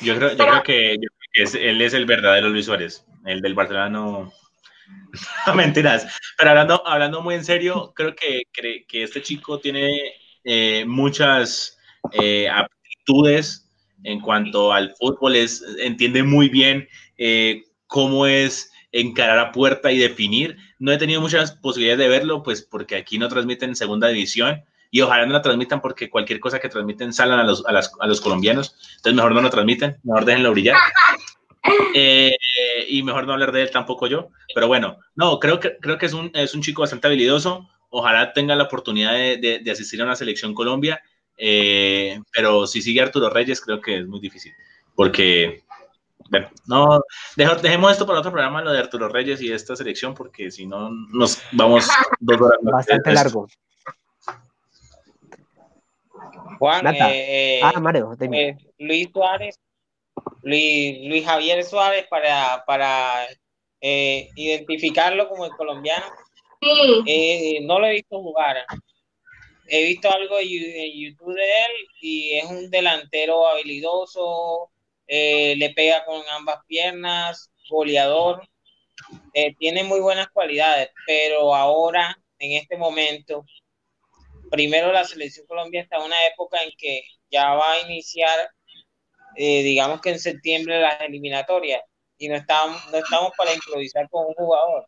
[0.00, 0.96] Yo creo, yo creo que,
[1.34, 4.32] él es el verdadero Luis Suárez, el del Barcelona no...
[5.56, 6.06] mentiras,
[6.38, 9.90] pero hablando, hablando muy en serio, creo que, que, este chico tiene
[10.44, 11.76] eh, muchas
[12.12, 13.68] eh, aptitudes
[14.04, 15.34] en cuanto al fútbol,
[15.80, 16.88] entiende muy bien
[17.18, 20.56] eh, cómo es encarar a puerta y definir.
[20.78, 25.00] No he tenido muchas posibilidades de verlo, pues porque aquí no transmiten segunda división, y
[25.00, 28.06] ojalá no la transmitan porque cualquier cosa que transmiten salen a los, a, las, a
[28.06, 28.74] los colombianos.
[28.96, 30.76] Entonces mejor no lo transmiten, mejor déjenlo brillar.
[31.94, 32.34] Eh,
[32.88, 34.30] y mejor no hablar de él tampoco yo.
[34.54, 37.68] Pero bueno, no, creo que, creo que es, un, es un chico bastante habilidoso.
[37.90, 41.02] Ojalá tenga la oportunidad de, de, asistir a una selección Colombia.
[41.36, 44.52] Eh, pero si sigue Arturo Reyes, creo que es muy difícil.
[44.94, 45.62] Porque,
[46.30, 47.02] bueno, no,
[47.36, 50.90] dejemos esto para otro programa, lo de Arturo Reyes y esta selección, porque si no
[51.12, 51.88] nos vamos
[52.20, 52.58] dos horas.
[52.62, 53.48] Bastante largo.
[56.58, 59.58] Juan, eh, eh, ah, Mario, eh, Luis Suárez,
[60.42, 63.26] Luis, Luis Javier Suárez para, para
[63.80, 66.06] identificarlo como el colombiano.
[67.62, 68.64] no lo he visto jugar.
[69.66, 74.70] He visto algo en YouTube de él y es un delantero habilidoso,
[75.06, 78.42] le pega con ambas piernas, goleador,
[79.58, 83.44] tiene muy buenas cualidades, pero ahora, en este momento,
[84.50, 88.38] primero la selección Colombia está en una época en que ya va a iniciar,
[89.36, 91.82] eh, digamos que en septiembre las eliminatorias
[92.18, 94.86] y no estamos, no estamos para improvisar con un jugador.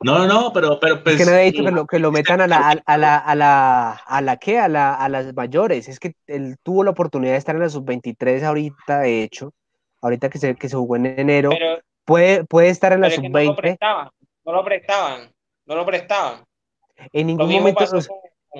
[0.00, 2.46] No, no, pero, pero pues, que no he dicho que lo, que lo metan a
[2.46, 4.58] la, a, la, a la, a la, ¿qué?
[4.58, 5.88] A, la, a las mayores.
[5.88, 9.52] Es que él tuvo la oportunidad de estar en la sub-23 ahorita, de hecho,
[10.00, 11.50] ahorita que se, que se jugó en enero.
[12.04, 13.32] puede, puede estar en la sub-20.
[13.44, 14.10] No lo prestaban,
[14.44, 15.34] no lo prestaban,
[15.66, 16.44] no lo prestaban.
[17.12, 17.84] En ningún momento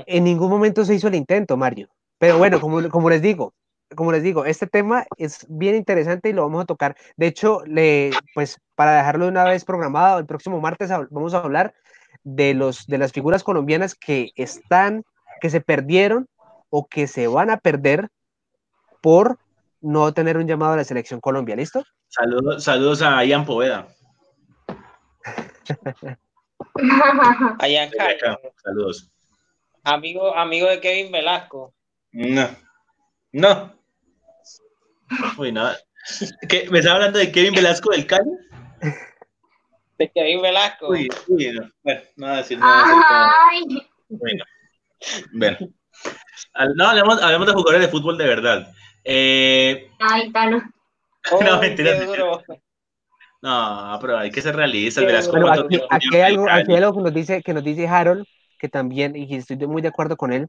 [0.07, 1.89] en ningún momento se hizo el intento, Mario.
[2.19, 3.55] Pero bueno, como, como les digo,
[3.95, 6.97] como les digo, este tema es bien interesante y lo vamos a tocar.
[7.17, 11.39] De hecho, le, pues para dejarlo de una vez programado, el próximo martes vamos a
[11.39, 11.75] hablar
[12.25, 15.05] de, los, de las figuras colombianas que están,
[15.41, 16.29] que se perdieron
[16.71, 18.09] o que se van a perder
[19.01, 19.39] por
[19.81, 21.57] no tener un llamado a la selección Colombia.
[21.57, 21.83] ¿Listo?
[22.09, 23.89] Saludos, saludos a Ian Poveda.
[27.59, 27.91] a Ian
[28.63, 29.11] Saludos.
[29.93, 31.73] Amigo, amigo de Kevin Velasco.
[32.13, 32.49] No.
[33.33, 33.73] No.
[35.39, 35.71] Uy, no.
[36.47, 36.69] ¿Qué?
[36.71, 38.31] ¿Me está hablando de Kevin Velasco del Cali?
[39.99, 40.89] De Kevin Velasco.
[40.89, 41.71] Uy, uy, no.
[41.83, 43.33] Bueno, no voy a decir nada.
[43.51, 43.63] Ay,
[44.09, 44.45] Bueno,
[45.33, 45.57] bueno.
[46.77, 48.73] No, hablemos, hablemos de jugadores de fútbol de verdad.
[49.05, 50.63] Eh, ay, Tano.
[51.31, 52.25] Oh, No, mentira, qué mentira.
[53.43, 57.03] no, pero hay que ser Velasco, ¿cuánto aquí, aquí hay algo, aquí hay algo que
[57.03, 58.25] nos dice, que nos dice Harold,
[58.59, 60.49] que también, y estoy muy de acuerdo con él,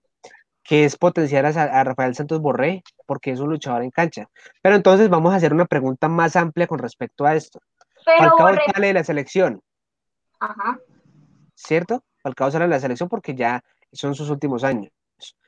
[0.64, 4.30] que es potenciar a, a Rafael Santos Borré, porque es un luchador en cancha.
[4.62, 7.60] Pero entonces vamos a hacer una pregunta más amplia con respecto a esto.
[8.06, 9.62] Pero Falcao Borré, sale de la selección,
[10.40, 10.80] ajá.
[11.56, 12.04] ¿cierto?
[12.22, 14.92] Falcao sale de la selección porque ya son sus últimos años.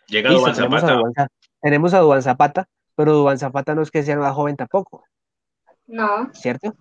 [0.08, 0.98] Llega Listo, Duván tenemos, a Zapata.
[0.98, 1.28] Duván, Za-
[1.62, 5.04] tenemos a Duván Zapata, pero Duván Zapata no es que sea más joven tampoco,
[5.88, 6.74] No, ¿cierto?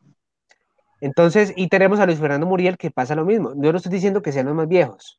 [1.00, 3.52] Entonces, y tenemos a Luis Fernando Muriel que pasa lo mismo.
[3.56, 5.18] Yo no estoy diciendo que sean los más viejos,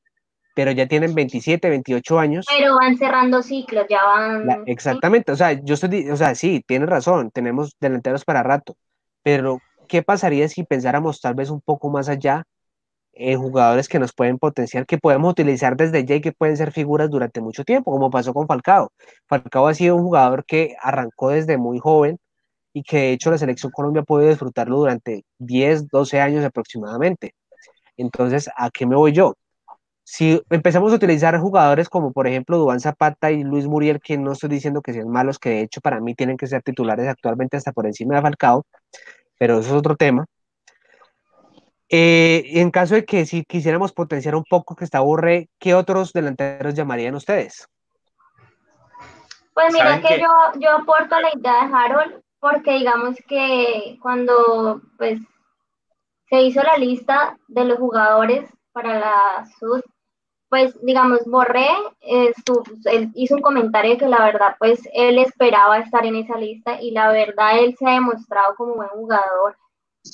[0.56, 2.46] pero ya tienen 27, 28 años.
[2.48, 4.48] pero van cerrando ciclos, ya van.
[4.48, 8.76] La- exactamente, o sea, yo estoy, o sea, sí, tienes razón, tenemos delanteros para rato,
[9.24, 12.44] pero ¿qué pasaría si pensáramos tal vez un poco más allá
[13.14, 16.72] en jugadores que nos pueden potenciar, que podemos utilizar desde ya y que pueden ser
[16.72, 18.92] figuras durante mucho tiempo, como pasó con Falcao?
[19.28, 22.18] Falcao ha sido un jugador que arrancó desde muy joven
[22.74, 27.34] y que de hecho la selección Colombia puede disfrutarlo durante 10, 12 años aproximadamente.
[27.98, 29.36] Entonces, ¿a qué me voy yo?
[30.12, 34.34] Si empezamos a utilizar jugadores como por ejemplo Duván Zapata y Luis Muriel, que no
[34.34, 37.56] estoy diciendo que sean malos, que de hecho para mí tienen que ser titulares actualmente
[37.56, 38.66] hasta por encima de Falcao,
[39.40, 40.26] pero eso es otro tema.
[41.88, 46.12] Eh, en caso de que si quisiéramos potenciar un poco que está Borré, ¿qué otros
[46.12, 47.70] delanteros llamarían ustedes?
[49.54, 50.20] Pues mira ¿Saben que qué?
[50.20, 55.22] yo, yo aporto la idea de Harold, porque digamos que cuando pues
[56.30, 59.82] se hizo la lista de los jugadores para la SUD,
[60.52, 61.66] pues digamos, Borré
[62.02, 62.62] eh, su-
[62.92, 66.92] él hizo un comentario que la verdad pues él esperaba estar en esa lista y
[66.92, 69.56] la verdad él se ha demostrado como buen jugador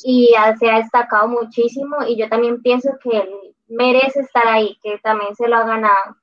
[0.04, 3.30] y se ha destacado muchísimo y yo también pienso que él
[3.68, 6.16] merece estar ahí, que también se lo ha ganado,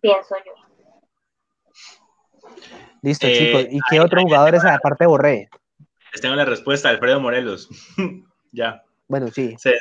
[0.00, 0.52] pienso yo.
[3.02, 3.66] Listo, Eh, chicos.
[3.70, 5.48] ¿Y qué otros jugadores aparte de Borré?
[6.12, 7.68] Les tengo la respuesta, Alfredo Morelos.
[8.52, 8.82] ya.
[9.08, 9.54] Bueno, sí.
[9.58, 9.78] Se-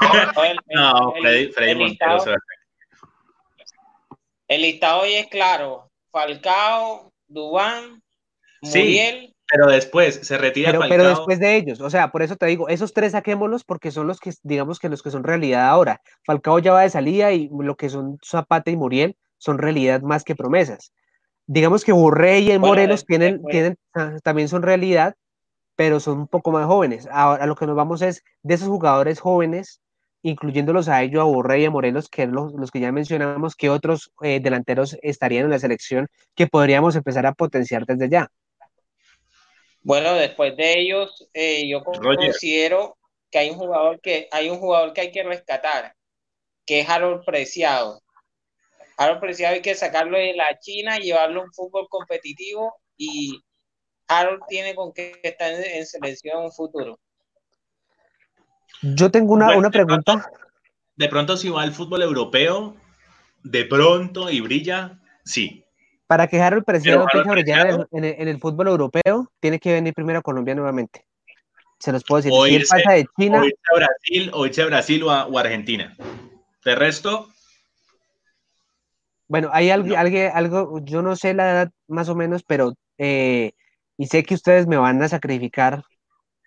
[0.00, 2.24] No, el- No, el- Freddy, Freddy el Montero.
[4.48, 5.90] El listado hoy es claro.
[6.10, 8.02] Falcao, Dubán,
[8.64, 9.34] Sí, Muriel.
[9.50, 10.96] Pero después se retira Pero, Falcao.
[10.96, 14.06] pero después de ellos, o sea, por eso te digo, esos tres saquémoslos porque son
[14.06, 16.00] los que, digamos que los que son realidad ahora.
[16.24, 20.24] Falcao ya va de salida y lo que son Zapata y Muriel son realidad más
[20.24, 20.92] que promesas.
[21.46, 25.14] Digamos que Borré y el Bueno, Morelos tienen, tienen, ah, también son realidad,
[25.76, 27.06] pero son un poco más jóvenes.
[27.12, 29.82] Ahora a lo que nos vamos es de esos jugadores jóvenes,
[30.24, 33.54] incluyéndolos a ellos, a Borré y a Morelos, que es los, los que ya mencionamos,
[33.56, 38.30] que otros eh, delanteros estarían en la selección que podríamos empezar a potenciar desde ya.
[39.82, 42.30] Bueno, después de ellos, eh, yo Roger.
[42.30, 42.96] considero
[43.30, 45.94] que hay un jugador que hay un jugador que hay que rescatar,
[46.64, 48.00] que es Harold Preciado.
[48.96, 53.40] Harold Preciado hay que sacarlo de la China, llevarlo a un fútbol competitivo y
[54.08, 56.98] Harold tiene con qué estar en, en selección en un futuro.
[58.82, 60.30] Yo tengo una, Bueno, una de pronto- pregunta.
[60.96, 62.76] De pronto, si va al fútbol europeo,
[63.42, 65.64] de pronto y brilla, sí.
[66.06, 68.68] Para que Harold Preciado empiece a brillar en el, Preciado- en el- en el fútbol
[68.68, 71.04] europeo, tiene que venir primero a Colombia nuevamente.
[71.78, 72.32] Se los puedo decir.
[72.34, 75.02] O Si él irse- pasa de China, O irse a Brasil, o irse a Brasil
[75.02, 75.94] o a, o Argentina.
[76.64, 77.28] De resto,
[79.28, 79.96] bueno, hay algo, No.
[79.98, 83.52] algo, algo, yo no sé la edad más o menos, pero eh,
[83.96, 85.82] y sé que ustedes me van a sacrificar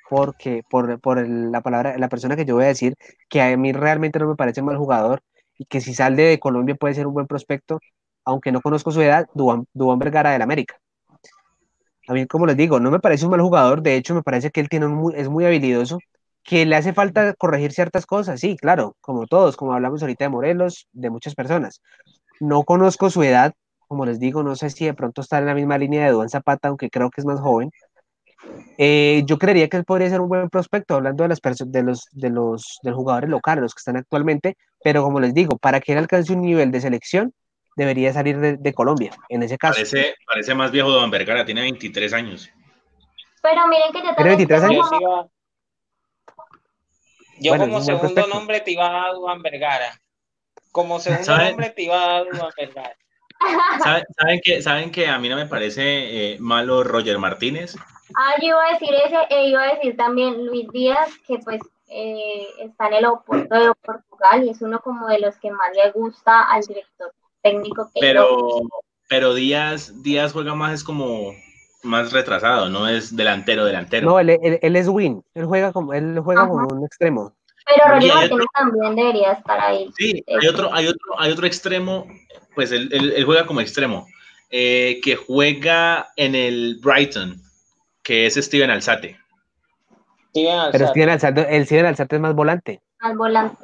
[0.09, 2.95] porque por, por la palabra, la persona que yo voy a decir,
[3.29, 5.21] que a mí realmente no me parece mal jugador
[5.57, 7.79] y que si sale de Colombia puede ser un buen prospecto,
[8.25, 10.79] aunque no conozco su edad, Duván, Duván Vergara del América.
[12.07, 14.49] A mí, como les digo, no me parece un mal jugador, de hecho me parece
[14.51, 15.99] que él tiene es muy habilidoso,
[16.43, 20.29] que le hace falta corregir ciertas cosas, sí, claro, como todos, como hablamos ahorita de
[20.29, 21.81] Morelos, de muchas personas.
[22.39, 23.53] No conozco su edad,
[23.88, 26.29] como les digo, no sé si de pronto está en la misma línea de Duván
[26.29, 27.71] Zapata, aunque creo que es más joven.
[28.78, 32.06] Eh, yo creería que él podría ser un buen prospecto, hablando de las de los,
[32.12, 35.80] de los, de los jugadores locales, los que están actualmente, pero como les digo, para
[35.80, 37.34] que él alcance un nivel de selección,
[37.76, 39.76] debería salir de, de Colombia, en ese caso.
[39.76, 42.49] parece, parece más viejo Don Vergara, tiene 23 años.
[43.41, 44.90] Pero miren que yo ¿Tiene también 23 tengo años?
[44.91, 45.32] Yo, como-
[47.40, 48.30] yo Bueno, segundo prospecto.
[48.36, 49.99] nombre te iba a dar Duván Vergara.
[50.72, 51.49] Como segundo ¿Sabe?
[51.49, 52.95] nombre te iba a dar Duván Vergara.
[53.84, 57.76] ¿Saben, saben que, ¿Saben que a mí no me parece eh, malo Roger Martínez?
[58.15, 61.61] Ah, yo iba a decir ese, e iba a decir también Luis Díaz, que pues
[61.89, 65.69] eh, está en el Oporto de Portugal y es uno como de los que más
[65.76, 67.11] le gusta al director
[67.41, 68.61] técnico que Pero,
[69.09, 71.34] pero Díaz, Díaz juega más, es como
[71.84, 74.09] más retrasado, no es delantero, delantero.
[74.09, 76.49] No, él, él- él es win, él juega como, él juega Ajá.
[76.49, 77.34] como un extremo.
[77.65, 79.89] Pero Roger Martínez también debería estar ahí.
[79.97, 82.07] Sí, hay otro, hay otro, hay otro extremo,
[82.57, 84.07] pues él, él- él juega como extremo,
[84.49, 87.39] eh, que juega en el Brighton,
[88.01, 89.15] que es Steven Alzate.
[90.31, 90.88] Steven Pero.
[90.88, 92.81] Steven Alzate, el Steven Alzate es más volante.
[92.99, 93.63] Al volante.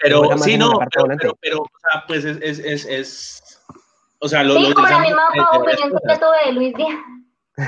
[0.00, 1.22] Pero sí, no, pero, volante.
[1.22, 3.60] pero, pero, o sea, pues es, es, es, es-
[4.18, 6.98] o sea, lo, Sí, lo como la misma opinión que tuve de Luis Díaz.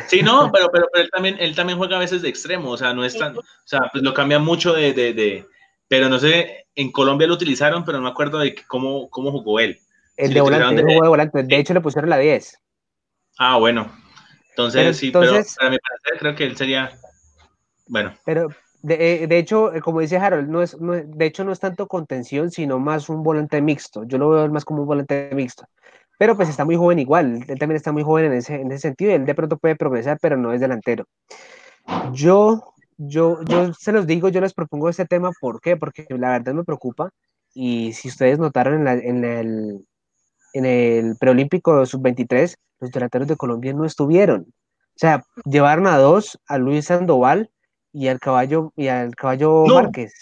[0.08, 2.76] Sí, no, pero, pero, pero él también, él también juega a veces de extremo, o
[2.76, 5.46] sea, no es tan, o sea, pues lo cambia mucho de, de, de-
[5.86, 9.60] pero no sé, en Colombia lo utilizaron, pero no me acuerdo de cómo, cómo jugó
[9.60, 9.78] él.
[10.16, 11.42] El Sí, de volante, de- volante.
[11.42, 12.58] De hecho, le pusieron la 10.
[13.38, 13.90] Ah, bueno.
[14.50, 16.90] Entonces, Pero sí, entonces- pero para mi parecer creo que él sería,
[17.88, 18.48] bueno, Pero
[18.82, 21.58] de, eh, de hecho, eh, como dice Harold, no es, no de hecho no es
[21.58, 24.04] tanto contención, sino más un volante mixto.
[24.04, 25.64] Yo lo veo más como un volante mixto.
[26.18, 27.44] Pero pues está muy joven igual.
[27.48, 29.12] Él también está muy joven en ese, en ese sentido.
[29.12, 31.06] Él de pronto puede progresar, pero no es delantero.
[32.12, 35.32] Yo, yo, yo se los digo, yo les propongo este tema.
[35.40, 35.76] ¿Por qué?
[35.76, 37.10] Porque la verdad me preocupa.
[37.52, 39.86] Y si ustedes notaron en, la- en el,
[40.54, 44.42] en el preolímpico sub-23, los delanteros de Colombia no estuvieron.
[44.42, 47.50] O sea, llevaron a dos, a Luis Sandoval
[47.92, 49.74] y al caballo, y al caballo No.
[49.74, 50.12] Márquez.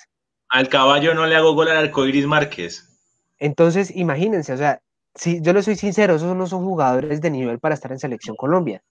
[0.49, 2.89] al caballo no le hago gol al arcoiris Márquez.
[3.39, 4.81] Entonces, imagínense, o sea,
[5.15, 8.37] si yo les soy sincero, esos no son jugadores de nivel para estar en selección
[8.37, 8.83] Colombia.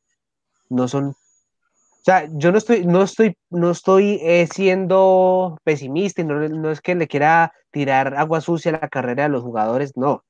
[0.69, 1.09] No son.
[1.09, 6.71] O sea, yo no estoy, no estoy, no estoy eh, siendo pesimista y no, no
[6.71, 10.23] es que le quiera tirar agua sucia a la carrera de los jugadores, no.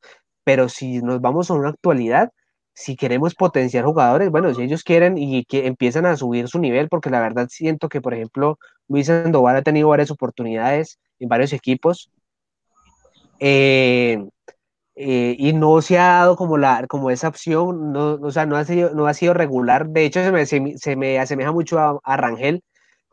[0.44, 2.32] Pero si nos vamos a una actualidad,
[2.74, 6.90] si queremos potenciar jugadores, bueno, si ellos quieren y que empiezan a subir su nivel,
[6.90, 8.58] porque la verdad siento que, por ejemplo,
[8.88, 12.12] Luis Sandoval ha tenido varias oportunidades en varios equipos.
[13.40, 14.20] eh,
[14.96, 18.58] eh, y no se ha dado como, la, como esa opción, no, o sea, no
[18.58, 19.88] ha, sido, no ha sido regular.
[19.88, 22.62] De hecho, se me, se, se me asemeja mucho a, a, Rangel,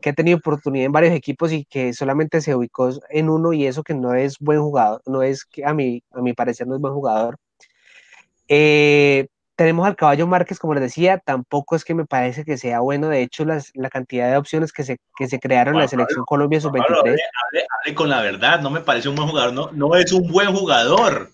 [0.00, 3.66] que ha tenido oportunidad en varios equipos y que solamente se ubicó en uno y
[3.66, 6.74] eso que no es buen jugador, no es que a mi, a mi parecer no
[6.76, 7.36] es buen jugador.
[8.48, 9.26] Eh,
[9.56, 13.08] tenemos al caballo Márquez, como les decía, tampoco es que me parece que sea bueno.
[13.08, 16.24] De hecho, las, la cantidad de opciones que se, que se crearon en la selección
[16.24, 16.84] Colombia sub-23.
[16.86, 20.12] Hable, hable, hable, con la verdad, no me parece un buen jugador, no, no es
[20.12, 21.32] un buen jugador.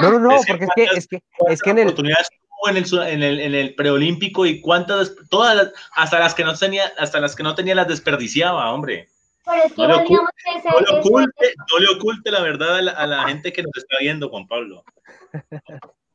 [0.00, 1.86] No, no, no, porque es que, es que, es que en el.
[1.86, 2.28] Oportunidades
[2.68, 6.54] en el, en el, en el preolímpico y cuántas, todas las, hasta las que no
[6.54, 9.08] tenía, hasta las que no tenía las desperdiciaba, hombre.
[9.44, 11.54] Pero es que no, le oculte, ese, no, le oculte, ese...
[11.72, 14.46] no, le oculte, la verdad a la, a la gente que nos está viendo, Juan
[14.46, 14.84] Pablo.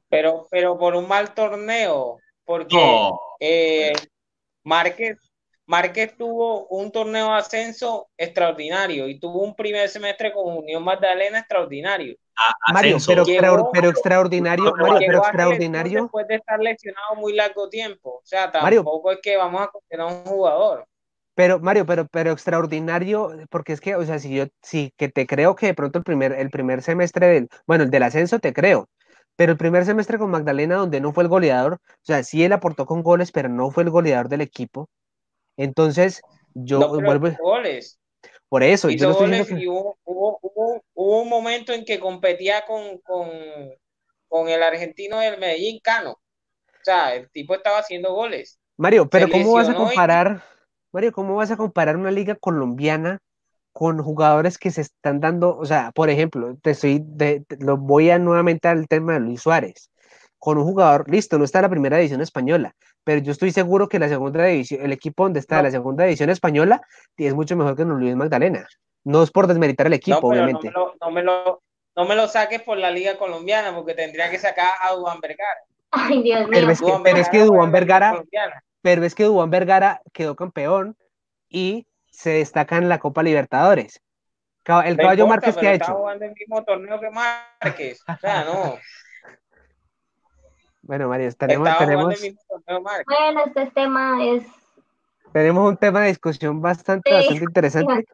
[0.09, 3.19] Pero, pero por un mal torneo, porque no.
[3.41, 3.93] eh,
[4.63, 5.17] Márquez,
[5.65, 11.39] Márquez tuvo un torneo de ascenso extraordinario y tuvo un primer semestre con Unión Magdalena
[11.39, 12.15] extraordinario.
[12.37, 16.03] A, Mario, pero, llegó, pero, extraordinario, Mario, pero extraordinario.
[16.03, 18.19] Después de estar lesionado muy largo tiempo.
[18.21, 20.85] O sea, tampoco Mario, es que vamos a considerar un jugador.
[21.33, 25.27] Pero, Mario, pero, pero extraordinario, porque es que, o sea, si yo, sí, que te
[25.27, 28.53] creo que de pronto el primer, el primer semestre del, bueno, el del ascenso te
[28.53, 28.89] creo,
[29.35, 32.53] pero el primer semestre con Magdalena, donde no fue el goleador, o sea, sí él
[32.53, 34.89] aportó con goles, pero no fue el goleador del equipo.
[35.57, 36.21] Entonces,
[36.55, 37.29] yo no, vuelvo.
[37.39, 37.99] Goles.
[38.49, 39.59] Por eso, yo goles que...
[39.59, 43.29] y hubo, hubo, hubo, hubo, un momento en que competía con, con,
[44.27, 46.11] con, el argentino del Medellín Cano.
[46.11, 48.59] O sea, el tipo estaba haciendo goles.
[48.77, 50.93] Mario, pero ¿cómo vas a comparar, y...
[50.93, 53.19] Mario, cómo vas a comparar una liga colombiana
[53.73, 58.09] con jugadores que se están dando, o sea, por ejemplo, te estoy, te, lo voy
[58.09, 59.91] a nuevamente al tema de Luis Suárez,
[60.39, 63.87] con un jugador, listo, no está en la primera división española, pero yo estoy seguro
[63.87, 65.63] que la segunda división, el equipo donde está no.
[65.63, 66.81] la segunda división española
[67.17, 68.67] es mucho mejor que Luis Magdalena.
[69.03, 70.69] No es por desmeritar el equipo, no, obviamente.
[70.69, 71.63] No me, lo, no, me lo,
[71.95, 75.59] no me lo saques por la liga colombiana, porque tendría que sacar a Duan Vergara.
[75.91, 76.49] Ay, Dios mío.
[76.51, 78.23] Pero es que, pero es que Duan Vergara,
[78.81, 80.97] pero es que Duan Vergara quedó campeón
[81.49, 84.01] y se destaca en la Copa Libertadores.
[84.67, 85.95] El caballo importa, Márquez que ha está hecho.
[85.95, 88.01] jugando el mismo torneo que Márquez.
[88.07, 88.77] O sea, no.
[90.87, 92.15] Bueno, Mario, tenemos, tenemos,
[92.65, 94.43] bueno, este tema es
[95.33, 97.15] tenemos un tema de discusión bastante, sí.
[97.15, 98.05] bastante interesante.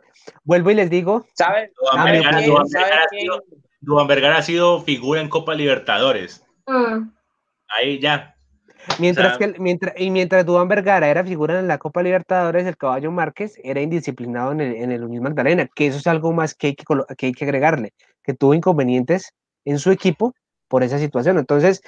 [0.44, 1.26] Vuelvo y les digo.
[1.34, 1.72] ¿Sabes?
[1.76, 3.44] Duan Vergara, ha sido,
[3.82, 6.44] Duan Vergara ha sido figura en Copa Libertadores.
[6.68, 7.10] Mm.
[7.70, 8.36] Ahí ya.
[9.00, 12.66] Mientras o sea, que mientras, y mientras Duan Vergara era figura en la Copa Libertadores,
[12.66, 16.34] el caballo Márquez era indisciplinado en el, en el Unión Magdalena, que eso es algo
[16.34, 16.84] más que hay que,
[17.18, 17.94] que hay que agregarle,
[18.24, 19.32] que tuvo inconvenientes
[19.64, 20.34] en su equipo
[20.68, 21.38] por esa situación.
[21.38, 21.82] Entonces,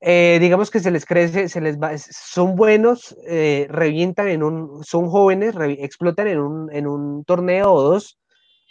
[0.00, 4.84] eh, digamos que se les crece, se les va, son buenos, eh, revientan en un,
[4.84, 8.18] son jóvenes, re, explotan en un, en un torneo o dos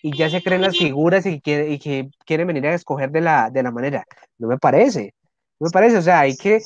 [0.02, 3.22] y ya se creen las figuras y que, y que quieren venir a escoger de
[3.22, 4.06] la, de la manera.
[4.38, 5.14] No me parece.
[5.60, 6.62] No me parece, o sea, hay que,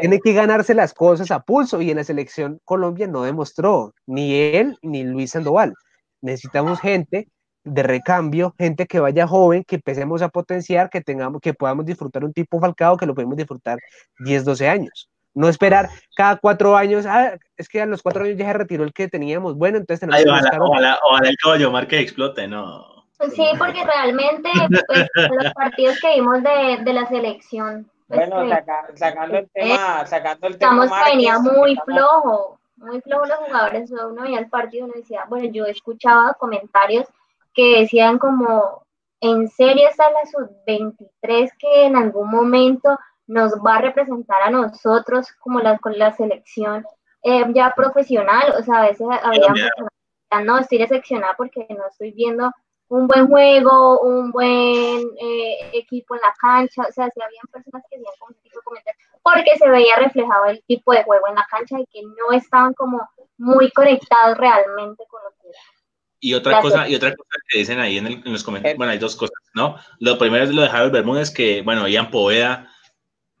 [0.00, 4.34] tiene que ganarse las cosas a pulso y en la selección Colombia no demostró, ni
[4.34, 5.74] él ni Luis Sandoval.
[6.22, 7.28] Necesitamos gente
[7.64, 12.24] de recambio, gente que vaya joven, que empecemos a potenciar, que tengamos, que podamos disfrutar
[12.24, 13.78] un tipo Falcao que lo podemos disfrutar
[14.20, 15.08] 10, 12 años.
[15.34, 18.82] No esperar cada cuatro años, ah, es que a los cuatro años ya se retiró
[18.82, 22.00] el que teníamos, bueno, entonces tenemos Ay, que ojalá, ojalá, ojalá el caballo mar que
[22.00, 23.04] explote, no.
[23.18, 24.48] Pues sí, porque realmente
[24.88, 25.06] pues,
[25.44, 30.46] los partidos que vimos de, de la selección, pues, Bueno, saca- sacando el tema, sacando
[30.48, 30.72] el tema.
[30.72, 33.90] estamos que Márquez, venía muy estamos- flojo, muy flojo los jugadores.
[33.90, 37.06] Uno veía el partido y uno decía, bueno, yo escuchaba comentarios
[37.54, 38.82] que decían como,
[39.20, 45.28] en serio está la sub-23 que en algún momento nos va a representar a nosotros
[45.38, 46.84] como la, con la selección
[47.22, 48.54] eh, ya profesional.
[48.58, 52.50] O sea, a veces había decían, no, estoy decepcionada porque no estoy viendo
[52.88, 57.84] un buen juego, un buen eh, equipo en la cancha, o sea, sí habían personas
[57.88, 61.36] que hacían como tipo de comentarios, porque se veía reflejado el tipo de juego en
[61.36, 63.08] la cancha y que no estaban como
[63.38, 65.79] muy conectados realmente con lo que era.
[66.20, 66.72] Y otra Gracias.
[66.74, 69.16] cosa, y otra cosa que dicen ahí en, el- en los comentarios, bueno, hay dos
[69.16, 69.76] cosas, ¿no?
[69.98, 72.68] Lo primero es lo de Harold Bermúdez, que, bueno, Ian Poveda,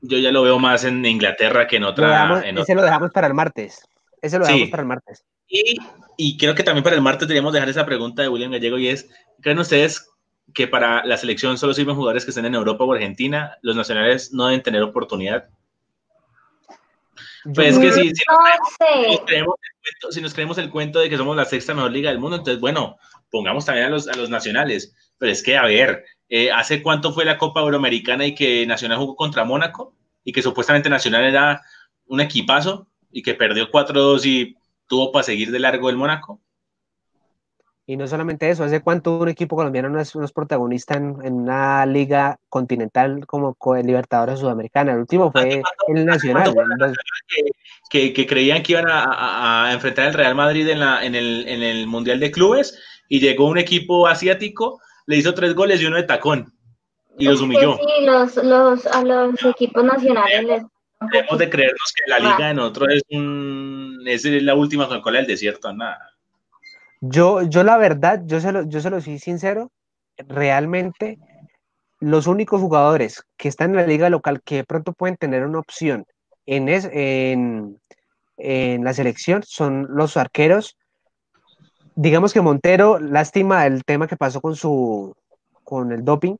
[0.00, 2.08] yo ya lo veo más en Inglaterra que en Lo otra.
[2.08, 3.82] dejamos- en ese otra- lo dejamos para el martes.
[4.22, 4.52] Ese lo Sí.
[4.52, 5.24] dejamos para el martes.
[5.46, 5.76] Y,
[6.16, 8.88] y creo que también para el martes deberíamos dejar esa pregunta de William Gallego y
[8.88, 9.10] es,
[9.42, 10.08] ¿creen ustedes
[10.54, 13.56] que para la selección solo sirven jugadores que estén en Europa o Argentina?
[13.62, 15.48] ¿Los nacionales no deben tener oportunidad?
[17.54, 20.98] Pues es que si, si No nos creemos el cuento, si nos creemos el cuento
[21.00, 22.98] de que somos la sexta mejor liga del mundo, entonces, bueno,
[23.30, 24.94] pongamos también a los, a los nacionales.
[25.18, 28.98] Pero es que, a ver, eh, ¿hace cuánto fue la Copa Euroamericana y que Nacional
[28.98, 29.94] jugó contra Mónaco?
[30.24, 31.62] Y que supuestamente Nacional era
[32.06, 34.56] un equipazo y que perdió 4-2 y
[34.86, 36.40] tuvo para seguir de largo el Mónaco.
[37.90, 41.16] Y no solamente eso, ¿hace cuánto un equipo colombiano no es, no es protagonista en,
[41.24, 44.92] en una liga continental como co- el Libertadores Sudamericana?
[44.92, 46.54] El último fue el Nacional.
[46.78, 46.92] los-
[47.90, 51.16] Que, que creían que iban a, a- a enfrentar al Real Madrid en, la, en,
[51.16, 55.80] el, en el Mundial de Clubes y llegó un equipo asiático, le hizo tres goles
[55.82, 56.54] y uno de tacón
[57.18, 57.76] y los humilló.
[57.76, 60.62] sí, los, los, a los equipos nacionales les
[61.12, 62.20] Debemos de creernos que la Ah.
[62.20, 66.09] liga de nosotros es, un, es la última Coca-Cola del desierto, nada.
[67.00, 69.70] Yo, yo la verdad, yo se lo, yo se lo soy sincero,
[70.16, 71.18] realmente
[71.98, 75.58] los únicos jugadores que están en la liga local que de pronto pueden tener una
[75.58, 76.06] opción
[76.46, 77.78] en, es, en,
[78.36, 80.76] en la selección son los arqueros.
[81.94, 85.14] Digamos que Montero, lástima el tema que pasó con su
[85.64, 86.36] con el doping.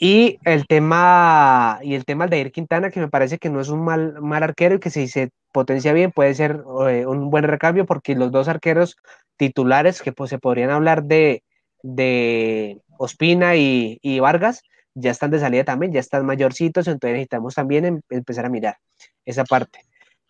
[0.00, 3.68] Y el tema, y el tema de Aldair Quintana, que me parece que no es
[3.68, 7.42] un mal, mal arquero y que si se potencia bien puede ser eh, un buen
[7.44, 8.96] recambio porque los dos arqueros
[9.36, 11.42] titulares que pues se podrían hablar de,
[11.82, 14.62] de Ospina y, y Vargas
[14.94, 18.76] ya están de salida también, ya están mayorcitos, entonces necesitamos también em- empezar a mirar
[19.24, 19.80] esa parte.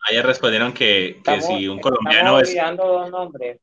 [0.09, 3.59] Ayer respondieron que, que Estamos- si un colombiano es dos nombres.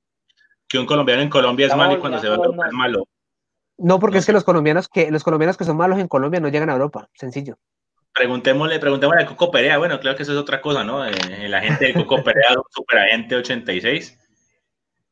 [0.68, 3.08] que un colombiano en Colombia es malo y cuando se va a es malo.
[3.78, 6.40] No, porque No es que los colombianos que los colombianos que son malos en Colombia
[6.40, 7.58] no llegan a Europa, sencillo.
[8.14, 9.76] Preguntémosle, preguntémosle a Coco Perea.
[9.78, 11.04] Bueno, claro que eso es otra cosa, ¿no?
[11.06, 14.18] Eh, el agente de Coco Perea, superagente 86.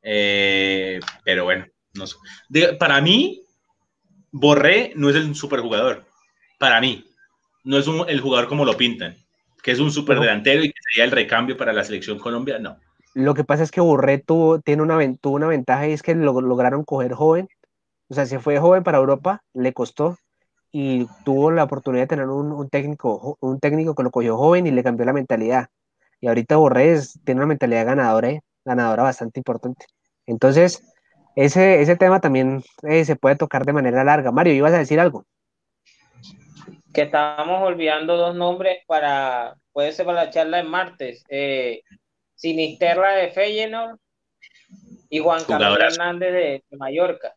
[0.03, 2.17] Eh, pero bueno, no sé.
[2.49, 3.43] De- para mí,
[4.33, 6.05] Borré no es el superjugador.
[6.59, 7.05] Para mí,
[7.65, 9.17] no es un- el jugador como lo pintan,
[9.63, 12.59] que es un superdelantero y que sería el recambio para la selección Colombia.
[12.59, 12.79] No.
[13.15, 16.15] Lo que pasa es que Borré tuvo, tiene una, tuvo una ventaja y es que
[16.15, 17.49] lo, lograron coger joven.
[18.09, 20.17] O sea, se fue joven para Europa, le costó
[20.73, 24.67] y tuvo la oportunidad de tener un, un técnico, un técnico que lo cogió joven
[24.67, 25.69] y le cambió la mentalidad.
[26.21, 28.41] Y ahorita Borré es- tiene una mentalidad ganadora, ¿eh?
[28.65, 29.87] ganadora bastante importante.
[30.27, 30.83] Entonces,
[31.37, 34.33] ese, ese tema también eh, se puede tocar de manera larga.
[34.33, 35.25] Mario, ibas a decir algo.
[36.93, 41.25] que estábamos olvidando dos nombres para, puede ser para la charla de martes.
[41.29, 41.83] Eh,
[42.37, 43.99] Sinisterra de Feyenoord
[45.11, 45.79] y Juan Camilo.
[45.79, 47.35] Hernández de, de Mallorca,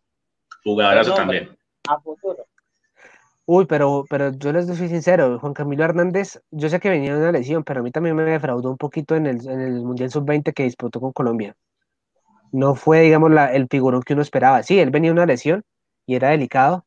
[0.72, 1.44] Jugadorazo también.
[1.46, 1.66] nombres.
[1.88, 2.46] a futuro.
[3.46, 7.22] Uy, pero, pero yo les soy sincero, Juan Camilo Hernández, yo sé que venía de
[7.22, 10.12] una lesión, pero a mí también me defraudó un poquito en el, en el Mundial
[10.12, 11.56] Sub-20 que disputó con Colombia.
[12.52, 14.64] No fue, digamos, la, el figurón que uno esperaba.
[14.64, 15.64] Sí, él venía de una lesión
[16.06, 16.86] y era delicado,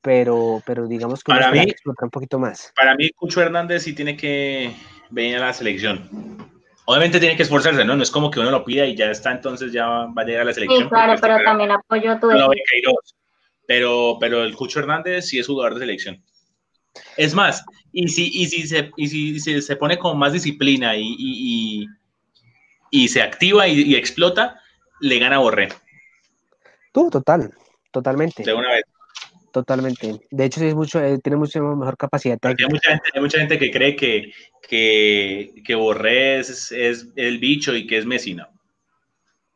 [0.00, 1.74] pero, pero digamos que Para mí- que
[2.04, 2.72] un poquito más.
[2.74, 4.74] Para mí, Cucho Hernández sí tiene que
[5.10, 6.08] venir a la selección.
[6.84, 7.94] Obviamente tiene que esforzarse, ¿no?
[7.96, 10.42] No es como que uno lo pida y ya está, entonces ya va a llegar
[10.42, 10.84] a la selección.
[10.84, 12.48] Sí, claro, pero también apoyo tu no.
[13.66, 16.22] Pero, pero el Cucho Hernández sí es jugador de selección.
[17.16, 20.96] Es más, y si, y si, se, y si se, se pone con más disciplina
[20.96, 21.86] y, y, y-
[22.90, 24.60] y se activa y, y explota,
[25.00, 25.68] le gana a Borré
[26.92, 27.54] Tú, total,
[27.90, 28.82] totalmente, de una vez.
[29.52, 30.20] Totalmente.
[30.30, 33.58] De hecho, es mucho, eh, tiene mucho mejor capacidad hay mucha gente, hay mucha gente
[33.58, 34.32] que cree que,
[34.68, 38.48] que, que Borré es, es el bicho y que es Messi, no.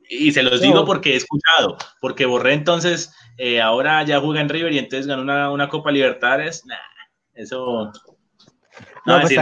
[0.09, 4.49] Y se los digo porque he escuchado, porque Borré entonces eh, ahora ya juega en
[4.49, 6.65] River y entonces ganó una, una Copa Libertadres.
[6.65, 6.77] Nah,
[7.35, 7.93] eso.
[9.05, 9.35] No, pues,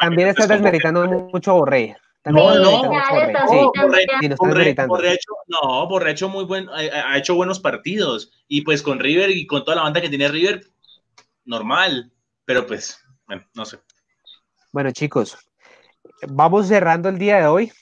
[0.00, 1.96] también estás desmeritando mucho a Borré.
[2.26, 2.82] No, no,
[4.88, 9.46] Borré, hecho, no, ha muy buen, ha hecho buenos partidos y pues con River y
[9.46, 10.66] con toda la banda que tiene River,
[11.44, 12.12] normal,
[12.44, 13.78] pero pues, bueno, no sé.
[14.72, 15.38] Bueno, chicos,
[16.28, 17.72] vamos cerrando el día de hoy.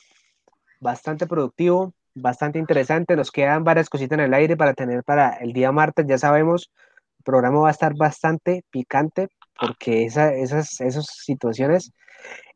[0.81, 3.17] Bastante productivo, bastante interesante.
[3.17, 6.07] Nos quedan varias cositas en el aire para tener para el día martes.
[6.07, 6.71] Ya sabemos,
[7.19, 11.93] el programa va a estar bastante picante porque esa, esas, esas situaciones,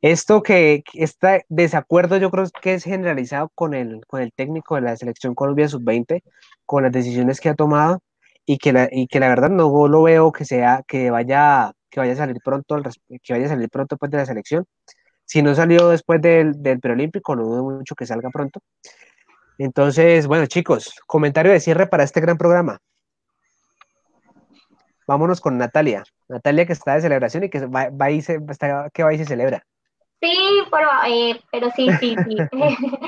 [0.00, 4.82] esto que está desacuerdo yo creo que es generalizado con el, con el técnico de
[4.82, 6.22] la selección Colombia sub-20,
[6.66, 8.00] con las decisiones que ha tomado
[8.46, 12.00] y que la, y que la verdad no lo veo que sea que vaya que
[12.00, 12.80] vaya a salir pronto
[13.22, 14.66] que vaya a salir pronto después de la selección.
[15.24, 18.60] Si no salió después del, del preolímpico no dudo mucho que salga pronto.
[19.58, 22.78] Entonces bueno chicos comentario de cierre para este gran programa
[25.08, 26.04] vámonos con Natalia.
[26.28, 28.38] Natalia que está de celebración y que va, va y se,
[28.92, 29.64] que va y se celebra.
[30.20, 30.36] Sí
[30.70, 32.36] pero, eh, pero sí sí sí.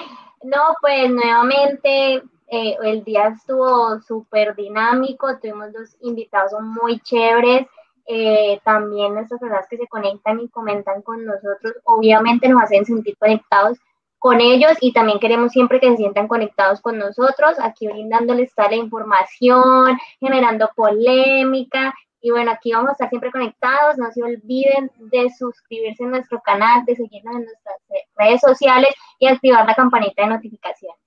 [0.42, 7.66] No pues nuevamente eh, el día estuvo súper dinámico, tuvimos dos invitados muy chéveres,
[8.06, 13.18] eh, también nuestras personas que se conectan y comentan con nosotros, obviamente nos hacen sentir
[13.18, 13.78] conectados
[14.20, 18.68] con ellos y también queremos siempre que se sientan conectados con nosotros, aquí brindándoles toda
[18.68, 23.96] la información, generando polémica y bueno, aquí vamos a estar siempre conectados.
[23.96, 27.76] No se olviden de suscribirse a nuestro canal, de seguirnos en nuestras
[28.14, 30.98] redes sociales y activar la campanita de notificaciones.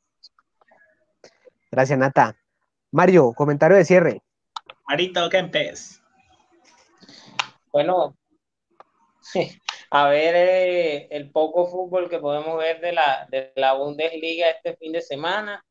[1.72, 2.36] Gracias, Nata.
[2.92, 4.22] Mario, comentario de cierre.
[4.88, 6.02] Marito Kempes.
[7.72, 8.16] Bueno,
[9.96, 14.76] a ver eh, el poco fútbol que podemos ver de la, de la Bundesliga este
[14.76, 15.64] fin de semana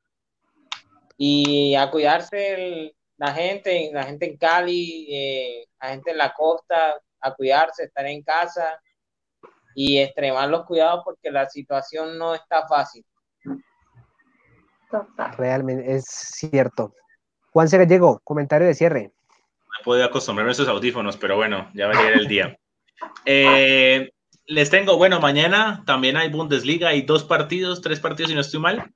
[1.16, 7.00] y a cuidarse la gente, la gente en Cali, eh, la gente en la costa,
[7.20, 8.80] a cuidarse, estar en casa
[9.74, 13.04] y extremar los cuidados porque la situación no está fácil.
[15.36, 16.94] Realmente es cierto.
[17.50, 19.10] Juan se llegó, comentario de cierre.
[19.66, 22.56] No he podido acostumbrarme a esos audífonos, pero bueno, ya va a llegar el día.
[23.24, 24.10] Eh,
[24.46, 28.60] les tengo, bueno, mañana también hay Bundesliga, hay dos partidos, tres partidos si no estoy
[28.60, 28.92] mal.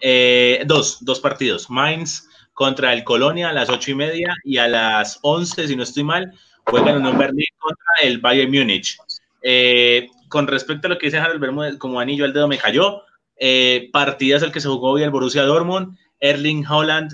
[0.00, 1.70] Eh, dos, dos partidos.
[1.70, 5.82] Mainz contra el Colonia a las ocho y media y a las once, si no
[5.82, 6.32] estoy mal,
[6.64, 8.96] juegan en Berlín contra el Bayern Múnich.
[9.42, 13.02] Eh, con respecto a lo que dice Harold Bermúdez, como anillo al dedo me cayó,
[13.92, 17.12] partidas el que se jugó hoy el Borussia Dortmund, Erling Holland,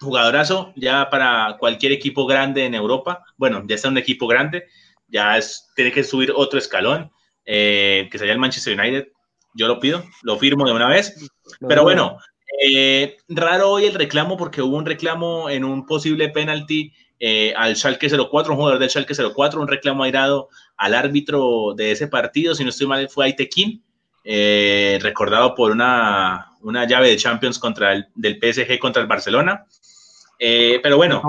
[0.00, 3.24] jugadorazo ya para cualquier equipo grande en Europa.
[3.36, 4.66] Bueno, ya está un equipo grande,
[5.08, 7.10] ya es, tiene que subir otro escalón,
[7.44, 9.08] eh, que sería el Manchester United.
[9.54, 11.14] Yo lo pido, lo firmo de una vez.
[11.66, 12.18] Pero bueno,
[12.70, 16.92] eh, raro hoy el reclamo porque hubo un reclamo en un posible penalti
[17.56, 22.06] al Schalke 04, un jugador del Schalke 04, un reclamo airado al árbitro de ese
[22.06, 23.82] partido, si no estoy mal fue Aitekin,
[24.30, 29.64] eh, recordado por una, una, llave de Champions contra el, del PSG contra el Barcelona.
[30.38, 31.22] Eh, pero bueno,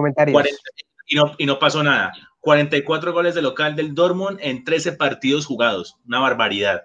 [1.07, 2.11] y, no, y no pasó nada.
[2.49, 6.81] 44 goles de local del Dortmund en 13 partidos jugados, una barbaridad.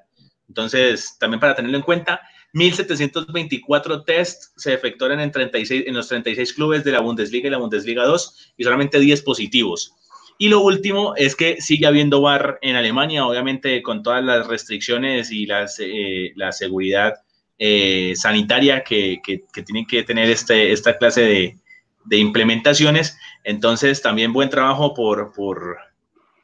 [0.47, 2.21] Entonces, también para tenerlo en cuenta,
[2.53, 7.57] 1.724 tests se efectuaron en, 36, en los 36 clubes de la Bundesliga y la
[7.57, 9.95] Bundesliga 2 y solamente 10 positivos.
[10.37, 15.33] Y lo último es que sigue habiendo bar en Alemania, obviamente con todas las restricciones
[15.33, 17.15] y eh, la seguridad
[17.57, 21.57] eh, sanitaria que, que, tienen que tener este, esta clase de,
[22.05, 23.19] de, implementaciones.
[23.43, 25.79] Entonces, también buen trabajo por, por,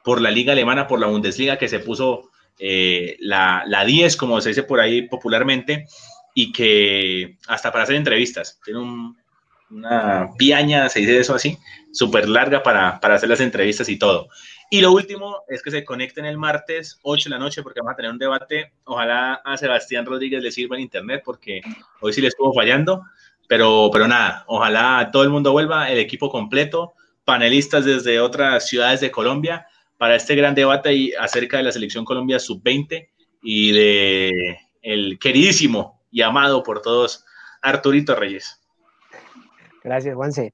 [0.03, 2.29] por, la liga alemana, por la Bundesliga, que se puso
[2.59, 5.87] eh, la, la 10, como se dice por ahí popularmente,
[6.33, 9.17] y que hasta para hacer entrevistas, tiene un,
[9.71, 11.57] una piaña, se dice eso así,
[11.91, 14.27] súper larga para, para, hacer las entrevistas y todo.
[14.69, 17.93] Y lo último es que se conecten el martes 8 de la noche porque vamos
[17.93, 18.71] a tener un debate.
[18.85, 21.61] Ojalá a Sebastián Rodríguez le sirva en internet porque
[21.99, 23.03] hoy sí le estuvo fallando.
[23.51, 26.93] Pero, pero nada, ojalá todo el mundo vuelva, el equipo completo,
[27.25, 29.67] panelistas desde otras ciudades de Colombia
[29.97, 33.09] para este gran debate acerca de la selección Colombia sub-20
[33.41, 37.25] y de el queridísimo y amado por todos
[37.61, 38.57] Arturito Reyes.
[39.83, 40.53] Gracias, Juanse.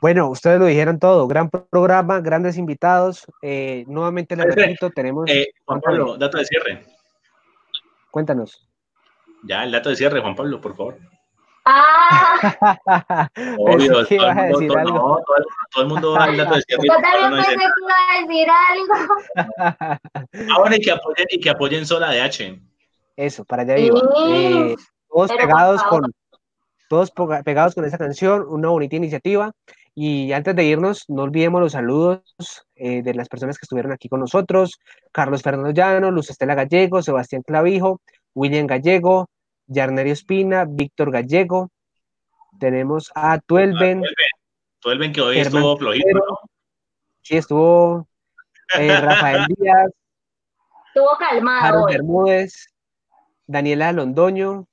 [0.00, 3.26] Bueno, ustedes lo dijeron todo, gran programa, grandes invitados.
[3.42, 5.28] Eh, nuevamente les repito, tenemos...
[5.28, 6.86] Eh, Juan Pablo, dato de cierre.
[8.12, 8.64] Cuéntanos.
[9.42, 11.17] Ya, el dato de cierre, Juan Pablo, por favor.
[11.70, 13.28] Ah.
[13.58, 14.98] Obvio, todo, a decir todo, algo.
[14.98, 15.18] No,
[15.74, 16.82] todo, el mundo dato de cierre.
[16.86, 18.94] Yo también pensé que iba a decir algo.
[20.50, 22.60] Ah, bueno, y que apoyen, y que apoyen Sola de H.
[23.16, 24.00] Eso, para allá iba.
[24.28, 24.76] Eh,
[25.08, 26.10] todos pegados con
[26.88, 27.12] todos
[27.44, 29.52] pegados con esa canción, una bonita iniciativa.
[29.94, 32.22] Y antes de irnos, no olvidemos los saludos
[32.76, 34.78] eh, de las personas que estuvieron aquí con nosotros,
[35.12, 38.00] Carlos Fernando Llano, Luz Estela Gallego, Sebastián Clavijo,
[38.32, 39.28] William Gallego,
[39.68, 41.70] Yarnerio Espina, Víctor Gallego,
[42.58, 44.02] tenemos a Tuelven.
[44.80, 46.38] Tuelven, que hoy estuvo flojito, ¿no?
[47.22, 48.08] Sí, estuvo
[48.78, 49.90] eh, Rafael Díaz.
[50.88, 51.86] Estuvo calmado.
[51.86, 52.72] Bermúdez,
[53.46, 54.66] Daniela Londoño,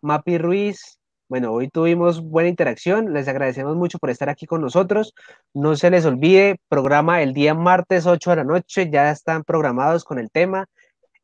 [0.00, 0.98] Mapi Ruiz.
[1.28, 3.12] Bueno, hoy tuvimos buena interacción.
[3.12, 5.14] Les agradecemos mucho por estar aquí con nosotros.
[5.52, 8.88] No se les olvide, programa el día martes 8 de la noche.
[8.90, 10.66] Ya están programados con el tema.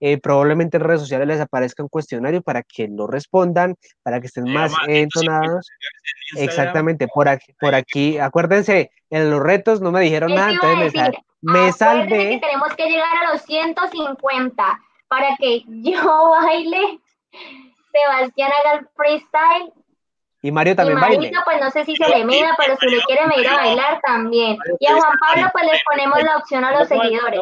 [0.07, 4.27] Eh, probablemente en redes sociales les aparezca un cuestionario para que lo respondan, para que
[4.27, 5.67] estén más entonados.
[6.37, 10.93] Exactamente, por aquí, por aquí, acuérdense, en los retos no me dijeron nada, entonces
[11.41, 12.29] me, salvé.
[12.33, 17.01] Que tenemos que llegar a los 150 para que yo baile,
[17.91, 19.73] Sebastián haga el freestyle.
[20.43, 23.01] Y Mario también y Marito, pues no sé si se le mida, pero si le
[23.05, 24.59] quiere medir a bailar también.
[24.81, 27.41] Y a Juan Pablo, pues le ponemos la opción a los seguidores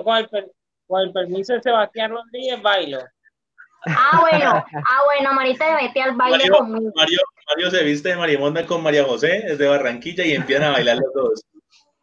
[0.93, 2.99] con el permiso de Sebastián Rodríguez, bailo.
[3.87, 6.93] Ah, bueno, ah, bueno, Marita metí al baile Mario, conmigo.
[6.95, 10.73] Mario, Mario, se viste de Marimonda con María José, es de Barranquilla y empiezan a
[10.73, 11.43] bailar los dos.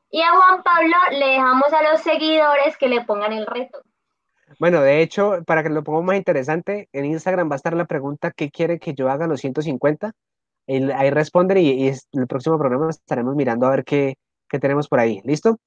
[0.09, 3.79] Y a Juan Pablo le dejamos a los seguidores que le pongan el reto.
[4.57, 7.85] Bueno, de hecho, para que lo pongamos más interesante, en Instagram va a estar la
[7.85, 10.13] pregunta ¿qué quiere que yo haga los 150?
[10.67, 14.17] ahí responden y, y el próximo programa estaremos mirando a ver qué,
[14.49, 15.21] que tenemos por ahí.
[15.23, 15.59] ¿Listo?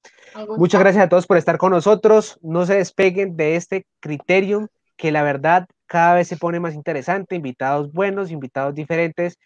[0.57, 2.37] Muchas gracias a todos por estar con nosotros.
[2.41, 7.35] No se despeguen de este criterio que la verdad cada vez se pone más interesante.
[7.35, 9.39] Invitados buenos, invitados diferentes.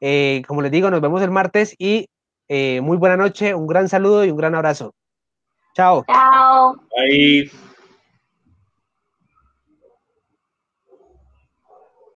[0.00, 2.08] Eh, como les digo, nos vemos el martes y
[2.48, 4.94] eh, muy buena noche, un gran saludo y un gran abrazo.
[5.74, 6.04] Chao.
[6.06, 6.76] Chao.
[6.96, 7.50] Bye.